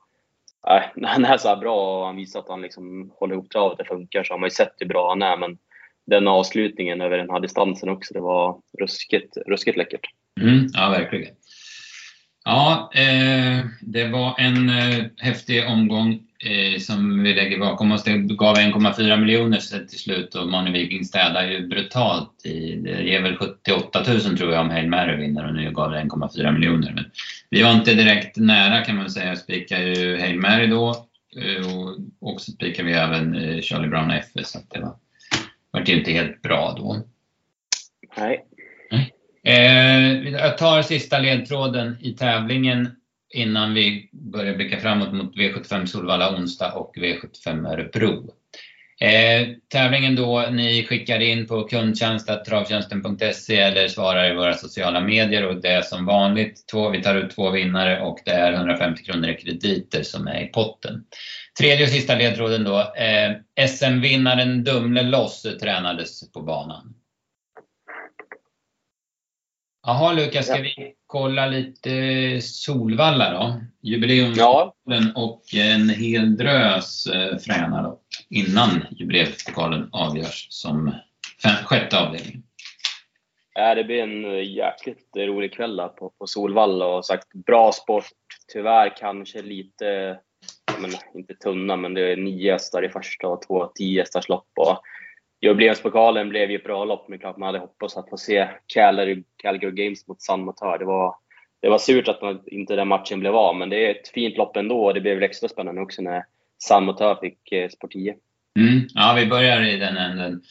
nej, 0.67 0.93
när 0.97 1.09
han 1.09 1.25
är 1.25 1.37
så 1.37 1.49
här 1.49 1.57
bra 1.57 1.99
och 1.99 2.07
han 2.07 2.17
visar 2.17 2.41
att 2.41 2.49
han 2.49 2.63
liksom 2.63 3.13
håller 3.15 3.35
ihop 3.35 3.51
travet, 3.51 3.79
det 3.79 3.85
funkar, 3.85 4.25
så 4.25 4.35
har 4.35 4.39
man 4.39 4.47
ju 4.47 4.51
sett 4.51 4.75
hur 4.79 4.87
bra 4.87 5.09
han 5.09 5.23
är. 5.23 5.37
Men 5.37 5.59
den 6.07 6.29
avslutningen 6.29 7.01
över 7.01 7.19
den 7.19 7.31
här 7.31 7.41
distansen 7.41 7.89
också, 7.89 8.15
det 8.15 8.21
var 8.21 8.61
ruskigt, 8.79 9.37
ruskigt 9.47 9.77
läckert. 9.77 10.07
Mm, 10.41 10.67
ja, 10.73 10.91
verkligen. 10.91 11.35
Ja, 12.45 12.91
eh, 12.95 13.65
det 13.81 14.09
var 14.09 14.35
en 14.39 14.69
eh, 14.69 15.05
häftig 15.17 15.69
omgång 15.69 16.21
eh, 16.43 16.79
som 16.79 17.23
vi 17.23 17.35
lägger 17.35 17.59
bakom 17.59 17.93
oss. 17.93 18.05
Det 18.05 18.19
gav 18.19 18.57
1,4 18.57 19.21
miljoner 19.21 19.87
till 19.89 19.99
slut 19.99 20.35
och 20.35 20.49
Mani 20.49 20.71
Viking 20.71 21.05
städar 21.05 21.49
ju 21.49 21.69
brutalt. 21.69 22.47
I, 22.47 22.77
det 22.77 23.03
ger 23.03 23.23
väl 23.23 23.37
78 23.37 24.05
000 24.09 24.21
tror 24.21 24.53
jag 24.53 24.61
om 24.61 24.71
Hail 24.71 24.89
Mary 24.89 25.17
vinner 25.17 25.47
och 25.47 25.55
nu 25.55 25.71
gav 25.71 25.91
det 25.91 25.99
1,4 25.99 26.53
miljoner. 26.53 26.93
Men 26.95 27.05
vi 27.51 27.63
var 27.63 27.73
inte 27.73 27.95
direkt 27.95 28.37
nära 28.37 28.85
kan 28.85 28.97
man 28.97 29.11
säga. 29.11 29.37
Spikade 29.37 29.83
ju 29.83 30.21
Hail 30.21 30.41
Mary 30.41 30.67
då 30.67 30.91
eh, 31.37 31.75
och 31.75 31.97
också 32.33 32.53
spikade 32.53 32.89
vi 32.89 32.95
även 32.95 33.35
eh, 33.35 33.61
Charlie 33.61 33.89
Brown 33.89 34.11
FS 34.11 34.51
så 34.51 34.59
det 34.69 34.81
var, 34.81 34.95
var 35.71 35.91
inte 35.91 36.13
helt 36.13 36.43
bra 36.43 36.75
då. 36.79 36.97
Nej. 38.17 38.45
Eh, 39.45 40.29
jag 40.33 40.59
tar 40.59 40.83
sista 40.83 41.19
ledtråden 41.19 41.97
i 42.01 42.13
tävlingen 42.13 42.91
innan 43.33 43.75
vi 43.75 44.09
börjar 44.13 44.55
blicka 44.55 44.81
framåt 44.81 45.13
mot 45.13 45.37
V75 45.37 45.87
Solvalla 45.87 46.37
onsdag 46.37 46.73
och 46.73 46.97
V75 46.97 47.73
Örebro. 47.73 48.35
Eh, 49.01 49.49
tävlingen 49.69 50.17
då, 50.17 50.47
ni 50.51 50.85
skickar 50.85 51.21
in 51.21 51.47
på 51.47 51.63
kundtjänst.travtjänsten.se 51.63 53.59
eller 53.59 53.89
svarar 53.89 54.31
i 54.31 54.35
våra 54.35 54.55
sociala 54.55 55.01
medier 55.01 55.47
och 55.47 55.61
det 55.61 55.69
är 55.69 55.83
som 55.83 56.07
vanligt 56.07 56.67
två, 56.71 56.91
vi 56.91 57.03
tar 57.03 57.15
ut 57.15 57.31
två 57.31 57.51
vinnare 57.51 58.01
och 58.01 58.19
det 58.25 58.31
är 58.31 58.53
150 58.53 59.05
kronor 59.05 59.29
i 59.29 59.37
krediter 59.37 60.03
som 60.03 60.27
är 60.27 60.43
i 60.43 60.47
potten. 60.47 61.05
Tredje 61.59 61.85
och 61.85 61.91
sista 61.91 62.15
ledtråden 62.15 62.65
då, 62.65 62.79
eh, 62.79 63.33
SM-vinnaren 63.67 64.65
Dumle 64.65 65.03
Loss 65.03 65.47
tränades 65.61 66.33
på 66.33 66.43
banan. 66.43 66.95
Jaha 69.87 70.13
Lukas, 70.13 70.47
ska 70.47 70.63
vi 70.63 70.95
kolla 71.07 71.47
lite 71.47 71.91
Solvalla 72.41 73.33
då? 73.33 73.61
Jubileumspokalen 73.81 75.13
ja. 75.15 75.23
och 75.23 75.55
en 75.55 75.89
hel 75.89 76.37
drös 76.37 77.07
eh, 77.07 77.39
fränare 77.39 77.93
innan 78.31 78.87
jubileumspokalen 78.91 79.89
avgörs 79.93 80.47
som 80.51 80.95
sjätte 81.65 81.99
avdelningen. 81.99 82.43
Ja, 83.55 83.75
det 83.75 83.85
blir 83.85 84.03
en 84.03 84.45
jäkligt 84.55 85.17
rolig 85.17 85.55
kväll 85.55 85.81
på, 85.99 86.13
på 86.19 86.27
Solvalla 86.27 86.87
och 86.87 87.05
sagt 87.05 87.33
bra 87.33 87.73
sport. 87.73 88.13
Tyvärr 88.53 88.97
kanske 88.97 89.43
lite, 89.43 90.19
men 90.79 90.91
inte 91.15 91.35
tunna, 91.35 91.77
men 91.77 91.95
det 91.95 92.13
är 92.13 92.17
nio 92.17 92.53
hästar 92.53 92.85
i 92.85 92.89
första 92.89 93.29
och 93.29 93.43
två 93.43 93.67
tio 93.75 94.01
hästars 94.01 94.29
lopp. 94.29 94.49
Och 94.57 94.83
Jubileumspokalen 95.43 96.29
blev 96.29 96.51
ju 96.51 96.57
ett 96.57 96.65
bra 96.65 96.85
lopp, 96.85 97.09
men 97.09 97.19
klart 97.19 97.37
man 97.37 97.47
hade 97.47 97.59
hoppats 97.59 97.97
att 97.97 98.11
få 98.11 98.17
se 98.17 98.49
Calgary, 98.67 99.23
Calgary 99.37 99.85
Games 99.85 100.09
mot 100.09 100.23
San 100.23 100.45
Motör. 100.45 100.79
Det 100.79 100.85
var, 100.85 101.15
det 101.63 101.69
var 101.69 101.79
surt 101.79 102.09
att 102.09 102.23
man, 102.23 102.41
inte 102.47 102.77
den 102.77 102.89
matchen 102.89 103.21
blev 103.21 103.37
av, 103.37 103.57
men 103.57 103.71
det 103.71 103.87
är 103.87 103.91
ett 103.91 104.09
fint 104.09 104.37
lopp 104.37 104.57
ändå 104.57 104.85
och 104.85 104.95
det 104.95 105.01
blev 105.01 105.15
väl 105.15 105.23
extra 105.23 105.49
spännande 105.49 105.81
också 105.81 106.03
när 106.03 106.25
San 106.59 106.85
Motör 106.85 107.15
fick 107.15 107.53
eh, 107.53 107.69
spår 107.69 107.89
10. 107.89 108.15
Mm, 108.59 108.81
ja, 108.95 109.15
vi 109.17 109.27
börjar 109.27 109.63
i 109.63 109.77
den 109.77 109.97
änden. 109.97 110.43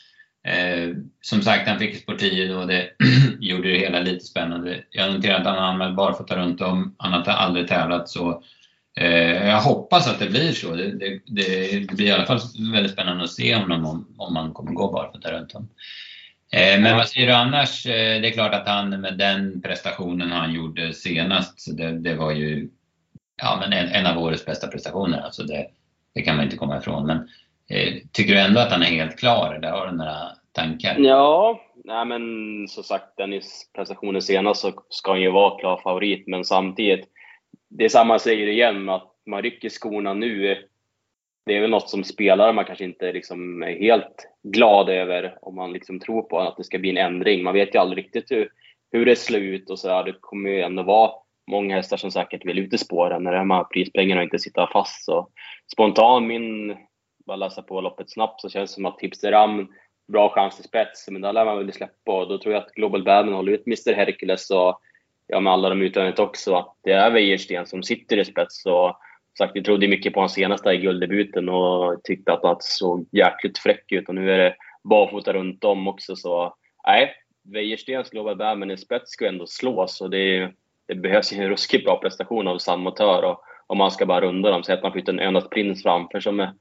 Eh, 0.48 0.96
som 1.22 1.42
sagt, 1.42 1.68
han 1.68 1.80
fick 1.80 1.96
spår 1.96 2.16
10 2.16 2.48
då. 2.54 2.66
Det 2.66 2.90
gjorde 3.40 3.72
det 3.72 3.78
hela 3.78 4.00
lite 4.00 4.26
spännande. 4.26 4.84
Jag 4.90 5.14
noterar 5.14 5.40
att 5.40 5.46
han 5.46 5.56
är 5.56 5.62
anmäld 5.62 5.96
barfota 5.96 6.38
runt 6.38 6.62
om. 6.62 6.96
Han 6.98 7.14
har 7.14 7.34
aldrig 7.34 7.68
tävlat 7.68 8.10
så 8.10 8.44
Eh, 8.98 9.48
jag 9.48 9.62
hoppas 9.62 10.08
att 10.08 10.20
det 10.20 10.30
blir 10.30 10.52
så. 10.52 10.76
Det, 10.76 10.92
det, 10.92 11.20
det, 11.26 11.88
blir 11.92 12.08
i 12.08 12.12
alla 12.12 12.26
fall 12.26 12.40
väldigt 12.74 12.92
spännande 12.92 13.24
att 13.24 13.32
se 13.32 13.56
honom 13.56 13.86
om, 13.86 14.16
om 14.18 14.34
man 14.34 14.54
kommer 14.54 14.72
gå 14.72 14.92
barfota 14.92 15.32
runt 15.32 15.56
om. 15.56 15.70
Eh, 16.54 16.82
men 16.82 16.98
vad 16.98 17.10
säger 17.10 17.28
du 17.28 17.34
annars? 17.34 17.86
Eh, 17.86 18.22
det 18.22 18.28
är 18.28 18.32
klart 18.32 18.54
att 18.54 18.68
han 18.68 19.02
med 19.02 19.18
den 19.18 19.62
prestationen 19.62 20.32
han 20.32 20.54
gjorde 20.54 20.94
senast, 20.94 21.78
det, 21.78 21.92
det 21.92 22.16
var 22.16 22.32
ju 22.32 22.70
ja, 23.42 23.58
men 23.60 23.74
en, 23.74 23.90
en, 23.90 24.06
av 24.06 24.24
årets 24.24 24.46
bästa 24.46 24.68
prestationer. 24.68 25.22
Alltså 25.22 25.44
det, 25.44 25.68
det 26.16 26.22
kan 26.22 26.36
man 26.36 26.46
inte 26.46 26.58
komma 26.58 26.78
ifrån. 26.78 27.08
Men 27.08 27.18
eh, 27.70 27.94
tycker 28.12 28.34
du 28.34 28.40
ändå 28.40 28.60
att 28.60 28.72
han 28.72 28.82
är 28.82 28.86
helt 28.86 29.20
klar? 29.20 29.60
Där 29.62 29.72
har 29.72 29.88
du 29.88 29.98
några 29.98 30.18
tankar? 30.52 30.96
Ja, 31.00 31.62
nej 31.84 32.06
men 32.06 32.22
som 32.68 32.84
sagt, 32.84 33.18
Dennis 33.18 33.70
prestationen 33.76 34.22
senast 34.22 34.62
så 34.62 34.72
ska 34.90 35.12
han 35.12 35.22
ju 35.22 35.32
vara 35.32 35.60
klar 35.60 35.82
favorit. 35.84 36.28
Men 36.28 36.46
samtidigt, 36.46 37.06
det 37.72 37.86
är 37.86 37.90
samma 37.90 38.20
säger 38.20 38.48
igen, 38.48 38.90
att 38.90 39.12
man 39.26 39.42
rycker 39.42 39.70
skorna 39.70 40.14
nu. 40.14 40.58
Det 41.46 41.58
är 41.58 41.62
väl 41.62 41.70
något 41.70 41.90
som 41.90 42.04
spelare 42.04 42.54
man 42.54 42.66
kanske 42.66 42.84
inte 42.84 43.12
liksom 43.12 43.64
är 43.64 43.80
helt 43.80 44.28
glad 44.44 44.90
över 44.90 45.38
om 45.42 45.56
man 45.56 45.74
liksom 45.74 46.00
tror 46.00 46.22
på 46.22 46.40
att 46.40 46.58
det 46.58 46.64
ska 46.64 46.80
bli 46.80 46.90
en 46.90 46.98
ändring. 46.98 47.44
Man 47.44 47.54
vet 47.54 47.76
ju 47.76 47.80
aldrig 47.80 48.06
riktigt 48.06 48.32
hur, 48.32 48.50
hur 48.92 49.06
det 49.06 49.16
slår 49.16 49.42
ut 49.42 49.70
och 49.70 49.80
så 49.80 49.88
där. 49.88 50.04
Det 50.04 50.16
kommer 50.20 50.50
ju 50.50 50.62
ändå 50.62 50.84
vara 50.84 51.12
många 51.52 51.76
hästar 51.76 51.98
som 51.98 52.12
säkert 52.12 52.46
vill 52.46 52.60
ut 52.60 52.74
i 52.74 52.78
spåren 52.78 53.24
när 53.24 53.32
de 53.32 53.52
här 53.52 53.64
prispengarna 53.64 54.24
inte 54.24 54.40
sitter 54.40 54.70
fast. 54.74 55.06
Så 55.06 55.30
spontan 55.74 56.28
min, 56.28 56.78
bara 57.26 57.38
läsa 57.38 57.62
på 57.62 57.82
loppet 57.82 58.12
snabbt, 58.12 58.42
så 58.42 58.50
känns 58.50 58.72
det 58.72 58.74
som 58.74 58.86
att 58.86 58.98
Tipsteram 58.98 59.68
bra 60.12 60.30
chans 60.30 60.56
till 60.56 60.66
spets, 60.66 61.08
men 61.10 61.22
där 61.22 61.34
lär 61.34 61.46
man 61.46 61.58
väl 61.58 61.74
släppa 61.74 62.12
och 62.12 62.28
då 62.28 62.38
tror 62.38 62.54
jag 62.54 62.64
att 62.64 62.74
Global 62.74 63.04
Badman 63.04 63.34
håller 63.34 63.52
ut 63.52 63.68
Mr 63.68 63.94
Hercules 63.94 64.50
och 64.50 64.82
ja, 65.28 65.40
med 65.40 65.54
alla 65.54 65.70
de 65.70 65.82
utövandet 65.82 66.20
också, 66.20 66.56
att 66.56 66.76
det 66.84 66.92
är 66.92 67.12
Wäjersten 67.12 67.66
som 67.66 67.84
sitter 67.84 68.18
i 68.18 68.26
spets. 68.26 68.66
Och, 68.66 69.00
sagt, 69.38 69.56
vi 69.56 69.64
trodde 69.64 69.88
mycket 69.88 70.14
på 70.14 70.20
hans 70.20 70.34
senaste 70.34 70.70
i 70.70 70.78
gulddebuten 70.78 71.50
och 71.50 72.04
tyckte 72.04 72.34
att 72.34 72.44
han 72.44 72.56
såg 72.60 73.08
jäkligt 73.12 73.58
fräck 73.58 73.92
ut 73.92 74.10
och 74.10 74.16
nu 74.16 74.32
är 74.32 74.38
det 74.38 74.56
barfota 74.84 75.34
runt 75.34 75.64
om 75.64 75.88
också. 75.88 76.16
Så 76.16 76.56
nej, 76.88 77.14
Wäjersten 77.44 78.06
slår 78.06 78.24
väl 78.24 78.36
bär, 78.36 78.56
men 78.56 78.72
i 78.72 78.78
spets 78.78 79.12
ska 79.12 79.28
ändå 79.28 79.48
slås 79.48 80.02
och 80.02 80.10
det, 80.10 80.52
det 80.88 80.96
behövs 80.96 81.34
ju 81.34 81.38
en 81.38 81.50
ruskigt 81.50 81.86
bra 81.86 82.00
prestation 82.02 82.48
av 82.48 82.58
samma 82.58 82.92
tör. 82.92 83.24
och 83.24 83.44
om 83.72 83.78
man 83.78 83.92
ska 83.92 84.06
bara 84.06 84.22
runda 84.22 84.52
dem. 84.52 84.64
Säg 84.64 84.76
att 84.76 84.84
man 84.84 84.92
skjuter 84.92 85.14
en 85.14 85.20
Önas 85.20 85.50
Prins 85.50 85.84
framför 85.84 86.20
som 86.20 86.40
är, 86.40 86.54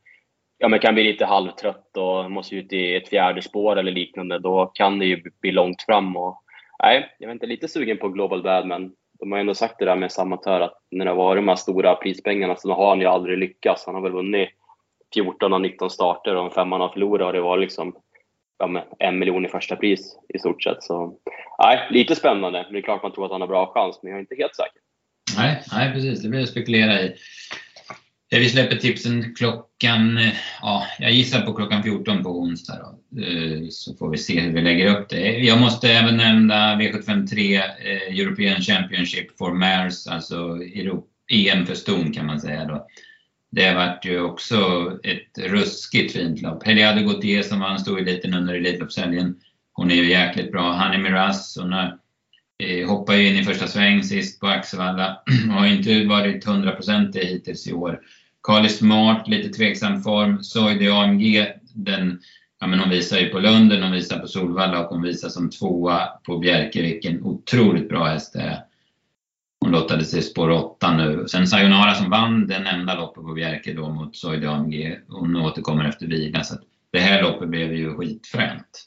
ja, 0.59 0.69
men 0.69 0.79
kan 0.79 0.95
bli 0.95 1.05
lite 1.05 1.25
halvtrött 1.25 1.97
och 1.97 2.31
måste 2.31 2.57
ut 2.57 2.73
i 2.73 2.95
ett 2.95 3.09
fjärde 3.09 3.43
spår 3.43 3.77
eller 3.77 3.93
liknande. 3.93 4.39
Då 4.39 4.67
kan 4.75 4.99
det 4.99 5.07
ju 5.07 5.23
bli 5.41 5.53
långt 5.53 5.83
fram. 5.83 6.17
Och, 6.17 6.43
nej, 6.83 7.17
jag 7.19 7.29
är 7.29 7.33
inte 7.33 7.47
lite 7.47 7.69
sugen 7.69 7.99
på 7.99 8.09
Global 8.09 8.43
Bad, 8.43 8.67
men 8.67 8.93
de 9.19 9.33
har 9.33 9.39
ju 9.39 9.41
ändå 9.41 9.55
sagt 9.55 9.79
det 9.79 9.85
där 9.85 9.97
med 9.97 10.13
Samatör 10.13 10.61
att 10.61 10.79
när 10.91 11.05
det 11.05 11.11
har 11.11 11.17
varit 11.17 11.39
de 11.39 11.49
här 11.49 11.57
stora 11.57 11.95
prispengarna 11.95 12.57
så 12.57 12.73
har 12.73 12.89
han 12.89 13.01
ju 13.01 13.07
aldrig 13.07 13.39
lyckats. 13.39 13.87
Han 13.87 13.95
har 13.95 14.03
väl 14.03 14.13
vunnit 14.13 14.49
14 15.15 15.53
av 15.53 15.61
19 15.61 15.91
starter 15.91 16.37
och 16.37 16.43
om 16.43 16.51
femman 16.51 16.81
har 16.81 16.89
förlorat 16.89 17.27
har 17.27 17.33
det 17.33 17.41
varit 17.41 17.61
liksom 17.63 17.97
ja, 18.59 18.85
en 18.99 19.19
miljon 19.19 19.47
i 19.47 19.49
första 19.49 19.77
pris 19.77 20.17
i 20.35 20.39
stort 20.39 20.63
sett. 20.63 20.83
Så 20.83 21.19
nej, 21.59 21.89
lite 21.91 22.17
spännande. 22.17 22.67
Det 22.71 22.79
är 22.79 22.83
klart 22.83 23.03
man 23.03 23.13
tror 23.13 23.25
att 23.25 23.33
han 23.33 23.41
har 23.41 23.49
bra 23.49 23.73
chans, 23.75 24.01
men 24.03 24.11
jag 24.11 24.17
är 24.17 24.21
inte 24.21 24.35
helt 24.35 24.57
säker. 24.57 24.81
Nej, 25.37 25.63
nej 25.73 25.93
precis. 25.93 26.23
Det 26.23 26.29
blir 26.29 26.43
att 26.43 26.49
spekulera 26.49 27.01
i. 27.01 27.15
Eh, 28.33 28.39
vi 28.39 28.49
släpper 28.49 28.77
tipsen 28.77 29.35
klockan, 29.35 30.19
eh, 30.19 30.33
ja, 30.63 30.87
jag 30.99 31.13
gissar 31.13 31.41
på 31.41 31.53
klockan 31.53 31.83
14 31.83 32.23
på 32.23 32.41
onsdag. 32.41 32.79
Då. 32.79 33.23
Eh, 33.23 33.69
så 33.71 33.95
får 33.95 34.11
vi 34.11 34.19
se 34.19 34.41
hur 34.41 34.53
vi 34.53 34.63
lägger 34.63 34.97
upp 34.97 35.09
det. 35.09 35.39
Jag 35.39 35.61
måste 35.61 35.93
även 35.93 36.17
nämna 36.17 36.77
V753 36.77 37.63
European 38.21 38.61
Championship 38.63 39.39
for 39.39 39.55
Mares, 39.55 40.07
alltså 40.07 40.59
EM 41.31 41.67
för 41.67 41.75
ston 41.75 42.13
kan 42.13 42.27
man 42.27 42.41
säga. 42.41 42.65
Då. 42.65 42.87
Det 43.51 43.75
vart 43.75 44.05
ju 44.05 44.21
också 44.21 44.59
ett 45.03 45.39
ruskigt 45.39 46.13
fint 46.13 46.43
lopp. 46.43 46.67
Heliade 46.67 47.03
Gauthier 47.03 47.43
som 47.43 47.61
vann 47.61 47.79
storeliten 47.79 48.35
under 48.35 48.55
Elitloppshelgen. 48.55 49.37
Hon 49.73 49.91
är 49.91 49.95
ju 49.95 50.11
jäkligt 50.11 50.53
bra. 50.53 50.73
Hanni 50.73 50.99
Miraz, 50.99 51.59
hon 51.61 51.73
har, 51.73 51.99
eh, 52.59 52.89
hoppade 52.89 53.19
ju 53.19 53.29
in 53.29 53.37
i 53.37 53.45
första 53.45 53.67
sväng 53.67 54.03
sist 54.03 54.41
på 54.41 54.47
Axevalla. 54.47 55.23
Har 55.51 55.67
inte 55.67 56.05
varit 56.05 56.47
100% 56.47 57.19
hittills 57.19 57.67
i 57.67 57.73
år. 57.73 58.01
Carly 58.43 58.69
Smart, 58.69 59.29
lite 59.29 59.49
tveksam 59.49 60.03
form. 60.03 60.43
Soidi 60.43 60.89
AMG, 60.89 61.47
den, 61.75 62.21
ja, 62.61 62.67
men 62.67 62.79
hon 62.79 62.91
visar 62.91 63.19
ju 63.19 63.29
på 63.29 63.39
Lunden, 63.39 63.83
hon 63.83 63.93
visar 63.93 64.19
på 64.19 64.27
Solvalla 64.27 64.85
och 64.85 64.91
hon 64.95 65.03
visar 65.03 65.29
som 65.29 65.51
tvåa 65.51 66.07
på 66.27 66.39
Bjerke. 66.39 66.83
Vilken 66.83 67.23
otroligt 67.23 67.89
bra 67.89 68.05
häst 68.05 68.33
det 68.33 68.41
är. 68.41 68.59
Hon 69.61 69.73
lottade 69.73 70.05
sig 70.05 70.23
spår 70.23 70.51
8 70.51 70.97
nu. 70.97 71.29
Sen 71.29 71.47
Sayonara 71.47 71.95
som 71.95 72.11
vann 72.11 72.47
den 72.47 72.67
enda 72.67 72.95
loppet 72.95 73.25
på 73.25 73.33
Bjerke 73.33 73.73
då 73.73 73.89
mot 73.89 74.17
Soidi 74.17 74.47
AMG. 74.47 74.99
Hon 75.09 75.37
återkommer 75.37 75.85
efter 75.89 76.07
vila. 76.07 76.45
Så 76.45 76.55
det 76.91 76.99
här 76.99 77.23
loppet 77.23 77.49
blev 77.49 77.75
ju 77.75 77.95
skitfränt. 77.95 78.87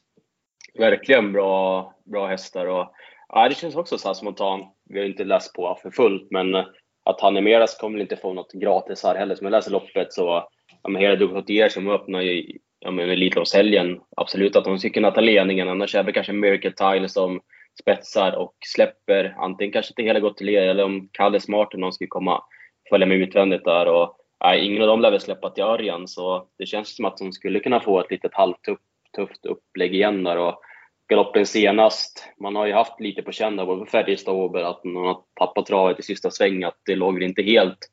Verkligen 0.78 1.32
bra, 1.32 1.94
bra 2.04 2.28
hästar. 2.28 2.66
Och, 2.66 2.94
ja, 3.30 3.50
det 3.50 3.56
känns 3.56 3.76
också 3.76 3.98
så 3.98 4.08
här 4.08 4.14
spontant. 4.14 4.76
Vi 4.90 5.00
har 5.00 5.06
inte 5.06 5.24
läst 5.24 5.54
på 5.54 5.80
för 5.82 5.92
fullt, 5.92 6.28
men 6.32 6.66
att 7.04 7.22
han 7.22 7.38
är 7.38 7.42
Hanemeras 7.42 7.78
kommer 7.78 8.00
inte 8.00 8.16
få 8.16 8.34
något 8.34 8.54
gratis 8.54 9.04
här 9.04 9.16
heller. 9.16 9.36
Som 9.36 9.46
jag 9.46 9.52
läser 9.52 9.72
loppet 9.72 10.14
så, 10.14 10.48
ja, 10.84 10.90
men 10.90 11.02
hela 11.02 11.16
Ducotier 11.16 11.70
som 11.70 11.90
öppnar 11.90 12.22
ju 12.22 12.58
ja, 12.80 13.02
Elitloppshelgen, 13.02 14.00
absolut 14.18 14.56
att 14.56 14.66
de 14.66 14.80
skulle 14.80 14.94
kunna 14.94 15.12
ta 15.12 15.22
ledningen. 15.22 15.70
Annars 15.70 15.96
är 15.96 16.04
det 16.04 16.12
kanske 16.12 16.34
Miracle 16.34 16.72
Tile 16.72 17.10
som 17.10 17.42
spetsar 17.82 18.36
och 18.36 18.54
släpper 18.66 19.36
antingen 19.38 19.72
kanske 19.72 19.94
till 19.94 20.06
hela 20.06 20.20
Gottelier 20.20 20.68
eller 20.68 20.84
om 20.84 21.10
Kalle 21.12 21.40
Smart 21.40 21.74
någon 21.74 21.94
skulle 21.94 22.08
komma 22.08 22.44
följa 22.90 23.08
med 23.08 23.18
utvändigt 23.18 23.66
där. 23.66 23.86
Och, 23.88 24.18
nej, 24.44 24.66
ingen 24.66 24.82
av 24.82 24.88
dem 24.88 25.02
lär 25.02 25.12
väl 25.12 25.20
släppa 25.20 25.50
till 25.50 25.64
Örjan, 25.64 26.08
så 26.08 26.48
det 26.58 26.66
känns 26.66 26.96
som 26.96 27.06
att 27.06 27.18
de 27.18 27.32
skulle 27.32 27.60
kunna 27.60 27.80
få 27.80 28.00
ett 28.00 28.12
litet 28.12 28.34
halvtufft 28.34 29.46
upplägg 29.46 29.96
igen 29.96 30.24
där. 30.24 30.38
Och, 30.38 30.62
galoppen 31.10 31.46
senast. 31.46 32.24
Man 32.40 32.56
har 32.56 32.66
ju 32.66 32.74
haft 32.74 33.00
lite 33.00 33.22
på 33.22 33.32
känn 33.32 33.56
både 33.56 33.86
på 33.86 33.92
Färjestad 33.92 34.34
och 34.34 34.40
Åberg 34.40 34.64
att 34.64 34.84
man 34.84 35.06
har 35.06 35.18
tappat 35.40 35.66
travet 35.66 36.00
i 36.00 36.04
sista 36.04 36.32
sväng, 36.32 36.64
att 36.64 36.78
det 36.86 36.96
låg 36.96 37.24
inte 37.24 37.42
helt 37.42 37.90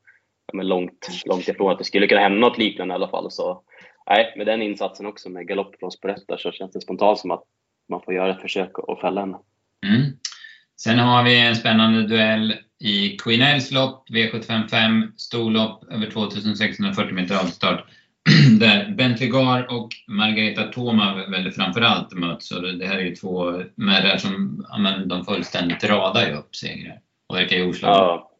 men 0.53 0.69
långt, 0.69 1.09
långt 1.25 1.49
ifrån 1.49 1.73
att 1.73 1.79
det 1.79 1.85
skulle 1.85 2.07
kunna 2.07 2.21
hända 2.21 2.39
något 2.39 2.59
liknande 2.59 2.93
i 2.93 2.95
alla 2.95 3.09
fall. 3.09 3.31
Så 3.31 3.63
nej, 4.07 4.35
med 4.37 4.47
den 4.47 4.63
insatsen 4.63 5.07
också 5.07 5.29
med 5.29 5.49
galopp 5.49 5.77
från 5.79 5.91
Sporetta 5.91 6.39
så 6.39 6.53
känns 6.53 6.73
det 6.73 6.81
spontant 6.81 7.19
som 7.19 7.31
att 7.31 7.45
man 7.89 8.03
får 8.03 8.15
göra 8.15 8.35
ett 8.35 8.43
försök 8.43 8.71
att 8.89 9.01
fälla 9.01 9.21
henne. 9.21 9.39
Mm. 9.87 10.13
Sen 10.77 10.99
har 10.99 11.25
vi 11.25 11.41
en 11.41 11.57
spännande 11.57 12.07
duell 12.07 12.55
i 12.79 13.09
Queen 13.09 13.43
Ells 13.43 13.71
lopp, 13.71 14.09
V755, 14.09 15.17
storlopp 15.17 15.85
över 15.91 16.11
2640 16.11 17.15
meter 17.15 17.35
avstart. 17.35 17.85
där 18.61 18.95
Bentley 18.97 19.29
Gar 19.29 19.67
och 19.77 19.89
Margareta 20.09 20.63
Thoma 20.63 21.15
väl 21.29 21.53
framförallt 21.53 22.13
möts. 22.13 22.49
Så 22.49 22.61
det 22.61 22.87
här 22.87 22.99
är 22.99 23.03
ju 23.03 23.17
två 23.17 23.63
märrar 23.75 24.17
som 24.17 24.65
ja, 24.69 24.97
de 25.07 25.25
fullständigt 25.25 25.85
radar 25.85 26.27
ju 26.27 26.35
upp 26.35 26.57
segrar. 26.57 27.01
Och 27.29 27.37
verkar 27.37 27.57
ju 27.57 27.69
oslagna 27.69 27.97
ja. 27.97 28.31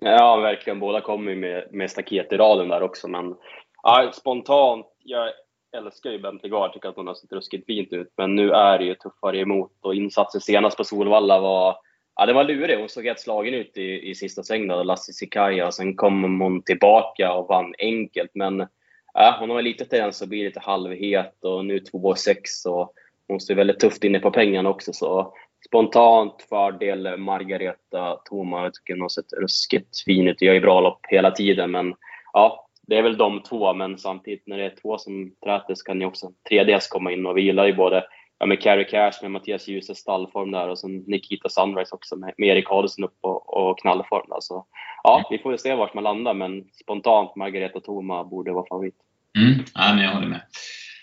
Ja, 0.00 0.36
verkligen. 0.36 0.80
Båda 0.80 1.00
kommer 1.00 1.34
med, 1.34 1.64
med 1.70 1.90
staket 1.90 2.32
i 2.32 2.36
raden 2.36 2.68
där 2.68 2.82
också. 2.82 3.08
Men 3.08 3.34
ja, 3.82 4.10
spontant, 4.14 4.86
jag 5.04 5.28
älskar 5.76 6.10
ju 6.10 6.18
Bentley 6.18 6.50
Guard, 6.50 6.72
tycker 6.72 6.88
att 6.88 6.96
hon 6.96 7.06
har 7.06 7.14
sett 7.14 7.32
ruskigt 7.32 7.66
fint 7.66 7.92
ut. 7.92 8.12
Men 8.16 8.34
nu 8.34 8.50
är 8.50 8.78
det 8.78 8.84
ju 8.84 8.94
tuffare 8.94 9.38
emot 9.38 9.72
och 9.80 9.94
insatsen 9.94 10.40
senast 10.40 10.76
på 10.76 10.84
Solvalla 10.84 11.40
var 11.40 11.76
Ja, 12.16 12.26
det 12.26 12.32
var 12.32 12.44
lurig. 12.44 12.78
Hon 12.78 12.88
såg 12.88 13.04
helt 13.04 13.20
slagen 13.20 13.54
ut 13.54 13.76
i, 13.76 14.10
i 14.10 14.14
sista 14.14 14.42
svängen, 14.42 14.86
Lassie 14.86 15.12
Sikaya. 15.12 15.72
Sen 15.72 15.96
kom 15.96 16.40
hon 16.40 16.62
tillbaka 16.62 17.32
och 17.32 17.48
vann 17.48 17.74
enkelt. 17.78 18.30
Men 18.34 18.66
ja, 19.14 19.36
hon 19.40 19.50
har 19.50 19.62
lite 19.62 19.84
tendens 19.84 20.22
att 20.22 20.28
bli 20.28 20.44
lite 20.44 20.60
halvhet 20.60 21.44
och 21.44 21.64
nu 21.64 21.78
2,6 21.78 22.68
och 22.68 22.92
hon 23.28 23.40
ser 23.40 23.54
väldigt 23.54 23.80
tufft 23.80 24.04
inne 24.04 24.18
på 24.18 24.30
pengarna 24.30 24.70
också. 24.70 24.92
Så 24.92 25.34
spontant 25.66 26.42
fördel 26.48 27.16
Margareta 27.16 28.16
Thoma. 28.24 28.62
Jag 28.62 28.74
tycker 28.74 28.94
hon 28.94 29.00
har 29.00 29.08
sett 29.08 29.32
ruskigt 29.32 30.04
fin 30.04 30.28
ut. 30.28 30.36
och 30.36 30.42
Gör 30.42 30.54
ju 30.54 30.60
bra 30.60 30.80
lopp 30.80 31.00
hela 31.08 31.30
tiden, 31.30 31.70
men 31.70 31.94
ja, 32.32 32.68
det 32.86 32.96
är 32.96 33.02
väl 33.02 33.16
de 33.16 33.42
två. 33.42 33.74
Men 33.74 33.98
samtidigt 33.98 34.46
när 34.46 34.58
det 34.58 34.64
är 34.64 34.74
två 34.82 34.98
som 34.98 35.34
träter 35.44 35.74
så 35.74 35.84
kan 35.84 36.00
ju 36.00 36.06
också 36.06 36.32
3DS 36.50 36.86
komma 36.90 37.12
in 37.12 37.26
och 37.26 37.36
vi 37.36 37.42
gillar 37.42 37.66
ju 37.66 37.72
både 37.72 38.04
ja, 38.44 38.48
med 38.48 38.62
Carrie 38.62 38.84
Cash 38.84 39.22
med 39.22 39.30
Mattias 39.30 39.68
Djuse 39.68 39.94
stallform 39.94 40.50
där 40.50 40.68
och 40.68 40.78
sen 40.78 40.96
Nikita 41.06 41.48
Sunrise 41.48 41.94
också 41.94 42.16
med, 42.16 42.34
med 42.38 42.48
Erik 42.48 42.70
Adolfsson 42.70 43.04
upp 43.04 43.18
och, 43.20 43.56
och 43.56 43.78
knallform. 43.78 44.26
Där. 44.28 44.40
Så, 44.40 44.66
ja, 45.02 45.28
vi 45.30 45.38
får 45.38 45.50
väl 45.50 45.58
se 45.58 45.74
vart 45.74 45.94
man 45.94 46.04
landar, 46.04 46.34
men 46.34 46.64
spontant 46.82 47.36
Margareta 47.36 47.80
Thoma 47.80 48.24
borde 48.24 48.52
vara 48.52 48.66
favorit. 48.68 48.94
Mm, 49.38 49.64
ja, 49.74 49.94
men 49.94 50.04
jag 50.04 50.10
håller 50.10 50.26
med. 50.26 50.40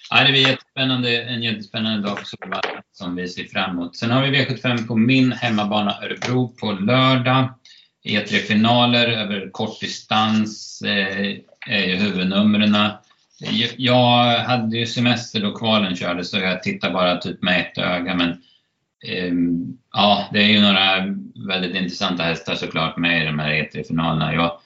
Ja, 0.10 0.24
det 0.24 0.32
blir 0.32 0.48
jättespännande, 0.48 1.22
en 1.22 1.44
jättespännande 1.44 2.08
dag 2.08 2.18
på 2.18 2.26
Solvalla 2.26 2.82
som 2.92 3.16
vi 3.16 3.28
ser 3.28 3.44
fram 3.44 3.72
emot. 3.72 3.96
Sen 3.96 4.12
har 4.12 4.22
vi 4.22 4.38
V75 4.38 4.88
på 4.88 4.96
min 4.96 5.32
hemmabana 5.32 5.96
Örebro 6.04 6.48
på 6.48 6.72
lördag. 6.72 7.50
E3-finaler 8.08 9.08
över 9.08 9.50
kortdistans 9.52 10.82
eh, 10.82 11.38
är 11.68 11.86
ju 11.86 11.96
huvudnumren. 11.96 12.76
Jag 13.78 14.40
hade 14.40 14.78
ju 14.78 14.86
semester 14.86 15.42
då 15.42 15.52
kvalen 15.52 15.96
körde 15.96 16.24
så 16.24 16.40
jag 16.40 16.64
tittar 16.64 16.94
bara 16.94 17.18
typ 17.18 17.42
med 17.42 17.60
ett 17.60 17.78
öga 17.78 18.16
men 18.16 18.30
eh, 19.04 19.34
ja, 19.94 20.30
det 20.34 20.40
är 20.40 20.48
ju 20.48 20.62
några 20.62 21.16
väldigt 21.48 21.76
intressanta 21.76 22.24
hästar 22.24 22.56
såklart 22.56 22.98
med 22.98 23.24
i 23.24 23.26
de 23.26 23.40
här 23.40 23.50
E3-finalerna. 23.50 24.34
Jag, 24.34 24.60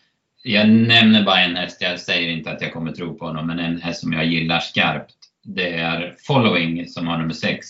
jag 0.44 0.70
nämner 0.70 1.24
bara 1.24 1.40
en 1.40 1.56
häst, 1.56 1.82
jag 1.82 2.00
säger 2.00 2.30
inte 2.30 2.52
att 2.52 2.62
jag 2.62 2.74
kommer 2.74 2.92
tro 2.92 3.18
på 3.18 3.26
honom, 3.26 3.48
men 3.48 3.60
en 3.60 3.82
häst 3.82 4.02
som 4.02 4.14
jag 4.14 4.26
gillar 4.26 4.60
skarpt. 4.60 5.16
Det 5.44 5.74
är 5.74 6.16
Following 6.28 6.88
som 6.88 7.08
har 7.08 7.18
nummer 7.18 7.34
6 7.34 7.68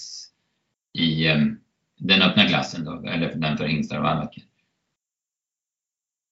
i 0.94 1.28
eh, 1.28 1.38
den 1.98 2.22
öppna 2.22 2.46
klassen 2.46 2.86
då, 2.86 3.10
eller 3.10 3.34
den 3.36 3.58
för 3.58 3.66
hingstar 3.66 3.98
och 3.98 4.04
vallacker. 4.04 4.44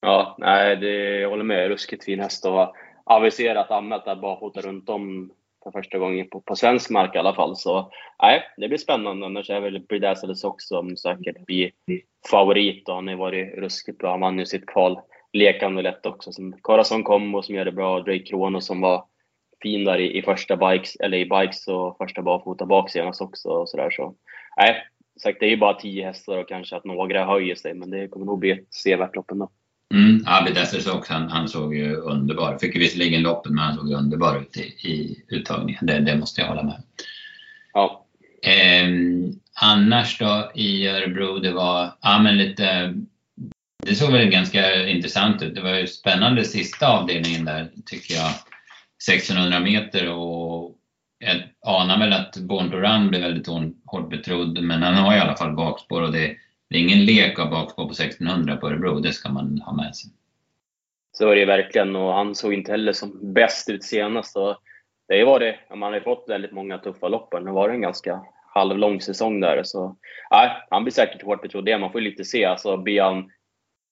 Ja, 0.02 0.36
nej, 0.40 0.76
det, 0.76 1.20
jag 1.20 1.30
håller 1.30 1.44
med. 1.44 1.68
Ruskigt 1.68 2.04
fin 2.04 2.20
häst 2.20 2.46
och 2.46 2.76
aviserat 3.04 3.72
anmält 3.72 4.06
där 4.06 4.16
barfota 4.16 4.62
runt 4.62 4.90
om 4.90 5.32
för 5.64 5.72
första 5.72 5.98
gången 5.98 6.30
på, 6.30 6.42
på 6.42 6.56
svensk 6.56 6.90
mark 6.90 7.16
i 7.16 7.18
alla 7.18 7.36
fall. 7.36 7.56
Så 7.56 7.92
nej, 8.22 8.42
det 8.58 8.68
blir 8.68 8.78
spännande. 8.78 9.26
Annars 9.26 9.50
är 9.50 9.60
väl 9.60 9.80
Bredazzles 9.80 10.44
också 10.44 10.76
som 10.76 10.98
säkert 10.98 11.46
blir 11.46 11.72
favorit. 12.32 12.90
Och 12.90 12.96
han 12.96 13.08
har 13.08 13.16
varit 13.16 13.56
ruskigt 13.56 13.98
bra. 13.98 14.12
Han 14.12 14.20
vann 14.20 14.40
ju 14.40 14.46
sitt 14.46 14.66
kval 14.66 15.00
lekande 15.34 15.82
lätt 15.82 16.06
också. 16.06 16.32
Som 16.32 16.54
kom 16.62 17.04
Combo 17.04 17.42
som 17.42 17.56
gör 17.56 17.66
det 17.66 17.72
bra. 17.72 18.00
Drake 18.00 18.24
Krono 18.24 18.62
som 18.62 18.82
var 18.82 19.06
fin 19.62 19.86
där 19.86 19.98
i, 19.98 20.18
i 20.18 20.22
första 20.22 20.58
bikes, 20.58 20.96
eller 20.96 21.18
i 21.18 21.26
bikes 21.26 21.68
och 21.68 21.98
första 21.98 22.22
barfota 22.22 22.66
bak 22.66 22.90
senast 22.90 23.22
också. 23.22 23.50
Och 23.50 23.70
så 23.70 23.78
där, 23.78 23.90
så. 23.90 24.16
Nej, 24.58 24.84
sagt, 25.24 25.40
det 25.40 25.46
är 25.46 25.50
ju 25.50 25.58
bara 25.58 25.74
tio 25.74 26.06
hästar 26.06 26.38
och 26.38 26.48
kanske 26.48 26.76
att 26.76 26.86
några 26.86 27.26
höjer 27.26 27.56
sig, 27.56 27.74
men 27.74 27.90
det 27.90 28.08
kommer 28.08 28.26
nog 28.26 28.40
bli 28.40 28.52
ett 28.52 28.74
sevärt 28.74 29.16
lopp 29.16 29.32
ändå. 29.32 29.50
Mm, 29.94 30.24
Abid 30.26 30.58
också, 30.94 31.14
han, 31.14 31.30
han 31.30 31.50
såg 31.50 31.76
ju 31.76 31.96
underbar 31.96 32.58
Fick 32.58 32.76
visserligen 32.76 33.22
loppen, 33.22 33.56
men 33.56 33.64
han 33.64 33.76
såg 33.76 33.92
underbar 33.92 34.42
ut 34.42 34.58
i, 34.58 34.62
i 34.90 35.24
uttagningen. 35.28 35.86
Det, 35.86 36.00
det 36.00 36.18
måste 36.18 36.42
jag 36.42 36.48
hålla 36.48 36.64
med 36.64 36.84
Ja. 37.74 38.06
Eh, 38.44 38.88
annars 39.62 40.20
då 40.20 40.52
i 40.56 40.88
Örebro, 40.88 41.40
det 41.40 41.52
var 41.52 41.92
ja, 42.02 42.20
men 42.20 42.38
lite 42.38 42.94
det 43.86 43.96
såg 43.96 44.12
väl 44.12 44.30
ganska 44.30 44.88
intressant 44.88 45.42
ut. 45.42 45.56
Det 45.56 45.62
var 45.62 45.76
ju 45.76 45.88
spännande 45.88 46.44
sista 46.44 46.88
avdelningen 46.88 47.46
där 47.46 47.70
tycker 47.86 48.14
jag. 48.14 48.32
1600 49.10 49.60
meter 49.60 50.10
och 50.10 50.76
jag 51.20 51.42
anar 51.66 52.00
väl 52.00 52.14
att 52.14 52.38
Born 52.38 52.72
to 52.72 52.78
Run 52.78 53.10
blir 53.10 53.22
väldigt 53.22 53.48
hårt 53.86 54.10
betrodd 54.10 54.64
men 54.64 54.84
han 54.84 54.94
har 54.94 55.16
i 55.16 55.20
alla 55.20 55.36
fall 55.36 55.56
bakspår 55.56 56.02
och 56.02 56.12
det, 56.12 56.36
det 56.74 56.80
är 56.80 56.82
ingen 56.82 57.06
lek 57.06 57.40
av 57.40 57.50
bakspår 57.50 57.84
på 57.84 57.92
1600 57.92 58.58
på 58.58 58.68
Örebro, 58.68 59.00
det 59.00 59.14
ska 59.14 59.30
man 59.30 59.62
ha 59.66 59.74
med 59.74 59.96
sig. 59.96 60.12
Så 61.12 61.30
är 61.30 61.36
det 61.36 61.46
verkligen 61.46 61.96
och 61.96 62.14
han 62.14 62.36
såg 62.36 62.54
inte 62.54 62.72
heller 62.72 62.94
som 62.94 63.34
bäst 63.34 63.70
ut 63.70 63.84
senast. 63.84 64.38
Och 64.38 64.58
det 65.08 65.22
har 65.22 65.40
det, 65.40 65.60
man 65.70 65.82
har 65.82 65.94
ju 65.94 66.04
fått 66.04 66.26
väldigt 66.28 66.52
många 66.52 66.78
tuffa 66.78 67.08
lopp. 67.08 67.32
Det 67.32 67.38
har 67.38 67.54
varit 67.54 67.74
en 67.74 67.82
ganska 67.82 68.22
halvlång 68.54 69.02
säsong 69.02 69.40
där. 69.40 69.64
Så, 69.64 69.96
nej, 70.32 70.52
han 70.70 70.84
blir 70.84 70.92
säkert 70.92 71.24
hårt 71.24 71.42
betrodd 71.42 71.66
det. 71.66 71.78
Man 71.78 71.92
får 71.92 72.02
ju 72.02 72.10
lite 72.10 72.26
se. 72.26 72.46
Alltså, 72.46 72.78
blir 72.78 73.02
han 73.02 73.32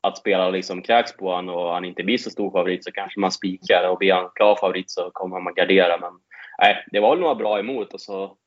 att 0.01 0.17
spela 0.17 0.49
liksom 0.49 0.81
kräks 0.81 1.17
på 1.17 1.31
honom 1.31 1.55
och 1.55 1.73
han 1.73 1.85
inte 1.85 2.03
blir 2.03 2.17
så 2.17 2.29
stor 2.29 2.51
favorit 2.51 2.83
så 2.83 2.91
kanske 2.91 3.19
man 3.19 3.31
spikar 3.31 3.89
och 3.89 3.97
blir 3.97 4.13
han 4.13 4.29
klar 4.35 4.55
favorit 4.55 4.91
så 4.91 5.09
kommer 5.13 5.39
man 5.39 5.53
gardera. 5.53 5.97
Men 5.97 6.13
nej, 6.61 6.85
det 6.91 6.99
var 6.99 7.09
väl 7.09 7.19
några 7.19 7.35
bra 7.35 7.59
emot. 7.59 7.93
Och 7.93 8.01
så, 8.01 8.37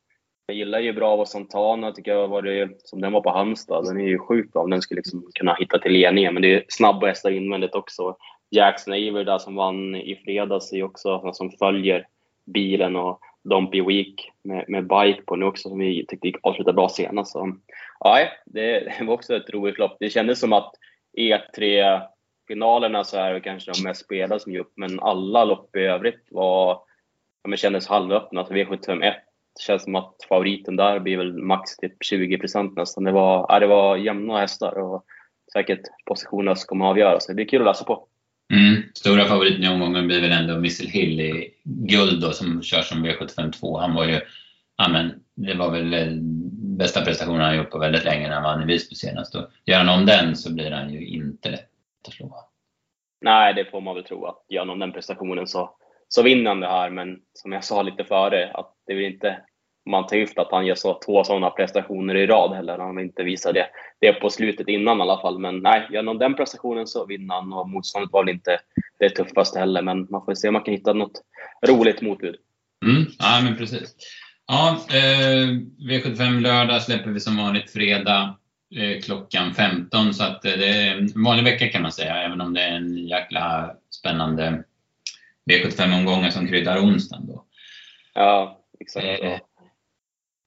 jag 0.47 0.57
gillar 0.57 0.79
ju 0.79 0.93
Bravo 0.93 1.27
Santana, 1.27 1.93
tycker 1.93 2.11
jag 2.11 2.29
var 2.29 2.43
det, 2.43 2.71
som 2.79 3.01
den 3.01 3.13
var 3.13 3.21
på 3.21 3.31
Halmstad. 3.31 3.85
Den 3.85 4.01
är 4.01 4.05
ju 4.05 4.19
sjukt 4.19 4.53
bra 4.53 4.63
om 4.63 4.71
den 4.71 4.83
skulle 4.83 4.99
liksom 4.99 5.31
kunna 5.35 5.55
hitta 5.55 5.79
till 5.79 5.93
ledningen. 5.93 6.35
Men 6.35 6.43
det 6.43 6.55
är 6.55 6.65
snabba 6.69 7.07
hästar 7.07 7.31
invändigt 7.31 7.75
också. 7.75 8.17
Jackson 8.51 8.95
Aver 8.95 9.25
där 9.25 9.39
som 9.39 9.55
vann 9.55 9.95
i 9.95 10.17
fredags 10.25 10.73
är 10.73 10.83
också 10.83 11.33
som 11.33 11.51
följer 11.51 12.07
bilen 12.47 12.97
och 12.97 13.21
Dompy 13.45 13.83
Week 13.83 14.31
med, 14.43 14.65
med 14.69 14.87
bike 14.87 15.23
på 15.27 15.37
nu 15.37 15.47
också 15.47 15.69
som 15.69 15.79
vi 15.79 16.07
tyckte 16.07 16.27
gick 16.27 16.37
avsluta 16.43 16.73
bra 16.73 16.89
senast. 16.89 17.33
Så, 17.33 17.57
ja, 18.01 18.29
det, 18.47 18.81
det 18.81 19.05
var 19.05 19.15
också 19.15 19.37
ett 19.37 19.51
roligt 19.51 19.79
lopp. 19.79 19.97
Det 20.01 20.11
kändes 20.11 20.41
som 20.41 20.53
att 20.53 20.75
E3-finalerna 21.19 23.05
så 23.05 23.17
är 23.17 23.35
det 23.35 23.41
kanske 23.41 23.73
de 23.73 23.83
mest 23.83 24.05
spelade 24.05 24.41
som 24.41 24.53
gick 24.53 24.61
upp, 24.61 24.73
men 24.77 25.01
alla 25.01 25.45
lopp 25.45 25.77
i 25.77 25.81
övrigt 25.81 26.27
var, 26.31 26.81
ja, 27.43 27.57
kändes 27.57 27.89
halvöppna. 27.89 28.41
Alltså 28.41 28.55
V751 28.55 29.15
känns 29.61 29.83
som 29.83 29.95
att 29.95 30.15
favoriten 30.29 30.77
där 30.77 31.01
blir 31.01 31.17
väl 31.17 31.33
max 31.33 31.77
typ 31.77 31.95
20% 32.13 32.75
nästan. 32.77 33.05
Det 33.05 33.13
var, 33.13 33.47
ja, 33.49 33.61
det 33.61 33.67
var 33.67 33.97
jämna 33.97 34.39
hästar 34.39 34.79
och 34.79 35.05
säkert 35.53 35.81
positionerna 36.07 36.57
som 36.57 36.67
kommer 36.67 36.85
avgöra, 36.85 37.21
så 37.21 37.29
det 37.29 37.35
blir 37.35 37.49
kul 37.49 37.61
att 37.61 37.67
läsa 37.67 37.85
på. 37.85 38.07
Mm. 38.53 38.83
Stora 38.95 39.25
favoriten 39.25 39.65
i 39.65 39.69
omgången 39.69 40.07
blir 40.07 40.21
väl 40.21 40.33
ändå 40.33 40.59
Missile 40.59 40.91
Hill 40.91 41.21
i 41.21 41.51
guld 41.65 42.23
då, 42.23 42.31
som 42.31 42.63
kör 42.63 42.83
som 42.83 43.07
V752. 43.07 43.81
Han 43.81 43.95
var 43.95 44.05
ju, 44.05 44.21
ja 44.77 44.89
men 44.89 45.13
det 45.35 45.55
var 45.55 45.71
väl 45.71 45.95
eh, 45.95 46.07
bästa 46.79 47.05
prestationen 47.05 47.41
han 47.41 47.57
gjort 47.57 47.71
på 47.71 47.79
väldigt 47.79 48.05
länge 48.05 48.29
när 48.29 48.35
han 48.35 48.43
vann 48.43 48.63
i 48.63 48.67
Visby 48.67 48.95
senast. 48.95 49.35
Och 49.35 49.51
gör 49.65 49.79
han 49.79 50.01
om 50.01 50.07
den 50.07 50.37
så 50.37 50.55
blir 50.55 50.71
han 50.71 50.93
ju 50.93 51.07
inte 51.07 51.51
lätt 51.51 51.69
att 52.09 52.15
slå. 52.15 52.49
Nej, 53.21 53.55
det 53.55 53.65
får 53.71 53.81
man 53.81 53.95
väl 53.95 54.05
tro. 54.05 54.27
att 54.27 54.45
Gör 54.49 54.61
han 54.61 54.71
om 54.71 54.79
den 54.79 54.93
prestationen 54.93 55.47
så, 55.47 55.77
så 56.15 56.23
vinner 56.23 56.51
han 56.51 56.61
det 56.61 56.69
här. 56.69 56.91
Men 56.91 57.19
som 57.33 57.53
jag 57.53 57.65
sa 57.65 57.83
lite 57.83 58.05
före, 58.05 58.51
att 58.55 58.75
det 58.87 58.93
är 58.93 59.01
inte 59.01 59.37
man 59.91 60.07
tar 60.07 60.17
just 60.17 60.39
att 60.39 60.51
han 60.51 60.67
gör 60.67 60.75
så, 60.75 61.01
två 61.07 61.25
sådana 61.25 61.51
prestationer 61.51 62.15
i 62.15 62.27
rad 62.27 62.57
heller. 62.57 62.79
Han 62.79 62.99
inte 62.99 63.23
visat 63.23 63.55
det, 63.55 63.67
det 64.01 64.12
på 64.12 64.31
slutet 64.31 64.69
innan 64.69 64.99
i 64.99 65.03
alla 65.03 65.21
fall. 65.21 65.39
Men 65.39 65.59
nej, 65.59 65.87
gör 65.91 66.05
han 66.05 66.19
den 66.19 66.35
prestationen 66.35 66.87
så 66.87 67.07
vinner 67.07 67.35
han 67.35 67.53
och 67.53 67.69
motståndet 67.69 68.12
var 68.12 68.25
väl 68.25 68.35
inte 68.35 68.59
det 68.99 69.11
tuffaste 69.11 69.59
heller. 69.59 69.83
Men 69.83 70.07
man 70.11 70.25
får 70.25 70.35
se 70.35 70.49
om 70.49 70.53
man 70.53 70.62
kan 70.62 70.75
hitta 70.75 70.93
något 70.93 71.23
roligt 71.67 72.03
motbud. 72.03 72.37
Mm, 72.87 73.07
ja, 73.19 73.41
men 73.45 73.57
precis. 73.57 73.97
Ja, 74.47 74.79
eh, 74.91 75.49
V75 75.91 76.41
lördag 76.41 76.83
släpper 76.83 77.11
vi 77.11 77.21
som 77.21 77.37
vanligt 77.37 77.71
fredag 77.71 78.39
eh, 78.77 79.01
klockan 79.03 79.55
15 79.55 80.15
så 80.15 80.25
att 80.25 80.45
eh, 80.45 80.53
det 80.53 80.69
är 80.69 80.97
en 80.97 81.23
vanlig 81.25 81.45
vecka 81.45 81.69
kan 81.69 81.83
man 81.83 81.93
säga 81.93 82.17
även 82.17 82.41
om 82.41 82.55
det 82.55 82.62
är 82.62 82.77
en 82.77 83.07
jäkla 83.07 83.75
spännande 83.91 84.65
V75-omgångar 85.51 86.31
som 86.31 86.49
kryddar 86.49 86.79
onsdagen 86.79 87.27
då. 87.27 87.45
Ja, 88.15 88.61
exakt. 88.81 89.23
Eh, 89.23 89.39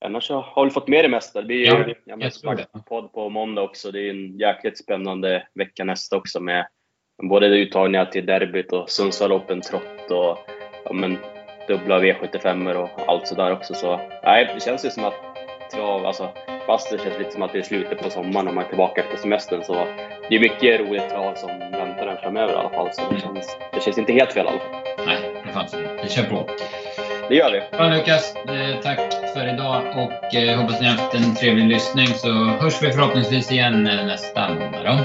Annars 0.00 0.30
har 0.30 0.64
vi 0.64 0.70
fått 0.70 0.88
med 0.88 1.04
det 1.04 1.08
mesta. 1.08 1.40
Det 1.40 1.46
blir 1.46 1.66
ja, 1.66 1.86
ju 1.88 1.94
jag 2.04 2.86
podd 2.86 3.12
på 3.12 3.28
måndag 3.28 3.62
också. 3.62 3.90
Det 3.90 4.00
är 4.00 4.10
en 4.10 4.38
jäkligt 4.38 4.78
spännande 4.78 5.46
vecka 5.54 5.84
nästa 5.84 6.16
också 6.16 6.40
med 6.40 6.66
både 7.22 7.46
uttagningar 7.46 8.04
till 8.04 8.26
derbyt 8.26 8.72
och 8.72 8.90
Sundsvall 8.90 9.32
Open 9.32 9.60
Trott 9.60 10.10
och 10.10 10.38
ja, 10.84 10.92
men, 10.92 11.18
dubbla 11.68 12.00
V75 12.00 12.74
och 12.74 13.08
allt 13.08 13.28
sådär 13.28 13.52
också. 13.52 13.74
Så 13.74 14.00
nej, 14.24 14.50
det 14.54 14.60
känns 14.60 14.84
ju 14.84 14.90
som 14.90 15.04
att 15.04 15.14
trav, 15.72 16.06
alltså 16.06 16.28
fast 16.66 16.90
det 16.90 16.98
känns 16.98 17.18
lite 17.18 17.30
som 17.30 17.42
att 17.42 17.52
det 17.52 17.58
är 17.58 17.62
slutet 17.62 18.02
på 18.02 18.10
sommaren 18.10 18.44
när 18.44 18.52
man 18.52 18.64
är 18.64 18.68
tillbaka 18.68 19.00
efter 19.00 19.16
semestern 19.16 19.62
så 19.62 19.74
det 20.28 20.36
är 20.36 20.40
mycket 20.40 20.80
roligt 20.80 21.08
trav 21.08 21.34
som 21.34 21.48
väntar 21.58 22.06
en 22.06 22.16
framöver 22.16 22.52
i 22.52 22.56
alla 22.56 22.70
fall. 22.70 22.88
Så 22.92 23.02
det 23.10 23.20
känns, 23.20 23.56
det 23.72 23.80
känns 23.80 23.98
inte 23.98 24.12
helt 24.12 24.32
fel 24.32 24.46
i 24.46 24.48
alla 24.48 24.58
fall. 24.58 24.77
Det 25.48 25.54
fanns 25.54 25.74
Vi 26.02 26.08
kör 26.08 26.22
på. 26.22 26.48
Det 27.28 27.34
gör 27.34 27.52
vi. 27.52 27.76
Bra 27.76 27.88
Lukas, 27.88 28.36
eh, 28.36 28.80
tack 28.82 28.98
för 29.34 29.54
idag 29.54 29.82
och 29.96 30.34
eh, 30.34 30.60
hoppas 30.60 30.80
ni 30.80 30.86
har 30.86 30.96
haft 30.96 31.14
en 31.14 31.34
trevlig 31.34 31.64
lyssning 31.64 32.06
så 32.06 32.28
hörs 32.44 32.82
vi 32.82 32.92
förhoppningsvis 32.92 33.52
igen 33.52 33.86
eh, 33.86 34.06
nästa 34.06 34.48
måndag. 34.48 35.04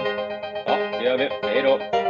Ja, 0.66 0.76
det 1.00 1.06
gör 1.06 1.18
vi. 1.18 1.30
Hej 1.44 1.64
då! 1.64 2.03